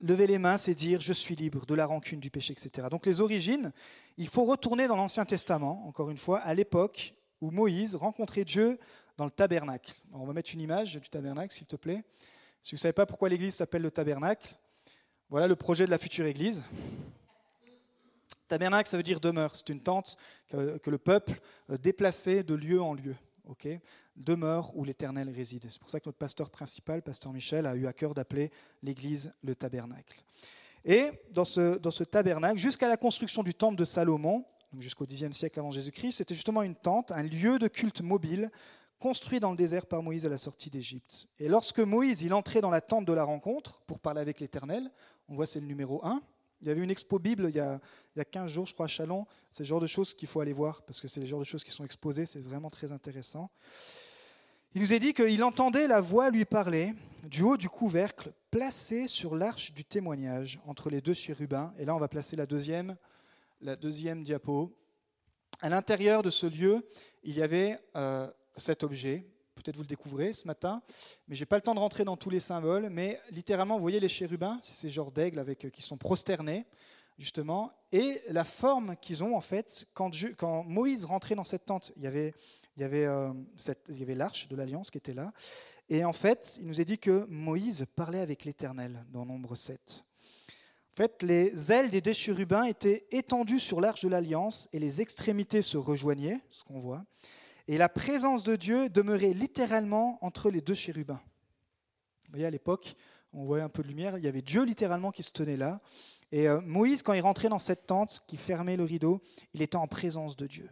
lever 0.00 0.26
les 0.26 0.38
mains, 0.38 0.58
c'est 0.58 0.74
dire 0.74 1.00
je 1.00 1.12
suis 1.12 1.34
libre 1.36 1.66
de 1.66 1.74
la 1.74 1.86
rancune, 1.86 2.20
du 2.20 2.30
péché, 2.30 2.52
etc. 2.52 2.88
Donc 2.90 3.06
les 3.06 3.20
origines, 3.20 3.72
il 4.16 4.28
faut 4.28 4.44
retourner 4.44 4.86
dans 4.86 4.96
l'Ancien 4.96 5.24
Testament, 5.24 5.86
encore 5.86 6.10
une 6.10 6.16
fois, 6.16 6.40
à 6.40 6.54
l'époque 6.54 7.14
où 7.40 7.50
Moïse 7.50 7.94
rencontrait 7.94 8.44
Dieu 8.44 8.78
dans 9.16 9.24
le 9.24 9.30
tabernacle. 9.30 9.92
on 10.12 10.24
va 10.24 10.32
mettre 10.32 10.52
une 10.54 10.60
image 10.60 10.98
du 10.98 11.08
tabernacle, 11.08 11.54
s'il 11.54 11.66
te 11.66 11.76
plaît. 11.76 12.02
Si 12.62 12.74
vous 12.74 12.78
ne 12.78 12.80
savez 12.80 12.92
pas 12.92 13.06
pourquoi 13.06 13.28
l'église 13.28 13.54
s'appelle 13.54 13.82
le 13.82 13.90
tabernacle, 13.90 14.56
voilà 15.28 15.46
le 15.46 15.56
projet 15.56 15.84
de 15.84 15.90
la 15.90 15.98
future 15.98 16.26
église. 16.26 16.62
Tabernacle, 18.48 18.88
ça 18.88 18.96
veut 18.96 19.02
dire 19.02 19.20
demeure. 19.20 19.56
C'est 19.56 19.68
une 19.70 19.80
tente 19.80 20.16
que, 20.48 20.90
le 20.90 20.98
peuple 20.98 21.40
euh, 21.70 21.76
déplaçait 21.76 22.42
de 22.42 22.54
lieu 22.54 22.80
en 22.80 22.94
lieu. 22.94 23.16
Demeure 24.16 24.76
où 24.76 24.84
l'Éternel 24.84 25.30
réside. 25.30 25.66
C'est 25.68 25.80
pour 25.80 25.90
ça 25.90 26.00
que 26.00 26.08
notre 26.08 26.18
pasteur 26.18 26.50
principal, 26.50 27.02
pasteur 27.02 27.32
Michel, 27.32 27.66
a 27.66 27.74
eu 27.74 27.86
à 27.86 27.92
cœur 27.92 28.14
d'appeler 28.14 28.50
l'église 28.82 29.32
le 29.42 29.54
tabernacle. 29.54 30.22
Et 30.84 31.10
dans 31.30 31.44
ce, 31.44 31.78
dans 31.78 31.90
ce 31.90 32.04
tabernacle, 32.04 32.58
jusqu'à 32.58 32.88
la 32.88 32.96
construction 32.96 33.42
du 33.42 33.54
temple 33.54 33.76
de 33.76 33.84
Salomon, 33.84 34.44
jusqu'au 34.78 35.06
Xe 35.06 35.30
siècle 35.32 35.58
avant 35.58 35.70
Jésus-Christ, 35.70 36.16
c'était 36.18 36.34
justement 36.34 36.62
une 36.62 36.74
tente, 36.74 37.12
un 37.12 37.22
lieu 37.22 37.58
de 37.58 37.68
culte 37.68 38.02
mobile 38.02 38.50
construit 38.98 39.40
dans 39.40 39.50
le 39.50 39.56
désert 39.56 39.86
par 39.86 40.02
Moïse 40.02 40.24
à 40.24 40.28
la 40.28 40.36
sortie 40.36 40.70
d'Égypte. 40.70 41.26
Et 41.38 41.48
lorsque 41.48 41.80
Moïse 41.80 42.22
il 42.22 42.32
entrait 42.32 42.60
dans 42.60 42.70
la 42.70 42.80
tente 42.80 43.04
de 43.04 43.12
la 43.12 43.24
rencontre 43.24 43.80
pour 43.82 43.98
parler 43.98 44.20
avec 44.20 44.40
l'Éternel, 44.40 44.90
on 45.28 45.34
voit 45.34 45.46
c'est 45.46 45.60
le 45.60 45.66
numéro 45.66 46.04
1, 46.04 46.22
il 46.64 46.68
y 46.68 46.70
avait 46.70 46.80
une 46.80 46.90
expo 46.90 47.18
Bible 47.18 47.46
il 47.50 47.56
y 47.56 47.60
a, 47.60 47.78
il 48.16 48.18
y 48.18 48.22
a 48.22 48.24
15 48.24 48.50
jours, 48.50 48.66
je 48.66 48.72
crois, 48.74 48.86
à 48.86 48.88
Chalon. 48.88 49.26
C'est 49.52 49.62
le 49.62 49.68
genre 49.68 49.80
de 49.80 49.86
choses 49.86 50.14
qu'il 50.14 50.28
faut 50.28 50.40
aller 50.40 50.52
voir 50.52 50.82
parce 50.82 51.00
que 51.00 51.08
c'est 51.08 51.20
le 51.20 51.26
genre 51.26 51.40
de 51.40 51.44
choses 51.44 51.62
qui 51.62 51.70
sont 51.70 51.84
exposées. 51.84 52.26
C'est 52.26 52.42
vraiment 52.42 52.70
très 52.70 52.90
intéressant. 52.90 53.50
Il 54.74 54.80
nous 54.80 54.92
est 54.92 54.98
dit 54.98 55.14
qu'il 55.14 55.42
entendait 55.44 55.86
la 55.86 56.00
voix 56.00 56.30
lui 56.30 56.44
parler 56.44 56.94
du 57.22 57.42
haut 57.42 57.56
du 57.56 57.68
couvercle 57.68 58.32
placé 58.50 59.08
sur 59.08 59.36
l'arche 59.36 59.72
du 59.72 59.84
témoignage 59.84 60.58
entre 60.66 60.90
les 60.90 61.00
deux 61.00 61.14
chérubins. 61.14 61.72
Et 61.78 61.84
là, 61.84 61.94
on 61.94 61.98
va 61.98 62.08
placer 62.08 62.34
la 62.34 62.46
deuxième, 62.46 62.96
la 63.60 63.76
deuxième 63.76 64.22
diapo. 64.22 64.76
À 65.60 65.68
l'intérieur 65.68 66.22
de 66.22 66.30
ce 66.30 66.46
lieu, 66.46 66.86
il 67.22 67.36
y 67.36 67.42
avait 67.42 67.78
euh, 67.94 68.28
cet 68.56 68.82
objet. 68.82 69.26
Peut-être 69.64 69.76
vous 69.76 69.82
le 69.82 69.88
découvrez 69.88 70.34
ce 70.34 70.46
matin, 70.46 70.82
mais 71.26 71.34
je 71.34 71.40
n'ai 71.40 71.46
pas 71.46 71.56
le 71.56 71.62
temps 71.62 71.74
de 71.74 71.80
rentrer 71.80 72.04
dans 72.04 72.18
tous 72.18 72.28
les 72.28 72.38
symboles. 72.38 72.90
Mais 72.90 73.18
littéralement, 73.30 73.76
vous 73.76 73.80
voyez 73.80 73.98
les 73.98 74.10
chérubins, 74.10 74.58
c'est 74.60 74.74
ces 74.74 74.90
genres 74.90 75.10
d'aigles 75.10 75.38
avec, 75.38 75.64
euh, 75.64 75.70
qui 75.70 75.80
sont 75.80 75.96
prosternés, 75.96 76.66
justement, 77.16 77.72
et 77.90 78.20
la 78.28 78.44
forme 78.44 78.94
qu'ils 79.00 79.24
ont 79.24 79.34
en 79.34 79.40
fait. 79.40 79.86
Quand, 79.94 80.12
Moïse 80.64 81.06
rentrait 81.06 81.34
dans 81.34 81.44
cette 81.44 81.64
tente, 81.64 81.92
il 81.96 82.02
y 82.02 82.06
avait, 82.06 82.34
il 82.76 82.82
y 82.82 82.84
avait, 82.84 83.06
euh, 83.06 83.32
il 83.88 83.98
y 83.98 84.02
avait 84.02 84.14
l'arche 84.14 84.48
de 84.48 84.56
l'alliance 84.56 84.90
qui 84.90 84.98
était 84.98 85.14
là. 85.14 85.32
Et 85.88 86.04
en 86.04 86.12
fait, 86.12 86.58
il 86.60 86.66
nous 86.66 86.82
est 86.82 86.84
dit 86.84 86.98
que 86.98 87.24
Moïse 87.30 87.86
parlait 87.96 88.20
avec 88.20 88.44
l'Éternel 88.44 89.02
dans 89.12 89.24
Nombre 89.24 89.54
7. 89.54 90.04
En 90.92 90.96
fait, 90.96 91.22
les 91.22 91.72
ailes 91.72 91.88
des 91.88 92.02
deux 92.02 92.12
chérubins 92.12 92.64
étaient 92.64 93.06
étendues 93.12 93.60
sur 93.60 93.80
l'arche 93.80 94.02
de 94.02 94.10
l'alliance 94.10 94.68
et 94.74 94.78
les 94.78 95.00
extrémités 95.00 95.62
se 95.62 95.78
rejoignaient, 95.78 96.42
ce 96.50 96.64
qu'on 96.64 96.80
voit. 96.80 97.02
Et 97.66 97.78
la 97.78 97.88
présence 97.88 98.44
de 98.44 98.56
Dieu 98.56 98.88
demeurait 98.88 99.32
littéralement 99.32 100.18
entre 100.24 100.50
les 100.50 100.60
deux 100.60 100.74
chérubins. 100.74 101.22
Vous 102.26 102.32
voyez, 102.32 102.46
à 102.46 102.50
l'époque, 102.50 102.94
on 103.32 103.44
voyait 103.44 103.64
un 103.64 103.68
peu 103.68 103.82
de 103.82 103.88
lumière, 103.88 104.16
il 104.16 104.24
y 104.24 104.28
avait 104.28 104.42
Dieu 104.42 104.64
littéralement 104.64 105.10
qui 105.10 105.22
se 105.22 105.30
tenait 105.30 105.56
là. 105.56 105.80
Et 106.30 106.48
euh, 106.48 106.60
Moïse, 106.60 107.02
quand 107.02 107.14
il 107.14 107.20
rentrait 107.20 107.48
dans 107.48 107.58
cette 107.58 107.86
tente 107.86 108.22
qui 108.26 108.36
fermait 108.36 108.76
le 108.76 108.84
rideau, 108.84 109.22
il 109.54 109.62
était 109.62 109.76
en 109.76 109.88
présence 109.88 110.36
de 110.36 110.46
Dieu. 110.46 110.70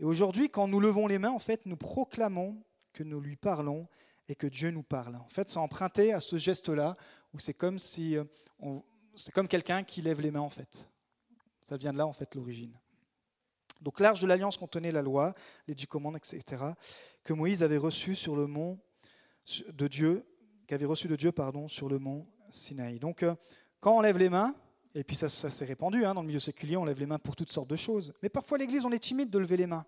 Et 0.00 0.04
aujourd'hui, 0.04 0.50
quand 0.50 0.68
nous 0.68 0.80
levons 0.80 1.06
les 1.06 1.18
mains, 1.18 1.30
en 1.30 1.38
fait, 1.38 1.64
nous 1.66 1.76
proclamons 1.76 2.62
que 2.92 3.02
nous 3.02 3.20
lui 3.20 3.36
parlons 3.36 3.86
et 4.28 4.34
que 4.34 4.46
Dieu 4.46 4.70
nous 4.70 4.82
parle. 4.82 5.16
En 5.16 5.28
fait, 5.28 5.50
c'est 5.50 5.58
emprunté 5.58 6.12
à 6.12 6.20
ce 6.20 6.36
geste-là, 6.36 6.96
où 7.32 7.38
c'est 7.38 7.54
comme 7.54 7.78
si 7.78 8.16
euh, 8.16 8.24
c'est 9.14 9.32
comme 9.32 9.48
quelqu'un 9.48 9.82
qui 9.84 10.02
lève 10.02 10.20
les 10.20 10.30
mains, 10.30 10.40
en 10.40 10.50
fait. 10.50 10.88
Ça 11.60 11.76
vient 11.76 11.92
de 11.92 11.98
là, 11.98 12.06
en 12.06 12.12
fait, 12.12 12.34
l'origine. 12.34 12.76
Donc 13.84 14.00
l'arche 14.00 14.20
de 14.20 14.26
l'alliance 14.26 14.56
contenait 14.56 14.90
la 14.90 15.02
loi, 15.02 15.34
les 15.68 15.74
dix 15.74 15.86
commandements, 15.86 16.18
etc., 16.18 16.62
que 17.22 17.32
Moïse 17.32 17.62
avait 17.62 17.76
reçu 17.76 18.16
sur 18.16 18.34
le 18.34 18.46
mont 18.46 18.78
de 19.68 19.86
Dieu, 19.88 20.26
qu'avait 20.66 20.86
reçu 20.86 21.06
de 21.06 21.16
Dieu, 21.16 21.32
pardon, 21.32 21.68
sur 21.68 21.88
le 21.88 21.98
mont 21.98 22.26
Sinaï. 22.50 22.98
Donc 22.98 23.22
euh, 23.22 23.34
quand 23.80 23.96
on 23.96 24.00
lève 24.00 24.18
les 24.18 24.30
mains, 24.30 24.54
et 24.94 25.04
puis 25.04 25.16
ça, 25.16 25.28
s'est 25.28 25.64
répandu 25.64 26.04
hein, 26.04 26.14
dans 26.14 26.22
le 26.22 26.26
milieu 26.26 26.38
séculier, 26.38 26.76
on 26.76 26.84
lève 26.84 26.98
les 26.98 27.06
mains 27.06 27.18
pour 27.18 27.36
toutes 27.36 27.50
sortes 27.50 27.68
de 27.68 27.76
choses. 27.76 28.14
Mais 28.22 28.28
parfois 28.28 28.58
l'Église, 28.58 28.84
on 28.84 28.92
est 28.92 28.98
timide 28.98 29.28
de 29.28 29.38
lever 29.38 29.56
les 29.56 29.66
mains. 29.66 29.84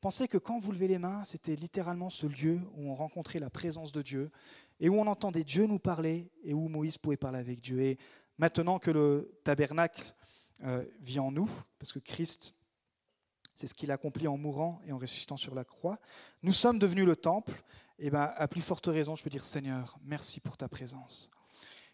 Pensez 0.00 0.26
que 0.26 0.38
quand 0.38 0.58
vous 0.58 0.72
levez 0.72 0.88
les 0.88 0.98
mains, 0.98 1.22
c'était 1.24 1.54
littéralement 1.54 2.10
ce 2.10 2.26
lieu 2.26 2.58
où 2.74 2.90
on 2.90 2.94
rencontrait 2.94 3.38
la 3.38 3.50
présence 3.50 3.92
de 3.92 4.02
Dieu 4.02 4.32
et 4.80 4.88
où 4.88 4.98
on 4.98 5.06
entendait 5.06 5.44
Dieu 5.44 5.66
nous 5.66 5.78
parler 5.78 6.28
et 6.42 6.54
où 6.54 6.66
Moïse 6.66 6.98
pouvait 6.98 7.16
parler 7.16 7.38
avec 7.38 7.60
Dieu. 7.60 7.80
Et 7.82 7.98
maintenant 8.38 8.80
que 8.80 8.90
le 8.90 9.38
tabernacle 9.44 10.02
euh, 10.64 10.84
vit 11.00 11.20
en 11.20 11.30
nous, 11.30 11.48
parce 11.78 11.92
que 11.92 12.00
Christ 12.00 12.54
c'est 13.54 13.66
ce 13.66 13.74
qu'il 13.74 13.90
a 13.90 13.94
accompli 13.94 14.26
en 14.28 14.36
mourant 14.36 14.80
et 14.86 14.92
en 14.92 14.98
ressuscitant 14.98 15.36
sur 15.36 15.54
la 15.54 15.64
croix. 15.64 15.98
Nous 16.42 16.52
sommes 16.52 16.78
devenus 16.78 17.04
le 17.04 17.16
temple. 17.16 17.62
Et 17.98 18.10
bien, 18.10 18.30
à 18.36 18.48
plus 18.48 18.62
forte 18.62 18.86
raison, 18.86 19.14
je 19.14 19.22
peux 19.22 19.30
dire 19.30 19.44
Seigneur, 19.44 19.98
merci 20.04 20.40
pour 20.40 20.56
ta 20.56 20.68
présence. 20.68 21.30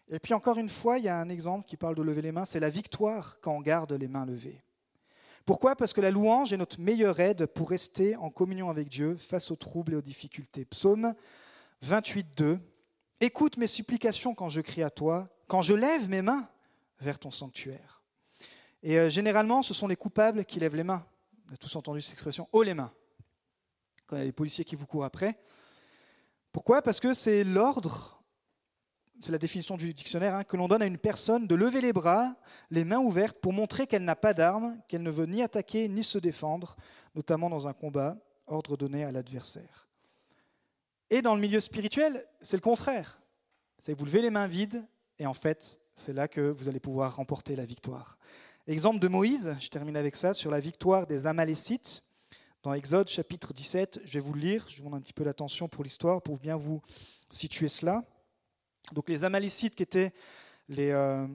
Et 0.09 0.19
puis 0.19 0.33
encore 0.33 0.57
une 0.57 0.69
fois, 0.69 0.97
il 0.97 1.05
y 1.05 1.09
a 1.09 1.19
un 1.19 1.29
exemple 1.29 1.67
qui 1.67 1.77
parle 1.77 1.95
de 1.95 2.01
lever 2.01 2.21
les 2.21 2.31
mains, 2.31 2.45
c'est 2.45 2.59
la 2.59 2.69
victoire 2.69 3.39
quand 3.41 3.53
on 3.53 3.61
garde 3.61 3.93
les 3.93 4.07
mains 4.07 4.25
levées. 4.25 4.63
Pourquoi? 5.45 5.75
Parce 5.75 5.93
que 5.93 6.01
la 6.01 6.11
louange 6.11 6.53
est 6.53 6.57
notre 6.57 6.79
meilleure 6.79 7.19
aide 7.19 7.45
pour 7.45 7.69
rester 7.69 8.15
en 8.15 8.29
communion 8.29 8.69
avec 8.69 8.87
Dieu 8.87 9.17
face 9.17 9.51
aux 9.51 9.55
troubles 9.55 9.93
et 9.93 9.95
aux 9.95 10.01
difficultés. 10.01 10.65
Psaume 10.65 11.13
28, 11.81 12.27
2. 12.35 12.59
Écoute 13.21 13.57
mes 13.57 13.67
supplications 13.67 14.33
quand 14.33 14.49
je 14.49 14.61
crie 14.61 14.83
à 14.83 14.89
toi, 14.89 15.27
quand 15.47 15.61
je 15.61 15.73
lève 15.73 16.09
mes 16.09 16.21
mains 16.21 16.47
vers 16.99 17.19
ton 17.19 17.31
sanctuaire. 17.31 18.01
Et 18.83 18.97
euh, 18.97 19.09
généralement, 19.09 19.61
ce 19.61 19.73
sont 19.73 19.87
les 19.87 19.95
coupables 19.95 20.45
qui 20.45 20.59
lèvent 20.59 20.75
les 20.75 20.83
mains. 20.83 21.05
On 21.49 21.53
a 21.53 21.57
tous 21.57 21.75
entendu 21.75 21.99
cette 21.99 22.13
expression 22.13 22.47
haut 22.51 22.61
les 22.61 22.75
mains. 22.75 22.91
Quand 24.05 24.15
il 24.15 24.19
y 24.19 24.21
a 24.21 24.25
les 24.25 24.31
policiers 24.31 24.63
qui 24.63 24.75
vous 24.75 24.85
courent 24.85 25.05
après. 25.05 25.39
Pourquoi? 26.51 26.83
Parce 26.83 26.99
que 26.99 27.13
c'est 27.13 27.43
l'ordre, 27.43 28.23
c'est 29.19 29.31
la 29.31 29.39
définition 29.39 29.75
du 29.75 29.93
dictionnaire, 29.93 30.35
hein, 30.35 30.43
que 30.43 30.57
l'on 30.57 30.67
donne 30.67 30.83
à 30.83 30.85
une 30.85 30.99
personne 30.99 31.47
de 31.47 31.55
lever 31.55 31.81
les 31.81 31.91
bras, 31.91 32.35
les 32.69 32.83
mains 32.83 32.99
ouvertes, 32.99 33.39
pour 33.39 33.51
montrer 33.51 33.87
qu'elle 33.87 34.03
n'a 34.03 34.15
pas 34.15 34.35
d'armes, 34.35 34.79
qu'elle 34.87 35.01
ne 35.01 35.09
veut 35.09 35.25
ni 35.25 35.41
attaquer 35.41 35.89
ni 35.89 36.03
se 36.03 36.19
défendre, 36.19 36.75
notamment 37.15 37.49
dans 37.49 37.67
un 37.67 37.73
combat, 37.73 38.17
ordre 38.45 38.77
donné 38.77 39.03
à 39.03 39.11
l'adversaire. 39.11 39.87
Et 41.09 41.23
dans 41.23 41.33
le 41.33 41.41
milieu 41.41 41.59
spirituel, 41.59 42.27
c'est 42.41 42.57
le 42.57 42.61
contraire. 42.61 43.19
C'est 43.79 43.93
vous 43.93 44.05
levez 44.05 44.21
les 44.21 44.29
mains 44.29 44.47
vides, 44.47 44.85
et 45.17 45.25
en 45.25 45.33
fait, 45.33 45.79
c'est 45.95 46.13
là 46.13 46.27
que 46.27 46.41
vous 46.41 46.69
allez 46.69 46.79
pouvoir 46.79 47.15
remporter 47.15 47.55
la 47.55 47.65
victoire. 47.65 48.19
Exemple 48.69 48.99
de 48.99 49.07
Moïse, 49.07 49.55
je 49.59 49.67
termine 49.69 49.97
avec 49.97 50.15
ça, 50.15 50.35
sur 50.35 50.51
la 50.51 50.59
victoire 50.59 51.07
des 51.07 51.25
Amalécites. 51.25 52.03
Dans 52.61 52.71
Exode 52.71 53.07
chapitre 53.07 53.51
17, 53.51 54.01
je 54.05 54.13
vais 54.13 54.19
vous 54.19 54.33
le 54.33 54.41
lire, 54.41 54.63
je 54.69 54.75
vous 54.75 54.83
demande 54.83 54.99
un 54.99 55.01
petit 55.01 55.11
peu 55.11 55.23
l'attention 55.23 55.67
pour 55.67 55.83
l'histoire, 55.83 56.21
pour 56.21 56.37
bien 56.37 56.55
vous 56.55 56.79
situer 57.31 57.67
cela. 57.67 58.03
Donc 58.91 59.09
les 59.09 59.23
Amalécites 59.23 59.73
qui 59.73 59.81
étaient 59.81 60.13
les, 60.67 60.91
euh, 60.91 61.25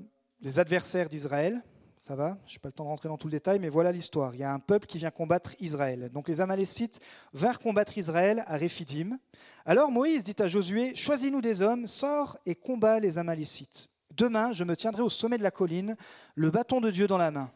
adversaires 0.54 1.08
d'Israël, 1.08 1.60
ça 1.96 2.14
va, 2.14 2.38
je 2.46 2.54
n'ai 2.54 2.60
pas 2.60 2.68
le 2.68 2.72
temps 2.72 2.84
de 2.84 2.90
rentrer 2.90 3.08
dans 3.08 3.18
tout 3.18 3.26
le 3.26 3.32
détail, 3.32 3.58
mais 3.58 3.68
voilà 3.68 3.90
l'histoire. 3.90 4.32
Il 4.36 4.40
y 4.40 4.44
a 4.44 4.52
un 4.52 4.60
peuple 4.60 4.86
qui 4.86 4.98
vient 4.98 5.10
combattre 5.10 5.56
Israël. 5.58 6.10
Donc 6.12 6.28
les 6.28 6.40
Amalécites 6.40 7.00
vinrent 7.32 7.58
combattre 7.58 7.98
Israël 7.98 8.44
à 8.46 8.56
Réphidim. 8.56 9.18
Alors 9.64 9.90
Moïse 9.90 10.22
dit 10.22 10.36
à 10.38 10.46
Josué, 10.46 10.94
choisis-nous 10.94 11.40
des 11.40 11.62
hommes, 11.62 11.88
sors 11.88 12.38
et 12.46 12.54
combats 12.54 13.00
les 13.00 13.18
Amalécites. 13.18 13.88
Demain, 14.16 14.52
je 14.52 14.64
me 14.64 14.76
tiendrai 14.76 15.02
au 15.02 15.08
sommet 15.08 15.38
de 15.38 15.42
la 15.42 15.50
colline, 15.50 15.96
le 16.34 16.50
bâton 16.50 16.80
de 16.80 16.90
Dieu 16.90 17.06
dans 17.06 17.18
la 17.18 17.30
main. 17.30 17.50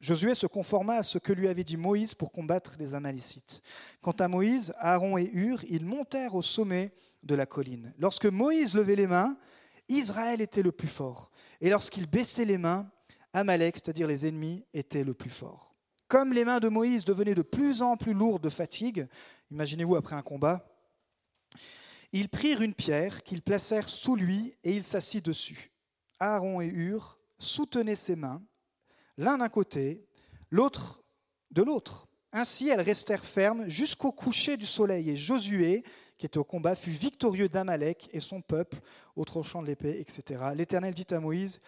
Josué 0.00 0.34
se 0.34 0.46
conforma 0.46 0.96
à 0.96 1.02
ce 1.02 1.18
que 1.18 1.32
lui 1.32 1.48
avait 1.48 1.64
dit 1.64 1.78
Moïse 1.78 2.14
pour 2.14 2.32
combattre 2.32 2.76
les 2.78 2.94
Amalécites. 2.94 3.62
Quant 4.02 4.12
à 4.12 4.28
Moïse, 4.28 4.74
Aaron 4.76 5.16
et 5.16 5.30
Hur, 5.32 5.64
ils 5.64 5.86
montèrent 5.86 6.34
au 6.34 6.42
sommet 6.42 6.92
de 7.22 7.34
la 7.34 7.46
colline. 7.46 7.94
Lorsque 7.98 8.26
Moïse 8.26 8.74
levait 8.74 8.94
les 8.94 9.06
mains, 9.06 9.38
Israël 9.88 10.42
était 10.42 10.62
le 10.62 10.72
plus 10.72 10.88
fort. 10.88 11.30
Et 11.62 11.70
lorsqu'il 11.70 12.06
baissait 12.06 12.44
les 12.44 12.58
mains, 12.58 12.90
Amalek, 13.32 13.76
c'est-à-dire 13.76 14.06
les 14.06 14.26
ennemis, 14.26 14.64
était 14.74 15.04
le 15.04 15.14
plus 15.14 15.30
fort. 15.30 15.74
Comme 16.08 16.32
les 16.32 16.44
mains 16.44 16.60
de 16.60 16.68
Moïse 16.68 17.04
devenaient 17.04 17.34
de 17.34 17.42
plus 17.42 17.80
en 17.80 17.96
plus 17.96 18.12
lourdes 18.12 18.42
de 18.42 18.50
fatigue, 18.50 19.08
imaginez-vous 19.50 19.96
après 19.96 20.14
un 20.14 20.22
combat, 20.22 20.68
ils 22.12 22.28
prirent 22.28 22.60
une 22.60 22.74
pierre 22.74 23.22
qu'ils 23.22 23.42
placèrent 23.42 23.88
sous 23.88 24.14
lui 24.14 24.54
et 24.62 24.74
il 24.74 24.84
s'assit 24.84 25.24
dessus. 25.24 25.70
Aaron 26.20 26.60
et 26.60 26.66
Hur 26.66 27.18
soutenaient 27.38 27.96
ses 27.96 28.16
mains, 28.16 28.42
l'un 29.16 29.38
d'un 29.38 29.48
côté, 29.48 30.06
l'autre 30.50 31.02
de 31.50 31.62
l'autre. 31.62 32.08
Ainsi, 32.32 32.68
elles 32.68 32.80
restèrent 32.80 33.24
fermes 33.24 33.68
jusqu'au 33.68 34.12
coucher 34.12 34.56
du 34.56 34.66
soleil. 34.66 35.10
Et 35.10 35.16
Josué, 35.16 35.84
qui 36.18 36.26
était 36.26 36.38
au 36.38 36.44
combat, 36.44 36.74
fut 36.74 36.90
victorieux 36.90 37.48
d'Amalek 37.48 38.08
et 38.12 38.20
son 38.20 38.40
peuple 38.42 38.78
au 39.14 39.24
tranchant 39.24 39.62
de 39.62 39.68
l'épée, 39.68 40.00
etc. 40.00 40.44
L'Éternel 40.54 40.94
dit 40.94 41.06
à 41.10 41.20
Moïse 41.20 41.60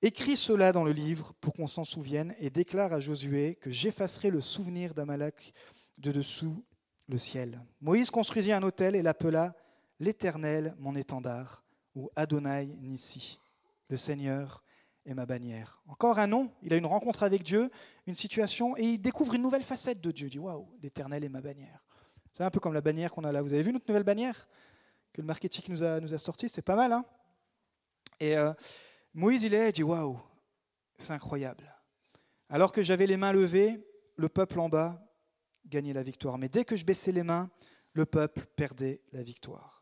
Écris 0.00 0.36
cela 0.36 0.72
dans 0.72 0.84
le 0.84 0.92
livre 0.92 1.32
pour 1.40 1.54
qu'on 1.54 1.66
s'en 1.66 1.84
souvienne 1.84 2.34
et 2.38 2.50
déclare 2.50 2.92
à 2.92 3.00
Josué 3.00 3.56
que 3.56 3.70
j'effacerai 3.70 4.30
le 4.30 4.40
souvenir 4.40 4.94
d'Amalek 4.94 5.52
de 5.98 6.12
dessous 6.12 6.64
le 7.08 7.18
ciel. 7.18 7.60
Moïse 7.80 8.10
construisit 8.10 8.52
un 8.52 8.62
autel 8.62 8.94
et 8.94 9.02
l'appela 9.02 9.54
L'Éternel, 10.00 10.76
mon 10.78 10.94
étendard, 10.94 11.64
ou 11.96 12.08
Adonai 12.14 12.66
Nissi, 12.80 13.40
le 13.88 13.96
Seigneur 13.96 14.62
est 15.04 15.14
ma 15.14 15.26
bannière. 15.26 15.82
Encore 15.86 16.18
un 16.18 16.26
nom, 16.26 16.52
il 16.62 16.72
a 16.72 16.76
une 16.76 16.86
rencontre 16.86 17.22
avec 17.22 17.42
Dieu, 17.42 17.70
une 18.06 18.14
situation, 18.14 18.76
et 18.76 18.82
il 18.82 18.98
découvre 18.98 19.34
une 19.34 19.42
nouvelle 19.42 19.62
facette 19.62 20.00
de 20.00 20.10
Dieu. 20.10 20.26
Il 20.26 20.30
dit 20.30 20.38
Waouh, 20.38 20.68
l'Éternel 20.82 21.24
est 21.24 21.28
ma 21.28 21.40
bannière. 21.40 21.84
C'est 22.32 22.44
un 22.44 22.50
peu 22.50 22.60
comme 22.60 22.74
la 22.74 22.80
bannière 22.80 23.10
qu'on 23.10 23.24
a 23.24 23.32
là. 23.32 23.42
Vous 23.42 23.52
avez 23.52 23.62
vu 23.62 23.72
notre 23.72 23.86
nouvelle 23.88 24.04
bannière 24.04 24.48
que 25.12 25.20
le 25.20 25.26
marketing 25.26 25.64
nous 25.68 25.82
a, 25.82 26.00
nous 26.00 26.14
a 26.14 26.18
sorti 26.18 26.48
C'est 26.48 26.62
pas 26.62 26.76
mal, 26.76 26.92
hein? 26.92 27.04
Et 28.20 28.36
euh, 28.36 28.52
Moïse, 29.14 29.44
il 29.44 29.54
est, 29.54 29.70
il 29.70 29.72
dit 29.72 29.82
Waouh, 29.82 30.20
c'est 30.98 31.12
incroyable. 31.12 31.74
Alors 32.50 32.72
que 32.72 32.82
j'avais 32.82 33.06
les 33.06 33.16
mains 33.16 33.32
levées, 33.32 33.84
le 34.16 34.28
peuple 34.28 34.60
en 34.60 34.68
bas 34.68 35.02
gagnait 35.66 35.92
la 35.92 36.02
victoire. 36.02 36.38
Mais 36.38 36.48
dès 36.48 36.64
que 36.64 36.76
je 36.76 36.84
baissais 36.84 37.12
les 37.12 37.22
mains, 37.22 37.50
le 37.92 38.06
peuple 38.06 38.46
perdait 38.56 39.02
la 39.12 39.22
victoire. 39.22 39.77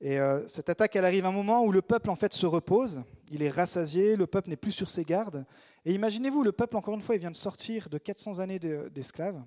Et 0.00 0.18
euh, 0.18 0.46
cette 0.48 0.70
attaque, 0.70 0.96
elle 0.96 1.04
arrive 1.04 1.26
à 1.26 1.28
un 1.28 1.32
moment 1.32 1.62
où 1.62 1.72
le 1.72 1.82
peuple 1.82 2.08
en 2.08 2.16
fait 2.16 2.32
se 2.32 2.46
repose, 2.46 3.02
il 3.30 3.42
est 3.42 3.50
rassasié, 3.50 4.16
le 4.16 4.26
peuple 4.26 4.48
n'est 4.48 4.56
plus 4.56 4.72
sur 4.72 4.88
ses 4.88 5.04
gardes. 5.04 5.44
Et 5.84 5.92
imaginez-vous, 5.92 6.42
le 6.42 6.52
peuple, 6.52 6.76
encore 6.76 6.94
une 6.94 7.02
fois, 7.02 7.16
il 7.16 7.18
vient 7.18 7.30
de 7.30 7.36
sortir 7.36 7.88
de 7.90 7.98
400 7.98 8.38
années 8.38 8.58
d'esclaves, 8.58 9.42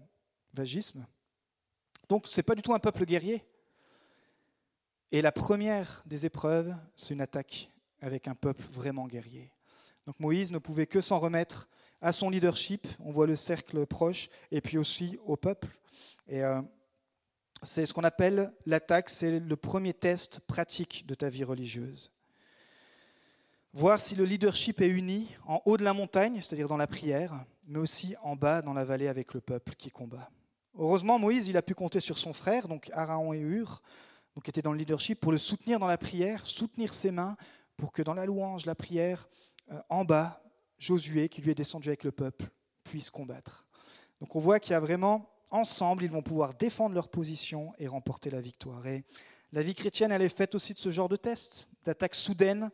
vagisme. 0.54 1.06
Donc 2.08 2.28
ce 2.28 2.38
n'est 2.38 2.44
pas 2.44 2.56
du 2.56 2.62
tout 2.62 2.74
un 2.74 2.80
peuple 2.80 3.06
guerrier. 3.06 3.44
Et 5.12 5.22
la 5.22 5.32
première 5.32 6.04
des 6.06 6.26
épreuves, 6.26 6.76
c'est 6.96 7.14
une 7.14 7.22
attaque 7.22 7.72
avec 8.02 8.28
un 8.28 8.36
peuple 8.36 8.64
vraiment 8.72 9.08
guerrier. 9.08 9.52
Donc 10.06 10.20
Moïse 10.20 10.52
ne 10.52 10.58
pouvait 10.58 10.88
que 10.88 11.02
s'en 11.02 11.20
remettre 11.20 11.68
à 12.02 12.12
son 12.12 12.30
leadership, 12.30 12.88
on 13.00 13.12
voit 13.12 13.28
le 13.28 13.36
cercle 13.36 13.86
proche, 13.86 14.28
et 14.52 14.60
puis 14.60 14.78
aussi 14.78 15.18
au 15.26 15.38
peuple. 15.38 15.70
Et 16.28 16.44
euh, 16.44 16.62
c'est 17.64 17.86
ce 17.86 17.94
qu'on 17.94 18.04
appelle 18.04 18.54
l'attaque, 18.66 19.10
c'est 19.10 19.40
le 19.40 19.56
premier 19.56 19.94
test 19.94 20.40
pratique 20.42 21.06
de 21.06 21.16
ta 21.16 21.30
vie 21.30 21.44
religieuse. 21.44 22.12
Voir 23.74 24.00
si 24.00 24.16
le 24.16 24.24
leadership 24.24 24.82
est 24.82 24.90
uni 24.90 25.30
en 25.48 25.62
haut 25.66 25.78
de 25.78 25.84
la 25.84 25.94
montagne, 25.94 26.40
c'est-à-dire 26.42 26.68
dans 26.68 26.78
la 26.78 26.88
prière, 26.88 27.46
mais 27.66 27.80
aussi 27.80 28.16
en 28.22 28.36
bas 28.36 28.62
dans 28.62 28.74
la 28.74 28.84
vallée 28.84 29.08
avec 29.08 29.34
le 29.34 29.42
peuple 29.42 29.74
qui 29.76 29.90
combat. 29.90 30.30
Heureusement, 30.78 31.18
Moïse, 31.18 31.48
il 31.48 31.58
a 31.58 31.62
pu 31.62 31.74
compter 31.74 32.00
sur 32.00 32.18
son 32.18 32.34
frère, 32.34 32.68
donc 32.68 32.90
Aaron 32.94 33.34
et 33.34 33.40
Hur, 33.40 33.82
qui 34.44 34.50
étaient 34.50 34.62
dans 34.62 34.72
le 34.72 34.78
leadership, 34.78 35.20
pour 35.20 35.32
le 35.32 35.38
soutenir 35.38 35.80
dans 35.80 35.88
la 35.88 35.98
prière, 35.98 36.46
soutenir 36.46 36.94
ses 36.94 37.12
mains, 37.12 37.36
pour 37.78 37.92
que 37.92 38.02
dans 38.02 38.14
la 38.14 38.26
louange, 38.26 38.66
la 38.66 38.76
prière, 38.76 39.28
euh, 39.72 39.80
en 39.90 40.06
bas, 40.06 40.44
Josué, 40.78 41.30
qui 41.30 41.42
lui 41.42 41.52
est 41.52 41.56
descendu 41.56 41.90
avec 41.90 42.04
le 42.04 42.12
peuple, 42.12 42.50
puisse 42.84 43.10
combattre. 43.10 43.66
Donc 44.20 44.36
on 44.36 44.40
voit 44.40 44.60
qu'il 44.60 44.72
y 44.72 44.76
a 44.76 44.80
vraiment, 44.80 45.33
ensemble, 45.54 46.04
ils 46.04 46.12
vont 46.12 46.22
pouvoir 46.22 46.54
défendre 46.54 46.96
leur 46.96 47.08
position 47.08 47.74
et 47.78 47.88
remporter 47.88 48.30
la 48.30 48.42
victoire. 48.42 48.86
Et 48.88 49.04
la 49.52 49.62
vie 49.62 49.76
chrétienne, 49.76 50.12
elle 50.12 50.22
est 50.22 50.36
faite 50.36 50.56
aussi 50.56 50.74
de 50.74 50.80
ce 50.80 50.90
genre 50.90 51.10
de 51.10 51.16
tests, 51.16 51.68
d'attaques 51.86 52.16
soudaines 52.16 52.72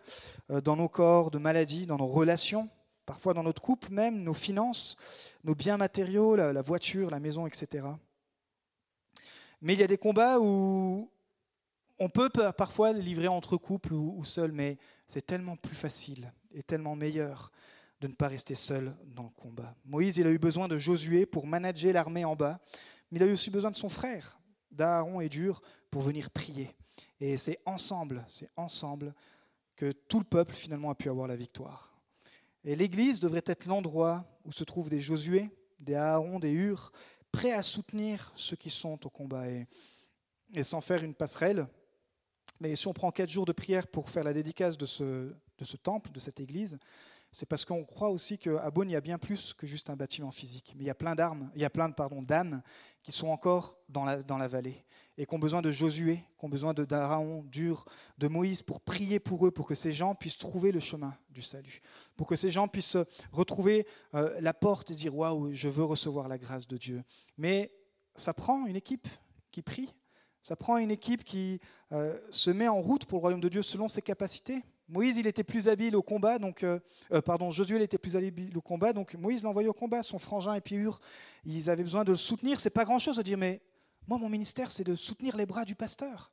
euh, 0.50 0.62
dans 0.62 0.76
nos 0.76 0.88
corps, 0.88 1.30
de 1.30 1.38
maladies, 1.38 1.86
dans 1.86 1.98
nos 1.98 2.08
relations, 2.08 2.70
parfois 3.06 3.34
dans 3.34 3.44
notre 3.44 3.62
couple 3.62 3.92
même, 3.92 4.24
nos 4.24 4.34
finances, 4.34 4.96
nos 5.44 5.56
biens 5.56 5.78
matériaux, 5.78 6.36
la, 6.36 6.62
voiture, 6.62 7.10
la 7.10 7.20
maison, 7.20 7.46
etc. 7.48 7.86
Mais 9.62 9.74
il 9.74 9.80
y 9.80 9.84
a 9.84 9.88
des 9.88 9.98
combats 9.98 10.40
où 10.40 11.12
on 12.00 12.10
peut 12.10 12.30
parfois 12.58 12.94
livrer 12.94 13.28
entre 13.28 13.58
couples 13.58 13.94
ou, 13.94 14.16
ou 14.18 14.24
seul, 14.24 14.54
mais 14.54 14.78
c'est 15.08 15.26
tellement 15.26 15.58
plus 15.58 15.76
facile 15.76 16.32
et 16.54 16.64
tellement 16.64 16.96
meilleur 16.96 17.52
de 18.02 18.08
ne 18.08 18.14
pas 18.14 18.28
rester 18.28 18.56
seul 18.56 18.96
dans 19.06 19.24
le 19.24 19.30
combat. 19.30 19.76
Moïse, 19.86 20.18
il 20.18 20.28
a 20.28 20.32
eu 20.32 20.40
besoin 20.40 20.68
de 20.68 20.78
Josué 20.78 21.26
pour 21.26 21.46
manager 21.46 21.94
l'armée 21.94 22.26
en 22.26 22.36
bas, 22.36 22.60
mais 23.12 23.20
il 23.20 23.24
a 23.24 23.28
eu 23.28 23.34
aussi 23.34 23.50
besoin 23.50 23.72
de 23.72 23.76
son 23.76 23.90
frère, 23.90 24.40
d'Aaron 24.72 25.22
et 25.22 25.30
d'Ur, 25.30 25.62
pour 25.92 26.02
venir 26.02 26.30
prier. 26.30 26.76
Et 27.20 27.38
c'est 27.38 27.60
ensemble, 27.66 28.24
c'est 28.28 28.50
ensemble 28.56 29.14
que 29.76 29.92
tout 29.92 30.20
le 30.20 30.26
peuple 30.26 30.54
finalement 30.54 30.92
a 30.92 30.96
pu 30.96 31.10
avoir 31.10 31.28
la 31.28 31.36
victoire. 31.36 31.94
Et 32.64 32.76
l'Église 32.76 33.20
devrait 33.20 33.44
être 33.46 33.66
l'endroit 33.66 34.26
où 34.46 34.52
se 34.52 34.64
trouvent 34.64 34.90
des 34.90 35.00
Josué, 35.00 35.50
des 35.80 35.96
Aaron, 35.96 36.40
des 36.40 36.52
Hur, 36.52 36.92
prêts 37.32 37.54
à 37.54 37.62
soutenir 37.62 38.32
ceux 38.36 38.56
qui 38.56 38.70
sont 38.70 39.06
au 39.06 39.10
combat. 39.10 39.46
Et, 39.50 39.68
sans 40.64 40.82
faire 40.82 41.04
une 41.04 41.14
passerelle, 41.14 41.68
mais 42.60 42.76
si 42.76 42.88
on 42.88 42.94
prend 42.94 43.12
quatre 43.12 43.30
jours 43.30 43.46
de 43.46 43.52
prière 43.52 43.88
pour 43.88 44.10
faire 44.10 44.24
la 44.24 44.34
dédicace 44.34 44.78
de 44.78 44.86
ce, 44.86 45.32
de 45.58 45.64
ce 45.64 45.78
temple, 45.78 46.12
de 46.12 46.20
cette 46.20 46.40
église, 46.40 46.78
c'est 47.32 47.46
parce 47.46 47.64
qu'on 47.64 47.84
croit 47.86 48.10
aussi 48.10 48.38
qu'à 48.40 48.72
Beaune, 48.72 48.90
il 48.90 48.94
y 48.94 48.96
a 48.96 49.02
bien 49.02 49.20
plus 49.20 49.54
que 49.54 49.68
juste 49.68 49.90
un 49.90 49.96
bâtiment 49.96 50.32
physique. 50.32 50.74
Mais 50.76 50.84
il 50.84 50.88
y 50.88 50.92
a 50.92 50.96
plein 50.96 51.14
d'armes, 51.14 51.52
il 51.56 51.62
y 51.62 51.66
a 51.66 51.70
plein 51.70 51.90
d'âmes 51.90 52.62
qui 53.04 53.12
sont 53.12 53.28
encore 53.28 53.78
dans 53.88 54.04
la, 54.04 54.48
vallée 54.48 54.84
et 55.18 55.26
qui 55.26 55.36
ont 55.36 55.40
besoin 55.40 55.62
de 55.62 55.70
Josué, 55.70 56.24
qui 56.38 56.46
ont 56.46 56.50
besoin 56.50 56.74
de 56.74 56.86
d'Araon, 56.86 57.44
d'Ur, 57.44 57.86
de 58.18 58.28
Moïse 58.28 58.62
pour 58.64 58.82
prier 58.82 59.20
pour 59.20 59.46
eux, 59.46 59.52
pour 59.52 59.68
que 59.68 59.76
ces 59.76 59.92
gens 59.92 60.16
puissent 60.16 60.38
trouver 60.38 60.72
le 60.72 60.80
chemin 60.80 61.16
du 61.30 61.42
salut, 61.42 61.82
pour 62.16 62.26
que 62.26 62.36
ces 62.36 62.50
gens 62.50 62.68
puissent 62.68 62.98
retrouver 63.32 63.86
euh, 64.16 64.40
la 64.42 64.54
porte 64.54 64.92
et 64.92 64.96
dire 64.96 65.16
Waouh, 65.16 65.54
je 65.54 65.70
veux 65.70 65.84
recevoir 65.84 66.28
la 66.28 66.38
grâce 66.38 66.68
de 66.68 66.78
Dieu. 66.78 67.04
Mais 67.38 67.72
ça 68.16 68.34
prend 68.34 68.66
une 68.66 68.76
équipe 68.76 69.08
qui 69.52 69.62
prie, 69.62 69.94
ça 70.42 70.56
prend 70.56 70.78
une 70.78 70.92
équipe 70.92 71.24
qui 71.24 71.60
euh, 71.92 72.18
se 72.32 72.50
met 72.50 72.68
en 72.68 72.82
route 72.82 73.06
pour 73.06 73.20
le 73.20 73.22
royaume 73.22 73.42
de 73.42 73.50
Dieu 73.50 73.62
selon 73.62 73.88
ses 73.88 74.02
capacités. 74.02 74.64
Moïse, 74.90 75.18
il 75.18 75.28
était 75.28 75.44
plus 75.44 75.68
habile 75.68 75.96
au 75.96 76.02
combat, 76.02 76.40
donc, 76.40 76.64
euh, 76.64 76.80
euh, 77.12 77.22
pardon, 77.22 77.52
Josué, 77.52 77.82
était 77.82 78.00
plus 78.00 78.16
habile 78.16 78.58
au 78.58 78.62
combat, 78.62 78.92
donc 78.92 79.14
Moïse 79.14 79.44
l'a 79.44 79.50
envoyé 79.50 79.70
au 79.70 79.74
combat. 79.74 80.02
Son 80.02 80.18
frangin 80.18 80.56
et 80.56 80.62
puis 80.62 80.76
Hur, 80.76 81.00
ils 81.46 81.70
avaient 81.70 81.84
besoin 81.84 82.04
de 82.04 82.12
le 82.12 82.18
soutenir. 82.18 82.60
C'est 82.60 82.72
pas 82.72 82.86
grand-chose 82.86 83.18
de 83.18 83.22
dire, 83.22 83.38
mais 83.38 83.62
moi, 84.08 84.18
mon 84.18 84.30
ministère, 84.30 84.72
c'est 84.72 84.84
de 84.84 84.96
soutenir 84.96 85.38
les 85.38 85.46
bras 85.46 85.64
du 85.64 85.76
pasteur. 85.76 86.32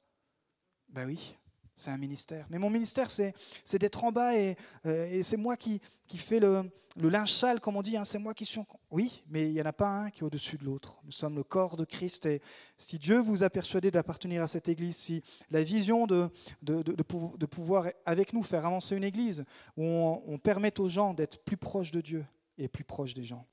Ben 0.89 1.07
oui, 1.07 1.37
c'est 1.77 1.91
un 1.91 1.99
ministère. 1.99 2.47
Mais 2.49 2.59
mon 2.59 2.71
ministère, 2.71 3.11
c'est, 3.11 3.35
d'être 3.79 4.03
en 4.03 4.11
bas 4.11 4.35
et, 4.35 4.57
euh, 4.87 5.23
c'est 5.23 5.37
moi 5.37 5.57
qui, 5.57 5.81
qui 6.09 6.17
fais 6.17 6.41
le, 6.41 6.71
le, 6.97 7.11
linge 7.11 7.33
sale, 7.33 7.61
comme 7.61 7.77
on 7.77 7.83
dit. 7.83 7.97
Hein, 7.99 8.05
c'est 8.05 8.19
moi 8.19 8.33
qui 8.33 8.47
suis. 8.47 8.61
Oui, 8.91 9.23
mais 9.29 9.47
il 9.47 9.53
n'y 9.53 9.61
en 9.61 9.67
a 9.67 9.75
pas 9.75 9.89
un 9.89 10.11
qui 10.11 10.21
est 10.21 10.23
au-dessus 10.23 10.57
de 10.57 10.65
l'autre. 10.65 10.99
Nous 11.05 11.13
sommes 11.13 11.37
le 11.37 11.45
corps 11.45 11.77
de 11.77 11.85
Christ. 11.85 12.25
Et 12.25 12.41
si 12.79 12.99
Dieu 12.99 13.19
vous 13.19 13.43
a 13.43 13.51
persuadé 13.51 13.91
d'appartenir 13.91 14.43
à 14.43 14.49
cette 14.49 14.69
église, 14.69 14.97
si 14.97 15.23
la 15.51 15.63
vision 15.63 16.07
de, 16.07 16.31
de, 16.63 16.83
de, 16.83 17.47
pouvoir 17.47 17.89
avec 18.07 18.33
nous 18.33 18.43
faire 18.43 18.65
avancer 18.65 18.97
une 18.97 19.05
église, 19.05 19.45
où 19.77 19.85
on, 19.85 20.23
on 20.27 20.39
permet 20.39 20.81
aux 20.81 20.89
gens 20.89 21.13
d'être 21.13 21.45
plus 21.45 21.59
proches 21.59 21.91
de 21.91 22.01
Dieu 22.01 22.25
et 22.57 22.69
plus 22.69 22.85
proches 22.85 23.15
des 23.15 23.25
gens. 23.25 23.47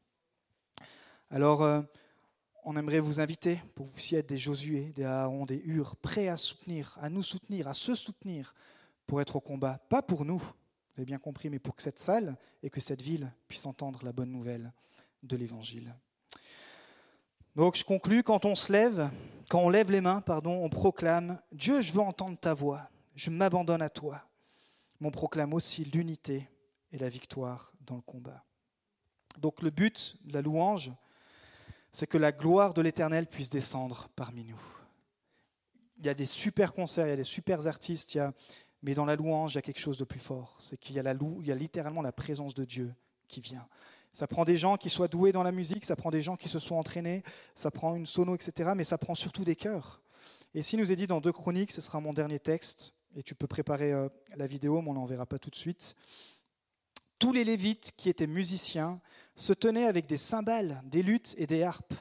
Alors. 1.30 1.62
Euh, 1.62 1.82
on 2.66 2.76
aimerait 2.78 3.00
vous 3.00 3.20
inviter 3.20 3.62
pour 3.76 3.86
que 3.86 3.90
vous 3.90 3.96
puissiez 3.96 4.20
être 4.20 4.30
des 4.30 4.38
Josué, 4.38 4.92
des 4.96 5.04
Aaron, 5.04 5.46
des 5.46 5.62
Hur, 5.66 5.96
prêts 5.96 6.28
à 6.28 6.38
soutenir, 6.38 6.98
à 7.02 7.10
nous 7.10 7.24
soutenir, 7.24 7.68
à 7.68 7.74
se 7.74 7.96
soutenir 7.96 8.54
pour 9.06 9.22
être 9.22 9.36
au 9.36 9.42
combat. 9.42 9.80
Pas 9.90 10.02
pour 10.02 10.26
nous, 10.26 10.40
vous 10.40 10.98
avez 10.98 11.06
bien 11.06 11.20
compris, 11.20 11.50
mais 11.50 11.60
pour 11.60 11.76
que 11.76 11.82
cette 11.82 12.00
salle 12.00 12.38
et 12.62 12.70
que 12.70 12.80
cette 12.80 13.02
ville 13.02 13.32
puissent 13.48 13.66
entendre 13.66 14.04
la 14.04 14.12
bonne 14.12 14.32
nouvelle 14.32 14.72
de 15.24 15.36
l'Évangile. 15.36 15.96
Donc 17.56 17.76
je 17.76 17.84
conclus, 17.84 18.24
quand 18.24 18.46
on 18.46 18.56
se 18.56 18.72
lève, 18.72 19.10
quand 19.50 19.60
on 19.60 19.70
lève 19.70 19.92
les 19.92 20.02
mains, 20.02 20.22
pardon, 20.22 20.64
on 20.64 20.70
proclame 20.70 21.40
Dieu, 21.52 21.82
je 21.82 21.94
veux 21.94 22.02
entendre 22.02 22.38
ta 22.38 22.54
voix, 22.54 22.90
je 23.16 23.30
m'abandonne 23.30 23.82
à 23.82 23.90
toi. 23.90 24.24
Mais 25.00 25.08
on 25.08 25.12
proclame 25.12 25.54
aussi 25.54 25.84
l'unité 25.84 26.50
et 26.92 26.98
la 26.98 27.10
victoire 27.10 27.72
dans 27.82 27.96
le 27.96 28.02
combat. 28.02 28.44
Donc 29.38 29.62
le 29.62 29.70
but 29.70 30.18
de 30.24 30.34
la 30.34 30.42
louange, 30.42 30.92
c'est 31.94 32.08
que 32.08 32.18
la 32.18 32.32
gloire 32.32 32.74
de 32.74 32.82
l'Éternel 32.82 33.28
puisse 33.28 33.50
descendre 33.50 34.10
parmi 34.16 34.44
nous. 34.44 34.62
Il 36.00 36.06
y 36.06 36.10
a 36.10 36.14
des 36.14 36.26
super 36.26 36.74
concerts, 36.74 37.06
il 37.06 37.12
y 37.12 37.14
a 37.14 37.18
des 37.18 37.24
super 37.24 37.68
artistes, 37.68 38.20
mais 38.82 38.96
dans 38.96 39.06
la 39.06 39.16
louange, 39.16 39.54
il 39.54 39.56
y 39.56 39.60
a 39.60 39.62
quelque 39.62 39.80
chose 39.80 40.00
de 40.00 40.04
plus 40.04 40.20
fort. 40.20 40.56
C'est 40.60 40.78
qu'il 40.78 40.96
y, 40.96 41.00
a 41.00 41.14
il 41.14 41.48
y 41.48 41.52
a 41.52 41.56
littéralement 41.56 42.02
la 42.02 42.12
présence 42.12 42.56
de 42.56 42.66
Dieu 42.66 42.94
qui 43.28 43.40
vient. 43.40 43.68
Ça 44.12 44.28
prend 44.28 44.44
des 44.44 44.58
gens 44.58 44.76
qui 44.76 44.90
soient 44.90 45.08
doués 45.08 45.32
dans 45.32 45.44
la 45.44 45.52
musique, 45.52 45.86
ça 45.86 45.96
prend 45.96 46.12
des 46.12 46.22
gens 46.22 46.36
qui 46.36 46.50
se 46.50 46.60
sont 46.60 46.76
entraînés, 46.76 47.24
ça 47.56 47.72
prend 47.72 47.96
une 47.96 48.06
sono, 48.06 48.36
etc. 48.36 48.72
Mais 48.76 48.84
ça 48.84 48.98
prend 48.98 49.16
surtout 49.16 49.44
des 49.44 49.56
cœurs. 49.56 50.02
Et 50.54 50.62
s'il 50.62 50.80
nous 50.80 50.92
est 50.92 50.96
dit 50.96 51.08
dans 51.08 51.22
deux 51.22 51.32
chroniques, 51.32 51.72
ce 51.72 51.82
sera 51.82 52.00
mon 52.00 52.14
dernier 52.14 52.40
texte, 52.40 52.94
et 53.16 53.24
tu 53.24 53.34
peux 53.36 53.48
préparer 53.48 53.92
euh, 53.92 54.10
la 54.36 54.48
vidéo, 54.48 54.82
mais 54.82 54.90
on 54.90 54.94
n'en 54.94 55.06
verra 55.06 55.26
pas 55.26 55.40
tout 55.40 55.50
de 55.50 55.56
suite. 55.56 55.96
Tous 57.24 57.32
les 57.32 57.46
Lévites 57.46 57.94
qui 57.96 58.10
étaient 58.10 58.28
musiciens 58.28 59.00
se 59.38 59.54
tenaient 59.54 59.86
avec 59.86 60.08
des 60.08 60.18
cymbales, 60.18 60.82
des 60.84 61.02
luttes 61.02 61.36
et 61.38 61.48
des 61.48 61.64
harpes. 61.64 61.94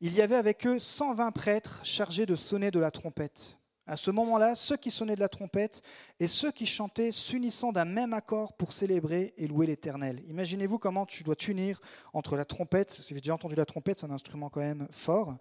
Il 0.00 0.14
y 0.14 0.22
avait 0.22 0.36
avec 0.36 0.64
eux 0.64 0.78
120 0.78 1.32
prêtres 1.32 1.80
chargés 1.84 2.24
de 2.24 2.36
sonner 2.36 2.70
de 2.70 2.78
la 2.78 2.92
trompette. 2.92 3.58
À 3.88 3.96
ce 3.96 4.12
moment-là, 4.12 4.54
ceux 4.54 4.76
qui 4.76 4.92
sonnaient 4.92 5.16
de 5.16 5.20
la 5.20 5.28
trompette 5.28 5.82
et 6.20 6.28
ceux 6.28 6.52
qui 6.52 6.66
chantaient 6.66 7.10
s'unissant 7.10 7.72
d'un 7.72 7.84
même 7.84 8.12
accord 8.12 8.52
pour 8.52 8.72
célébrer 8.72 9.34
et 9.36 9.48
louer 9.48 9.66
l'Éternel. 9.66 10.22
Imaginez-vous 10.28 10.78
comment 10.78 11.04
tu 11.04 11.24
dois 11.24 11.34
t'unir 11.34 11.80
entre 12.12 12.36
la 12.36 12.44
trompette, 12.44 12.92
si 12.92 13.00
vous 13.00 13.14
avez 13.14 13.22
déjà 13.22 13.34
entendu 13.34 13.56
la 13.56 13.66
trompette, 13.66 13.98
c'est 13.98 14.06
un 14.06 14.12
instrument 14.12 14.50
quand 14.50 14.60
même 14.60 14.86
fort, 14.92 15.36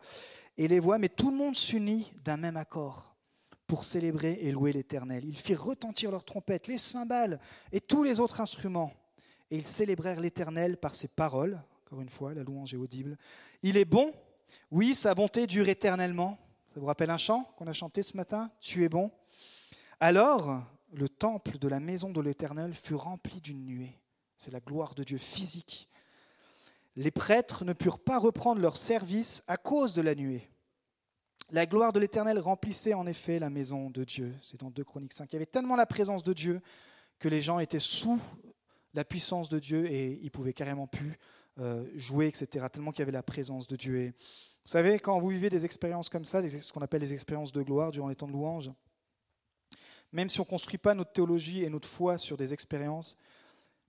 et 0.57 0.67
les 0.67 0.79
voix, 0.79 0.97
mais 0.97 1.09
tout 1.09 1.29
le 1.29 1.37
monde 1.37 1.55
s'unit 1.55 2.11
d'un 2.23 2.37
même 2.37 2.57
accord 2.57 3.15
pour 3.67 3.83
célébrer 3.83 4.39
et 4.41 4.51
louer 4.51 4.71
l'Éternel. 4.71 5.23
Ils 5.23 5.37
firent 5.37 5.63
retentir 5.63 6.09
leurs 6.09 6.25
trompettes, 6.25 6.67
les 6.67 6.79
cymbales 6.79 7.39
et 7.71 7.79
tous 7.79 8.01
les 8.01 8.19
autres 8.19 8.41
instruments, 8.41 8.91
et 9.51 9.55
ils 9.55 9.65
célébrèrent 9.65 10.19
l'Éternel 10.19 10.77
par 10.77 10.95
ses 10.95 11.07
paroles. 11.07 11.61
Encore 11.85 12.01
une 12.01 12.09
fois, 12.09 12.33
la 12.33 12.43
louange 12.43 12.73
est 12.73 12.77
audible. 12.77 13.17
Il 13.63 13.77
est 13.77 13.85
bon, 13.85 14.13
oui, 14.71 14.95
sa 14.95 15.15
bonté 15.15 15.47
dure 15.47 15.69
éternellement. 15.69 16.37
Ça 16.73 16.79
vous 16.79 16.85
rappelle 16.85 17.09
un 17.09 17.17
chant 17.17 17.51
qu'on 17.57 17.67
a 17.67 17.73
chanté 17.73 18.03
ce 18.03 18.15
matin? 18.15 18.51
Tu 18.59 18.83
es 18.83 18.89
bon? 18.89 19.11
Alors, 19.99 20.63
le 20.93 21.09
temple 21.09 21.57
de 21.57 21.67
la 21.67 21.79
maison 21.79 22.11
de 22.11 22.21
l'Éternel 22.21 22.73
fut 22.73 22.95
rempli 22.95 23.41
d'une 23.41 23.65
nuée. 23.65 23.99
C'est 24.37 24.51
la 24.51 24.59
gloire 24.59 24.95
de 24.95 25.03
Dieu 25.03 25.17
physique. 25.17 25.89
Les 26.95 27.11
prêtres 27.11 27.65
ne 27.65 27.73
purent 27.73 27.99
pas 27.99 28.19
reprendre 28.19 28.61
leur 28.61 28.77
service 28.77 29.43
à 29.47 29.57
cause 29.57 29.93
de 29.93 30.01
la 30.01 30.15
nuée. 30.15 30.49
La 31.51 31.65
gloire 31.65 31.93
de 31.93 31.99
l'Éternel 31.99 32.39
remplissait 32.39 32.93
en 32.93 33.07
effet 33.07 33.39
la 33.39 33.49
maison 33.49 33.89
de 33.89 34.03
Dieu. 34.03 34.35
C'est 34.41 34.59
dans 34.59 34.69
2 34.69 34.83
Chroniques 34.83 35.13
5. 35.13 35.31
Il 35.31 35.33
y 35.33 35.37
avait 35.37 35.45
tellement 35.45 35.75
la 35.75 35.87
présence 35.87 36.23
de 36.23 36.33
Dieu 36.33 36.61
que 37.17 37.27
les 37.27 37.41
gens 37.41 37.59
étaient 37.59 37.79
sous 37.79 38.19
la 38.93 39.03
puissance 39.03 39.49
de 39.49 39.59
Dieu 39.59 39.91
et 39.91 40.19
ils 40.21 40.31
pouvaient 40.31 40.53
carrément 40.53 40.87
plus 40.87 41.17
euh, 41.59 41.85
jouer, 41.95 42.27
etc. 42.27 42.65
Tellement 42.71 42.91
qu'il 42.91 42.99
y 42.99 43.03
avait 43.03 43.11
la 43.11 43.23
présence 43.23 43.67
de 43.67 43.75
Dieu. 43.75 44.13
Vous 44.17 44.71
savez, 44.71 44.99
quand 44.99 45.19
vous 45.19 45.29
vivez 45.29 45.49
des 45.49 45.65
expériences 45.65 46.09
comme 46.09 46.25
ça, 46.25 46.47
ce 46.47 46.71
qu'on 46.71 46.81
appelle 46.81 47.01
les 47.01 47.13
expériences 47.13 47.51
de 47.51 47.61
gloire 47.61 47.91
durant 47.91 48.07
les 48.07 48.15
temps 48.15 48.27
de 48.27 48.31
louange, 48.31 48.71
même 50.11 50.29
si 50.29 50.39
on 50.39 50.43
ne 50.43 50.49
construit 50.49 50.77
pas 50.77 50.93
notre 50.93 51.11
théologie 51.11 51.63
et 51.63 51.69
notre 51.69 51.87
foi 51.87 52.17
sur 52.17 52.37
des 52.37 52.53
expériences, 52.53 53.17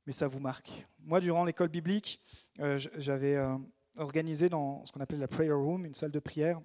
mais 0.06 0.12
ça 0.12 0.26
vous 0.26 0.40
marque. 0.40 0.70
Moi, 0.98 1.20
durant 1.20 1.44
l'école 1.44 1.68
biblique, 1.68 2.20
euh, 2.60 2.78
j'avais 2.96 3.36
euh, 3.36 3.56
organisé 3.96 4.48
dans 4.48 4.84
ce 4.84 4.92
qu'on 4.92 5.00
appelait 5.00 5.18
la 5.18 5.28
prayer 5.28 5.52
room, 5.52 5.84
une 5.84 5.94
salle 5.94 6.10
de 6.10 6.18
prière. 6.18 6.60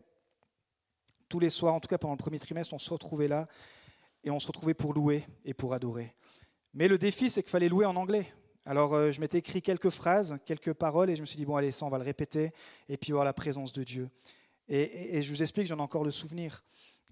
Tous 1.29 1.39
les 1.39 1.49
soirs, 1.49 1.73
en 1.73 1.79
tout 1.79 1.87
cas 1.87 1.97
pendant 1.97 2.13
le 2.13 2.19
premier 2.19 2.39
trimestre, 2.39 2.73
on 2.73 2.79
se 2.79 2.89
retrouvait 2.89 3.27
là 3.27 3.47
et 4.23 4.31
on 4.31 4.39
se 4.39 4.47
retrouvait 4.47 4.73
pour 4.73 4.93
louer 4.93 5.25
et 5.43 5.53
pour 5.53 5.73
adorer. 5.73 6.15
Mais 6.75 6.89
le 6.89 6.97
défi, 6.97 7.29
c'est 7.29 7.41
qu'il 7.41 7.49
fallait 7.49 7.69
louer 7.69 7.85
en 7.85 7.95
anglais. 7.95 8.27
Alors, 8.65 8.93
euh, 8.93 9.09
je 9.09 9.21
m'étais 9.21 9.37
écrit 9.37 9.61
quelques 9.61 9.89
phrases, 9.89 10.37
quelques 10.45 10.73
paroles, 10.73 11.09
et 11.09 11.15
je 11.15 11.21
me 11.21 11.25
suis 11.25 11.37
dit, 11.37 11.45
bon, 11.45 11.55
allez, 11.55 11.71
ça, 11.71 11.85
on 11.85 11.89
va 11.89 11.97
le 11.97 12.03
répéter, 12.03 12.51
et 12.89 12.97
puis 12.97 13.13
voir 13.13 13.23
la 13.23 13.31
présence 13.31 13.71
de 13.71 13.83
Dieu. 13.83 14.09
Et, 14.67 15.21
je 15.21 15.29
vous 15.29 15.41
explique, 15.41 15.67
j'en 15.67 15.77
ai 15.77 15.81
encore 15.81 16.03
le 16.03 16.11
souvenir. 16.11 16.65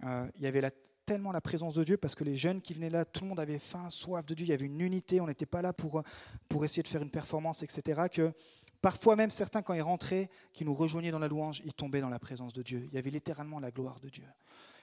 Euh, 0.03 0.27
il 0.35 0.43
y 0.43 0.47
avait 0.47 0.69
tellement 1.05 1.31
la 1.31 1.39
présence 1.39 1.75
de 1.75 1.83
Dieu, 1.85 1.95
parce 1.95 2.13
que 2.13 2.25
les 2.25 2.35
jeunes 2.35 2.61
qui 2.61 2.73
venaient 2.73 2.89
là, 2.89 3.05
tout 3.05 3.23
le 3.23 3.29
monde 3.29 3.39
avait 3.39 3.57
faim, 3.57 3.89
soif 3.89 4.25
de 4.25 4.33
Dieu, 4.33 4.45
il 4.45 4.49
y 4.49 4.53
avait 4.53 4.65
une 4.65 4.81
unité, 4.81 5.21
on 5.21 5.27
n'était 5.27 5.45
pas 5.45 5.61
là 5.61 5.71
pour, 5.71 6.03
pour 6.49 6.65
essayer 6.65 6.83
de 6.83 6.87
faire 6.89 7.01
une 7.01 7.11
performance, 7.11 7.63
etc. 7.63 8.07
Que 8.11 8.33
parfois 8.81 9.15
même 9.15 9.29
certains, 9.29 9.61
quand 9.61 9.75
ils 9.75 9.81
rentraient, 9.81 10.29
qui 10.51 10.65
nous 10.65 10.73
rejoignaient 10.73 11.11
dans 11.11 11.19
la 11.19 11.29
louange, 11.29 11.61
ils 11.63 11.73
tombaient 11.73 12.01
dans 12.01 12.09
la 12.09 12.19
présence 12.19 12.51
de 12.51 12.63
Dieu. 12.63 12.83
Il 12.89 12.95
y 12.95 12.97
avait 12.97 13.11
littéralement 13.11 13.61
la 13.61 13.71
gloire 13.71 14.01
de 14.01 14.09
Dieu. 14.09 14.25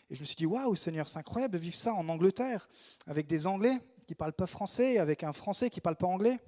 Et 0.09 0.15
je 0.15 0.21
me 0.21 0.25
suis 0.25 0.37
dit, 0.37 0.47
waouh, 0.47 0.75
Seigneur, 0.75 1.09
c'est 1.09 1.19
incroyable 1.19 1.55
de 1.55 1.59
vivre 1.59 1.77
ça 1.77 1.93
en 1.93 2.09
Angleterre, 2.09 2.69
avec 3.07 3.27
des 3.27 3.47
Anglais 3.47 3.79
qui 4.11 4.15
ne 4.15 4.17
parlent 4.17 4.33
pas 4.33 4.49
français, 4.49 4.99
avec 4.99 5.23
un 5.23 5.33
Français 5.33 5.71
qui 5.71 5.79
ne 5.79 5.83
parle 5.83 5.95
pas 5.95 6.09
anglais. 6.09 6.41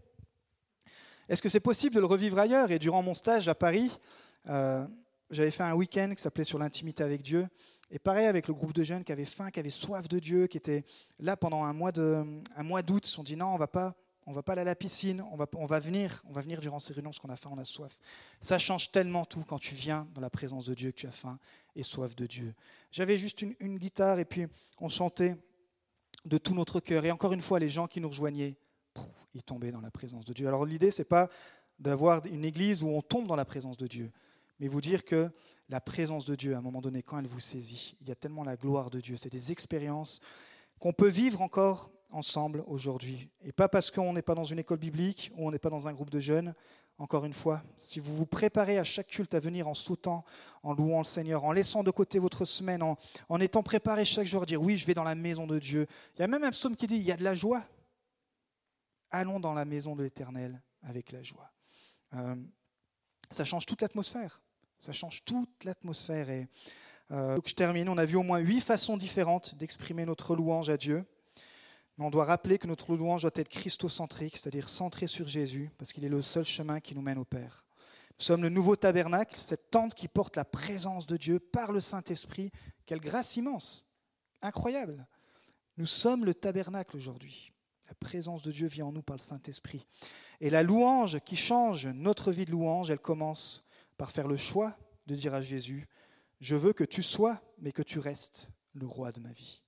Est-ce 1.28 1.40
que 1.40 1.48
c'est 1.48 1.60
possible 1.60 1.94
de 1.94 2.00
le 2.00 2.06
revivre 2.06 2.36
ailleurs? 2.40 2.72
Et 2.72 2.80
durant 2.80 3.04
mon 3.04 3.14
stage 3.14 3.46
à 3.46 3.54
Paris, 3.54 3.88
euh, 4.48 4.84
j'avais 5.30 5.52
fait 5.52 5.62
un 5.62 5.74
week-end 5.74 6.12
qui 6.16 6.20
s'appelait 6.20 6.42
Sur 6.42 6.58
l'intimité 6.58 7.04
avec 7.04 7.22
Dieu. 7.22 7.46
Et 7.92 8.00
pareil 8.00 8.26
avec 8.26 8.48
le 8.48 8.54
groupe 8.54 8.72
de 8.72 8.82
jeunes 8.82 9.04
qui 9.04 9.12
avaient 9.12 9.24
faim, 9.24 9.52
qui 9.52 9.60
avaient 9.60 9.70
soif 9.70 10.08
de 10.08 10.18
Dieu, 10.18 10.48
qui 10.48 10.56
étaient 10.56 10.84
là 11.20 11.36
pendant 11.36 11.62
un 11.62 11.72
mois 11.72 11.92
d'août, 11.92 13.06
se 13.06 13.12
sont 13.12 13.22
dit 13.22 13.36
non, 13.36 13.54
on 13.54 13.58
va 13.58 13.68
pas, 13.68 13.94
on 14.26 14.32
va 14.32 14.42
pas 14.42 14.54
aller 14.54 14.62
à 14.62 14.64
la 14.64 14.74
piscine, 14.74 15.24
on 15.30 15.36
va, 15.36 15.46
on 15.54 15.66
va 15.66 15.78
venir, 15.78 16.20
on 16.28 16.32
va 16.32 16.40
venir 16.40 16.58
durant 16.58 16.80
ces 16.80 16.92
réunions 16.92 17.10
parce 17.10 17.20
qu'on 17.20 17.30
a 17.30 17.36
faim, 17.36 17.50
on 17.52 17.58
a 17.58 17.64
soif. 17.64 17.96
Ça 18.40 18.58
change 18.58 18.90
tellement 18.90 19.24
tout 19.24 19.44
quand 19.46 19.60
tu 19.60 19.76
viens 19.76 20.08
dans 20.16 20.20
la 20.20 20.30
présence 20.30 20.66
de 20.66 20.74
Dieu, 20.74 20.90
que 20.90 20.96
tu 20.96 21.06
as 21.06 21.12
faim 21.12 21.38
et 21.76 21.84
soif 21.84 22.16
de 22.16 22.26
Dieu. 22.26 22.54
J'avais 22.90 23.16
juste 23.16 23.42
une 23.42 23.78
guitare 23.78 24.18
et 24.18 24.24
puis 24.24 24.48
on 24.80 24.88
chantait 24.88 25.36
de 26.24 26.38
tout 26.38 26.54
notre 26.54 26.80
cœur. 26.80 27.04
Et 27.04 27.10
encore 27.10 27.32
une 27.32 27.40
fois, 27.40 27.58
les 27.58 27.68
gens 27.68 27.86
qui 27.86 28.00
nous 28.00 28.08
rejoignaient 28.08 28.56
il 29.34 29.42
tombait 29.42 29.70
dans 29.70 29.80
la 29.80 29.90
présence 29.90 30.24
de 30.24 30.32
Dieu. 30.32 30.46
Alors 30.46 30.66
l'idée, 30.66 30.90
ce 30.90 31.00
n'est 31.00 31.06
pas 31.06 31.28
d'avoir 31.78 32.24
une 32.26 32.44
église 32.44 32.82
où 32.82 32.88
on 32.88 33.02
tombe 33.02 33.26
dans 33.26 33.36
la 33.36 33.44
présence 33.44 33.76
de 33.76 33.86
Dieu, 33.86 34.10
mais 34.60 34.68
vous 34.68 34.80
dire 34.80 35.04
que 35.04 35.30
la 35.68 35.80
présence 35.80 36.26
de 36.26 36.34
Dieu, 36.34 36.54
à 36.54 36.58
un 36.58 36.62
moment 36.62 36.80
donné, 36.80 37.02
quand 37.02 37.18
elle 37.18 37.26
vous 37.26 37.40
saisit, 37.40 37.96
il 38.00 38.08
y 38.08 38.12
a 38.12 38.14
tellement 38.14 38.44
la 38.44 38.56
gloire 38.56 38.90
de 38.90 39.00
Dieu. 39.00 39.16
C'est 39.16 39.30
des 39.30 39.52
expériences 39.52 40.20
qu'on 40.78 40.92
peut 40.92 41.08
vivre 41.08 41.40
encore 41.40 41.90
ensemble 42.10 42.62
aujourd'hui. 42.66 43.30
Et 43.42 43.52
pas 43.52 43.68
parce 43.68 43.90
qu'on 43.90 44.12
n'est 44.12 44.22
pas 44.22 44.34
dans 44.34 44.44
une 44.44 44.58
école 44.58 44.78
biblique 44.78 45.32
ou 45.34 45.46
on 45.48 45.50
n'est 45.50 45.58
pas 45.58 45.70
dans 45.70 45.88
un 45.88 45.92
groupe 45.94 46.10
de 46.10 46.20
jeunes. 46.20 46.54
Encore 47.02 47.24
une 47.24 47.32
fois, 47.32 47.64
si 47.78 47.98
vous 47.98 48.14
vous 48.14 48.26
préparez 48.26 48.78
à 48.78 48.84
chaque 48.84 49.08
culte 49.08 49.34
à 49.34 49.40
venir 49.40 49.66
en 49.66 49.74
sautant, 49.74 50.24
en 50.62 50.72
louant 50.72 50.98
le 50.98 51.04
Seigneur, 51.04 51.42
en 51.42 51.50
laissant 51.50 51.82
de 51.82 51.90
côté 51.90 52.20
votre 52.20 52.44
semaine, 52.44 52.80
en, 52.80 53.40
étant 53.40 53.64
préparé 53.64 54.04
chaque 54.04 54.28
jour 54.28 54.44
à 54.44 54.46
dire 54.46 54.62
oui, 54.62 54.76
je 54.76 54.86
vais 54.86 54.94
dans 54.94 55.02
la 55.02 55.16
maison 55.16 55.48
de 55.48 55.58
Dieu. 55.58 55.88
Il 56.14 56.20
y 56.20 56.22
a 56.22 56.28
même 56.28 56.44
un 56.44 56.52
psaume 56.52 56.76
qui 56.76 56.86
dit 56.86 56.94
il 56.94 57.02
y 57.02 57.10
a 57.10 57.16
de 57.16 57.24
la 57.24 57.34
joie 57.34 57.64
allons 59.10 59.40
dans 59.40 59.52
la 59.52 59.64
maison 59.64 59.96
de 59.96 60.04
l'Éternel 60.04 60.62
avec 60.84 61.10
la 61.10 61.24
joie. 61.24 61.50
Euh, 62.14 62.36
ça 63.32 63.44
change 63.44 63.66
toute 63.66 63.82
l'atmosphère. 63.82 64.40
Ça 64.78 64.92
change 64.92 65.24
toute 65.24 65.64
l'atmosphère. 65.64 66.30
Et 66.30 66.46
euh, 67.10 67.40
je 67.44 67.54
termine. 67.54 67.88
On 67.88 67.98
a 67.98 68.04
vu 68.04 68.14
au 68.14 68.22
moins 68.22 68.38
huit 68.38 68.60
façons 68.60 68.96
différentes 68.96 69.56
d'exprimer 69.56 70.06
notre 70.06 70.36
louange 70.36 70.70
à 70.70 70.76
Dieu. 70.76 71.04
Mais 71.96 72.04
on 72.04 72.10
doit 72.10 72.24
rappeler 72.24 72.58
que 72.58 72.66
notre 72.66 72.94
louange 72.94 73.22
doit 73.22 73.30
être 73.34 73.48
christocentrique, 73.48 74.36
c'est-à-dire 74.36 74.68
centrée 74.68 75.06
sur 75.06 75.28
Jésus, 75.28 75.70
parce 75.78 75.92
qu'il 75.92 76.04
est 76.04 76.08
le 76.08 76.22
seul 76.22 76.44
chemin 76.44 76.80
qui 76.80 76.94
nous 76.94 77.02
mène 77.02 77.18
au 77.18 77.24
Père. 77.24 77.64
Nous 78.18 78.24
sommes 78.24 78.42
le 78.42 78.48
nouveau 78.48 78.76
tabernacle, 78.76 79.36
cette 79.38 79.70
tente 79.70 79.94
qui 79.94 80.08
porte 80.08 80.36
la 80.36 80.44
présence 80.44 81.06
de 81.06 81.16
Dieu 81.16 81.38
par 81.38 81.72
le 81.72 81.80
Saint-Esprit. 81.80 82.50
Quelle 82.86 83.00
grâce 83.00 83.36
immense, 83.36 83.86
incroyable. 84.40 85.06
Nous 85.76 85.86
sommes 85.86 86.24
le 86.24 86.34
tabernacle 86.34 86.96
aujourd'hui. 86.96 87.52
La 87.88 87.94
présence 87.94 88.42
de 88.42 88.52
Dieu 88.52 88.68
vient 88.68 88.86
en 88.86 88.92
nous 88.92 89.02
par 89.02 89.16
le 89.16 89.22
Saint-Esprit. 89.22 89.86
Et 90.40 90.50
la 90.50 90.62
louange 90.62 91.20
qui 91.20 91.36
change 91.36 91.86
notre 91.86 92.32
vie 92.32 92.44
de 92.44 92.50
louange, 92.50 92.90
elle 92.90 92.98
commence 92.98 93.64
par 93.96 94.10
faire 94.10 94.28
le 94.28 94.36
choix 94.36 94.76
de 95.06 95.14
dire 95.14 95.34
à 95.34 95.40
Jésus, 95.40 95.88
je 96.40 96.56
veux 96.56 96.72
que 96.72 96.84
tu 96.84 97.02
sois, 97.02 97.40
mais 97.58 97.72
que 97.72 97.82
tu 97.82 97.98
restes 97.98 98.50
le 98.74 98.86
roi 98.86 99.12
de 99.12 99.20
ma 99.20 99.32
vie. 99.32 99.61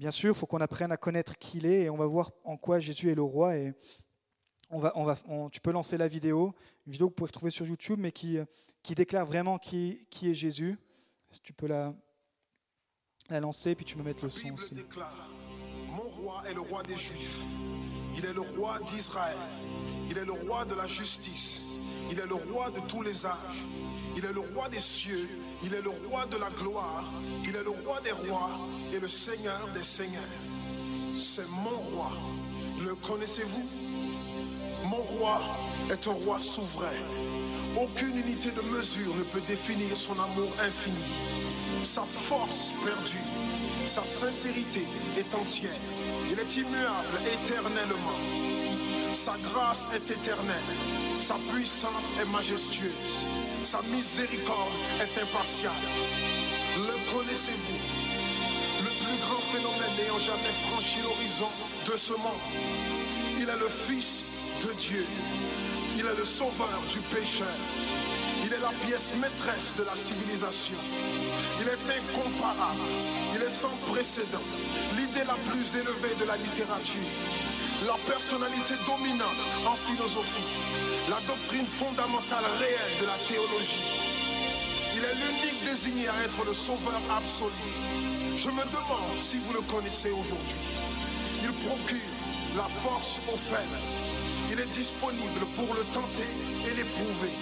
Bien 0.00 0.10
sûr, 0.10 0.30
il 0.30 0.34
faut 0.34 0.46
qu'on 0.46 0.62
apprenne 0.62 0.90
à 0.92 0.96
connaître 0.96 1.36
qui 1.36 1.58
il 1.58 1.66
est 1.66 1.82
et 1.82 1.90
on 1.90 1.96
va 1.98 2.06
voir 2.06 2.30
en 2.44 2.56
quoi 2.56 2.78
Jésus 2.78 3.10
est 3.10 3.14
le 3.14 3.20
roi. 3.20 3.58
Et 3.58 3.74
on 4.70 4.78
va, 4.78 4.92
on 4.94 5.04
va, 5.04 5.14
tu 5.52 5.60
peux 5.60 5.72
lancer 5.72 5.98
la 5.98 6.08
vidéo, 6.08 6.54
une 6.86 6.92
vidéo 6.92 7.08
que 7.08 7.12
vous 7.12 7.16
pouvez 7.16 7.30
trouver 7.30 7.50
sur 7.50 7.66
YouTube, 7.66 7.98
mais 8.00 8.10
qui, 8.10 8.38
qui 8.82 8.94
déclare 8.94 9.26
vraiment 9.26 9.58
qui, 9.58 10.06
qui 10.08 10.30
est 10.30 10.34
Jésus. 10.34 10.78
Si 11.28 11.42
tu 11.42 11.52
peux 11.52 11.66
la, 11.66 11.94
la 13.28 13.40
lancer, 13.40 13.74
puis 13.74 13.84
tu 13.84 13.94
peux 13.94 14.02
mettre 14.02 14.24
le 14.24 14.30
son 14.30 14.54
aussi 14.54 14.74
roi 16.22 16.42
est 16.48 16.54
le 16.54 16.60
roi 16.60 16.82
des 16.82 16.96
Juifs. 16.96 17.42
Il 18.16 18.24
est 18.24 18.32
le 18.32 18.40
roi 18.40 18.78
d'Israël. 18.86 19.36
Il 20.08 20.16
est 20.16 20.24
le 20.24 20.32
roi 20.32 20.64
de 20.64 20.74
la 20.76 20.86
justice. 20.86 21.76
Il 22.10 22.18
est 22.18 22.26
le 22.26 22.34
roi 22.34 22.70
de 22.70 22.80
tous 22.88 23.02
les 23.02 23.26
âges. 23.26 23.66
Il 24.16 24.24
est 24.24 24.32
le 24.32 24.40
roi 24.40 24.70
des 24.70 24.80
cieux. 24.80 25.28
Il 25.62 25.74
est 25.74 25.82
le 25.82 25.90
roi 25.90 26.24
de 26.26 26.38
la 26.38 26.48
gloire. 26.50 27.04
Il 27.44 27.54
est 27.54 27.62
le 27.62 27.70
roi 27.70 28.00
des 28.02 28.12
rois 28.12 28.58
et 28.92 28.98
le 28.98 29.08
Seigneur 29.08 29.68
des 29.74 29.82
seigneurs. 29.82 30.22
C'est 31.14 31.48
mon 31.62 31.76
roi. 31.78 32.12
Le 32.82 32.94
connaissez-vous? 32.94 33.68
Mon 34.84 35.02
roi 35.02 35.42
est 35.90 36.08
un 36.08 36.12
roi 36.12 36.40
souverain. 36.40 36.86
Aucune 37.76 38.16
unité 38.16 38.50
de 38.50 38.62
mesure 38.62 39.14
ne 39.16 39.24
peut 39.24 39.42
définir 39.46 39.94
son 39.96 40.14
amour 40.14 40.50
infini. 40.66 41.04
Sa 41.82 42.02
force 42.02 42.72
perdue, 42.84 43.18
sa 43.84 44.04
sincérité 44.04 44.86
est 45.16 45.34
entière. 45.34 45.70
Il 46.30 46.38
est 46.38 46.56
immuable 46.56 47.20
éternellement. 47.32 48.39
Sa 49.12 49.32
grâce 49.52 49.88
est 49.94 50.10
éternelle. 50.10 50.56
Sa 51.20 51.34
puissance 51.34 52.14
est 52.20 52.30
majestueuse. 52.30 53.26
Sa 53.62 53.82
miséricorde 53.82 54.72
est 55.00 55.20
impartiale. 55.20 55.72
Le 56.76 57.12
connaissez-vous? 57.12 57.78
Le 58.84 58.90
plus 59.04 59.18
grand 59.26 59.40
phénomène 59.52 59.96
n'ayant 59.98 60.18
jamais 60.18 60.54
franchi 60.68 61.00
l'horizon 61.02 61.48
de 61.86 61.96
ce 61.96 62.12
monde. 62.12 62.40
Il 63.36 63.48
est 63.48 63.58
le 63.58 63.68
Fils 63.68 64.38
de 64.64 64.72
Dieu. 64.74 65.04
Il 65.98 66.06
est 66.06 66.16
le 66.16 66.24
sauveur 66.24 66.80
du 66.88 67.00
pécheur. 67.00 67.48
Il 68.44 68.52
est 68.52 68.60
la 68.60 68.72
pièce 68.86 69.14
maîtresse 69.20 69.74
de 69.76 69.84
la 69.84 69.96
civilisation. 69.96 70.76
Il 71.60 71.68
est 71.68 71.98
incomparable. 71.98 72.80
Il 73.34 73.42
est 73.42 73.50
sans 73.50 73.74
précédent. 73.90 74.42
L'idée 74.96 75.24
la 75.26 75.36
plus 75.50 75.74
élevée 75.74 76.14
de 76.18 76.24
la 76.24 76.36
littérature. 76.36 77.00
La 77.86 77.96
personnalité 78.06 78.74
dominante 78.84 79.46
en 79.66 79.74
philosophie. 79.74 80.44
La 81.08 81.18
doctrine 81.26 81.64
fondamentale 81.64 82.44
réelle 82.58 83.00
de 83.00 83.06
la 83.06 83.16
théologie. 83.26 83.80
Il 84.94 85.02
est 85.02 85.14
l'unique 85.14 85.64
désigné 85.64 86.06
à 86.08 86.24
être 86.24 86.44
le 86.44 86.52
sauveur 86.52 87.00
absolu. 87.16 87.54
Je 88.36 88.50
me 88.50 88.64
demande 88.64 89.16
si 89.16 89.38
vous 89.38 89.54
le 89.54 89.62
connaissez 89.62 90.10
aujourd'hui. 90.10 90.60
Il 91.42 91.52
procure 91.52 92.12
la 92.54 92.68
force 92.68 93.22
aux 93.32 93.38
faibles. 93.38 93.80
Il 94.52 94.60
est 94.60 94.72
disponible 94.76 95.46
pour 95.56 95.74
le 95.74 95.82
tenter 95.84 96.28
et 96.68 96.74
l'éprouver. 96.74 97.32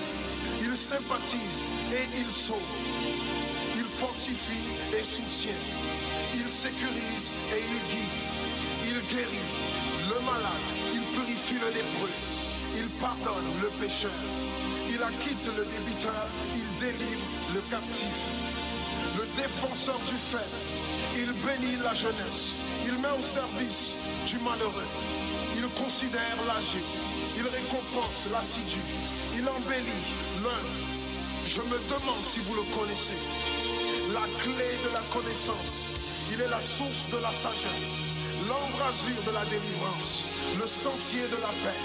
Il 0.61 0.76
sympathise 0.76 1.68
et 1.91 2.07
il 2.16 2.30
sauve. 2.30 2.70
Il 3.76 3.84
fortifie 3.84 4.68
et 4.97 5.03
soutient. 5.03 5.59
Il 6.36 6.49
sécurise 6.49 7.32
et 7.51 7.59
il 7.59 7.80
guide. 7.91 8.28
Il 8.86 9.16
guérit 9.16 9.78
Il 10.95 11.01
purifie 11.16 11.59
le 11.61 11.68
lépreux. 11.68 12.11
Il 12.76 12.89
pardonne 13.01 13.49
le 13.62 13.68
pécheur. 13.81 14.11
Il 14.91 15.03
acquitte 15.03 15.47
le 15.57 15.64
débiteur. 15.64 16.26
Il 16.55 16.79
délivre 16.79 17.26
le 17.55 17.61
captif. 17.70 18.29
Le 19.16 19.26
défenseur 19.41 19.99
du 20.07 20.14
faible. 20.14 20.45
Il 21.16 21.33
bénit 21.45 21.76
la 21.83 21.95
jeunesse. 21.95 22.53
Il 22.87 22.95
met 22.95 23.14
au 23.18 23.22
service 23.22 24.09
du 24.26 24.39
malheureux. 24.39 24.89
Il 25.57 25.66
considère 25.81 26.37
l'âgé. 26.47 26.83
Il 27.37 27.43
récompense 27.43 28.29
l'assidu. 28.31 28.81
Il 29.37 29.49
embellit 29.49 30.07
l'un. 30.43 30.64
Je 31.47 31.61
me 31.62 31.79
demande 31.89 32.24
si 32.24 32.41
vous 32.41 32.55
le 32.55 32.66
connaissez. 32.76 33.18
La 34.12 34.26
clé 34.43 34.79
de 34.85 34.93
la 34.93 35.03
connaissance. 35.12 35.85
Il 36.33 36.41
est 36.41 36.49
la 36.49 36.61
source 36.61 37.09
de 37.11 37.16
la 37.22 37.33
sagesse. 37.33 38.08
L'embrasure 38.49 39.22
de 39.26 39.32
la 39.32 39.44
délivrance. 39.44 40.24
Le 40.59 40.66
sentier 40.66 41.22
de 41.28 41.36
la 41.36 41.53
paix. 41.62 41.80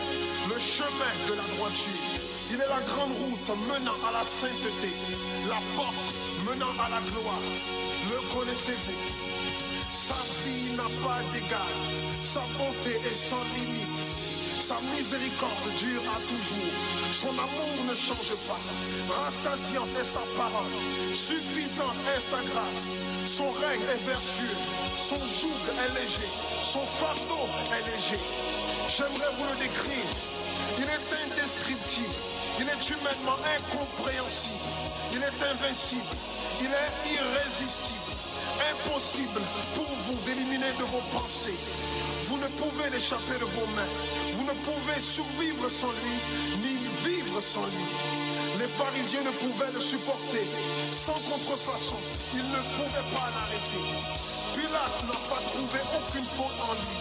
Le 0.48 0.58
chemin 0.60 1.14
de 1.28 1.34
la 1.34 1.44
droiture. 1.56 2.02
Il 2.52 2.56
est 2.56 2.70
la 2.70 2.82
grande 2.88 3.12
route 3.20 3.50
menant 3.68 4.00
à 4.08 4.14
la 4.14 4.24
sainteté. 4.24 4.92
La 5.50 5.60
porte 5.76 6.10
menant 6.48 6.74
à 6.80 6.90
la 6.90 7.02
gloire. 7.12 7.48
Le 8.10 8.18
connaissez-vous? 8.34 9.00
Sa 9.92 10.16
vie 10.44 10.76
n'a 10.78 10.90
pas 11.04 11.20
d'égal. 11.34 11.74
Sa 12.24 12.42
bonté 12.58 12.96
est 12.96 13.14
sans 13.14 13.44
limite. 13.56 14.00
Sa 14.60 14.80
miséricorde 14.96 15.68
dure 15.78 16.04
à 16.16 16.20
toujours. 16.32 16.74
Son 17.12 17.34
amour 17.36 17.76
ne 17.90 17.96
change 17.96 18.36
pas. 18.48 18.62
Rassasiante 19.14 19.90
est 20.00 20.06
sa 20.06 20.24
parole. 20.38 20.72
Suffisante 21.14 22.00
est 22.16 22.22
sa 22.22 22.38
grâce. 22.38 23.03
Son 23.36 23.50
règne 23.50 23.82
est 23.82 24.06
vertueux. 24.06 24.58
Son 24.96 25.16
joug 25.16 25.58
est 25.82 26.00
léger. 26.00 26.30
Son 26.64 26.86
fardeau 26.86 27.50
est 27.74 27.82
léger. 27.90 28.22
J'aimerais 28.96 29.34
vous 29.40 29.46
le 29.50 29.58
décrire. 29.58 30.06
Il 30.78 30.84
est 30.84 31.10
indescriptible. 31.26 32.14
Il 32.60 32.70
est 32.70 32.90
humainement 32.92 33.40
incompréhensible. 33.58 34.70
Il 35.14 35.18
est 35.18 35.50
invincible. 35.50 36.16
Il 36.62 36.68
est 36.68 37.16
irrésistible. 37.18 38.14
Impossible 38.70 39.42
pour 39.74 39.90
vous 40.06 40.20
d'éliminer 40.28 40.72
de 40.78 40.84
vos 40.84 41.02
pensées. 41.12 41.58
Vous 42.26 42.38
ne 42.38 42.48
pouvez 42.50 42.92
l'échapper 42.92 43.40
de 43.40 43.46
vos 43.46 43.66
mains. 43.74 43.94
Vous 44.34 44.44
ne 44.44 44.54
pouvez 44.62 45.00
survivre 45.00 45.68
sans 45.70 45.90
lui, 45.90 46.62
ni 46.62 46.78
vivre 47.04 47.42
sans 47.42 47.66
lui. 47.66 48.13
Les 48.64 48.70
pharisiens 48.70 49.20
ne 49.24 49.32
pouvaient 49.32 49.74
le 49.74 49.80
supporter. 49.82 50.48
Sans 50.94 51.20
contrefaçon, 51.28 51.98
ils 52.34 52.48
ne 52.48 52.64
pouvaient 52.80 53.10
pas 53.14 53.28
l'arrêter. 53.36 53.84
Pilate 54.56 55.04
n'a 55.04 55.20
pas 55.28 55.42
trouvé 55.52 55.80
aucune 55.92 56.24
faute 56.24 56.56
en 56.64 56.72
lui. 56.80 56.96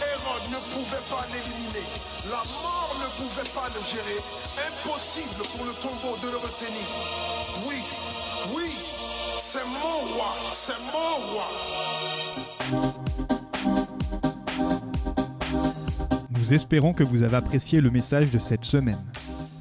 Hérode 0.00 0.48
ne 0.48 0.60
pouvait 0.72 1.06
pas 1.10 1.26
l'éliminer. 1.28 1.84
La 2.30 2.40
mort 2.64 2.96
ne 2.96 3.08
pouvait 3.20 3.50
pas 3.52 3.68
le 3.76 3.80
gérer. 3.84 4.20
Impossible 4.56 5.42
pour 5.52 5.66
le 5.66 5.74
tombeau 5.74 6.16
de 6.22 6.30
le 6.30 6.38
retenir. 6.38 6.88
Oui, 7.68 7.84
oui, 8.56 8.70
c'est 9.38 9.66
mon 9.66 10.14
roi, 10.14 10.32
c'est 10.50 10.80
mon 10.94 11.16
roi. 11.28 11.48
Nous 16.30 16.54
espérons 16.54 16.94
que 16.94 17.04
vous 17.04 17.22
avez 17.22 17.36
apprécié 17.36 17.82
le 17.82 17.90
message 17.90 18.30
de 18.30 18.38
cette 18.38 18.64
semaine. 18.64 19.04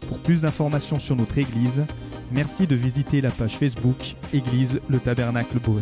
Pour 0.07 0.19
plus 0.19 0.41
d'informations 0.41 0.99
sur 0.99 1.15
notre 1.15 1.37
Église, 1.37 1.85
merci 2.31 2.67
de 2.67 2.75
visiter 2.75 3.21
la 3.21 3.31
page 3.31 3.57
Facebook 3.57 4.15
Église 4.33 4.79
le 4.87 4.99
Tabernacle 4.99 5.59
Beaune. 5.59 5.81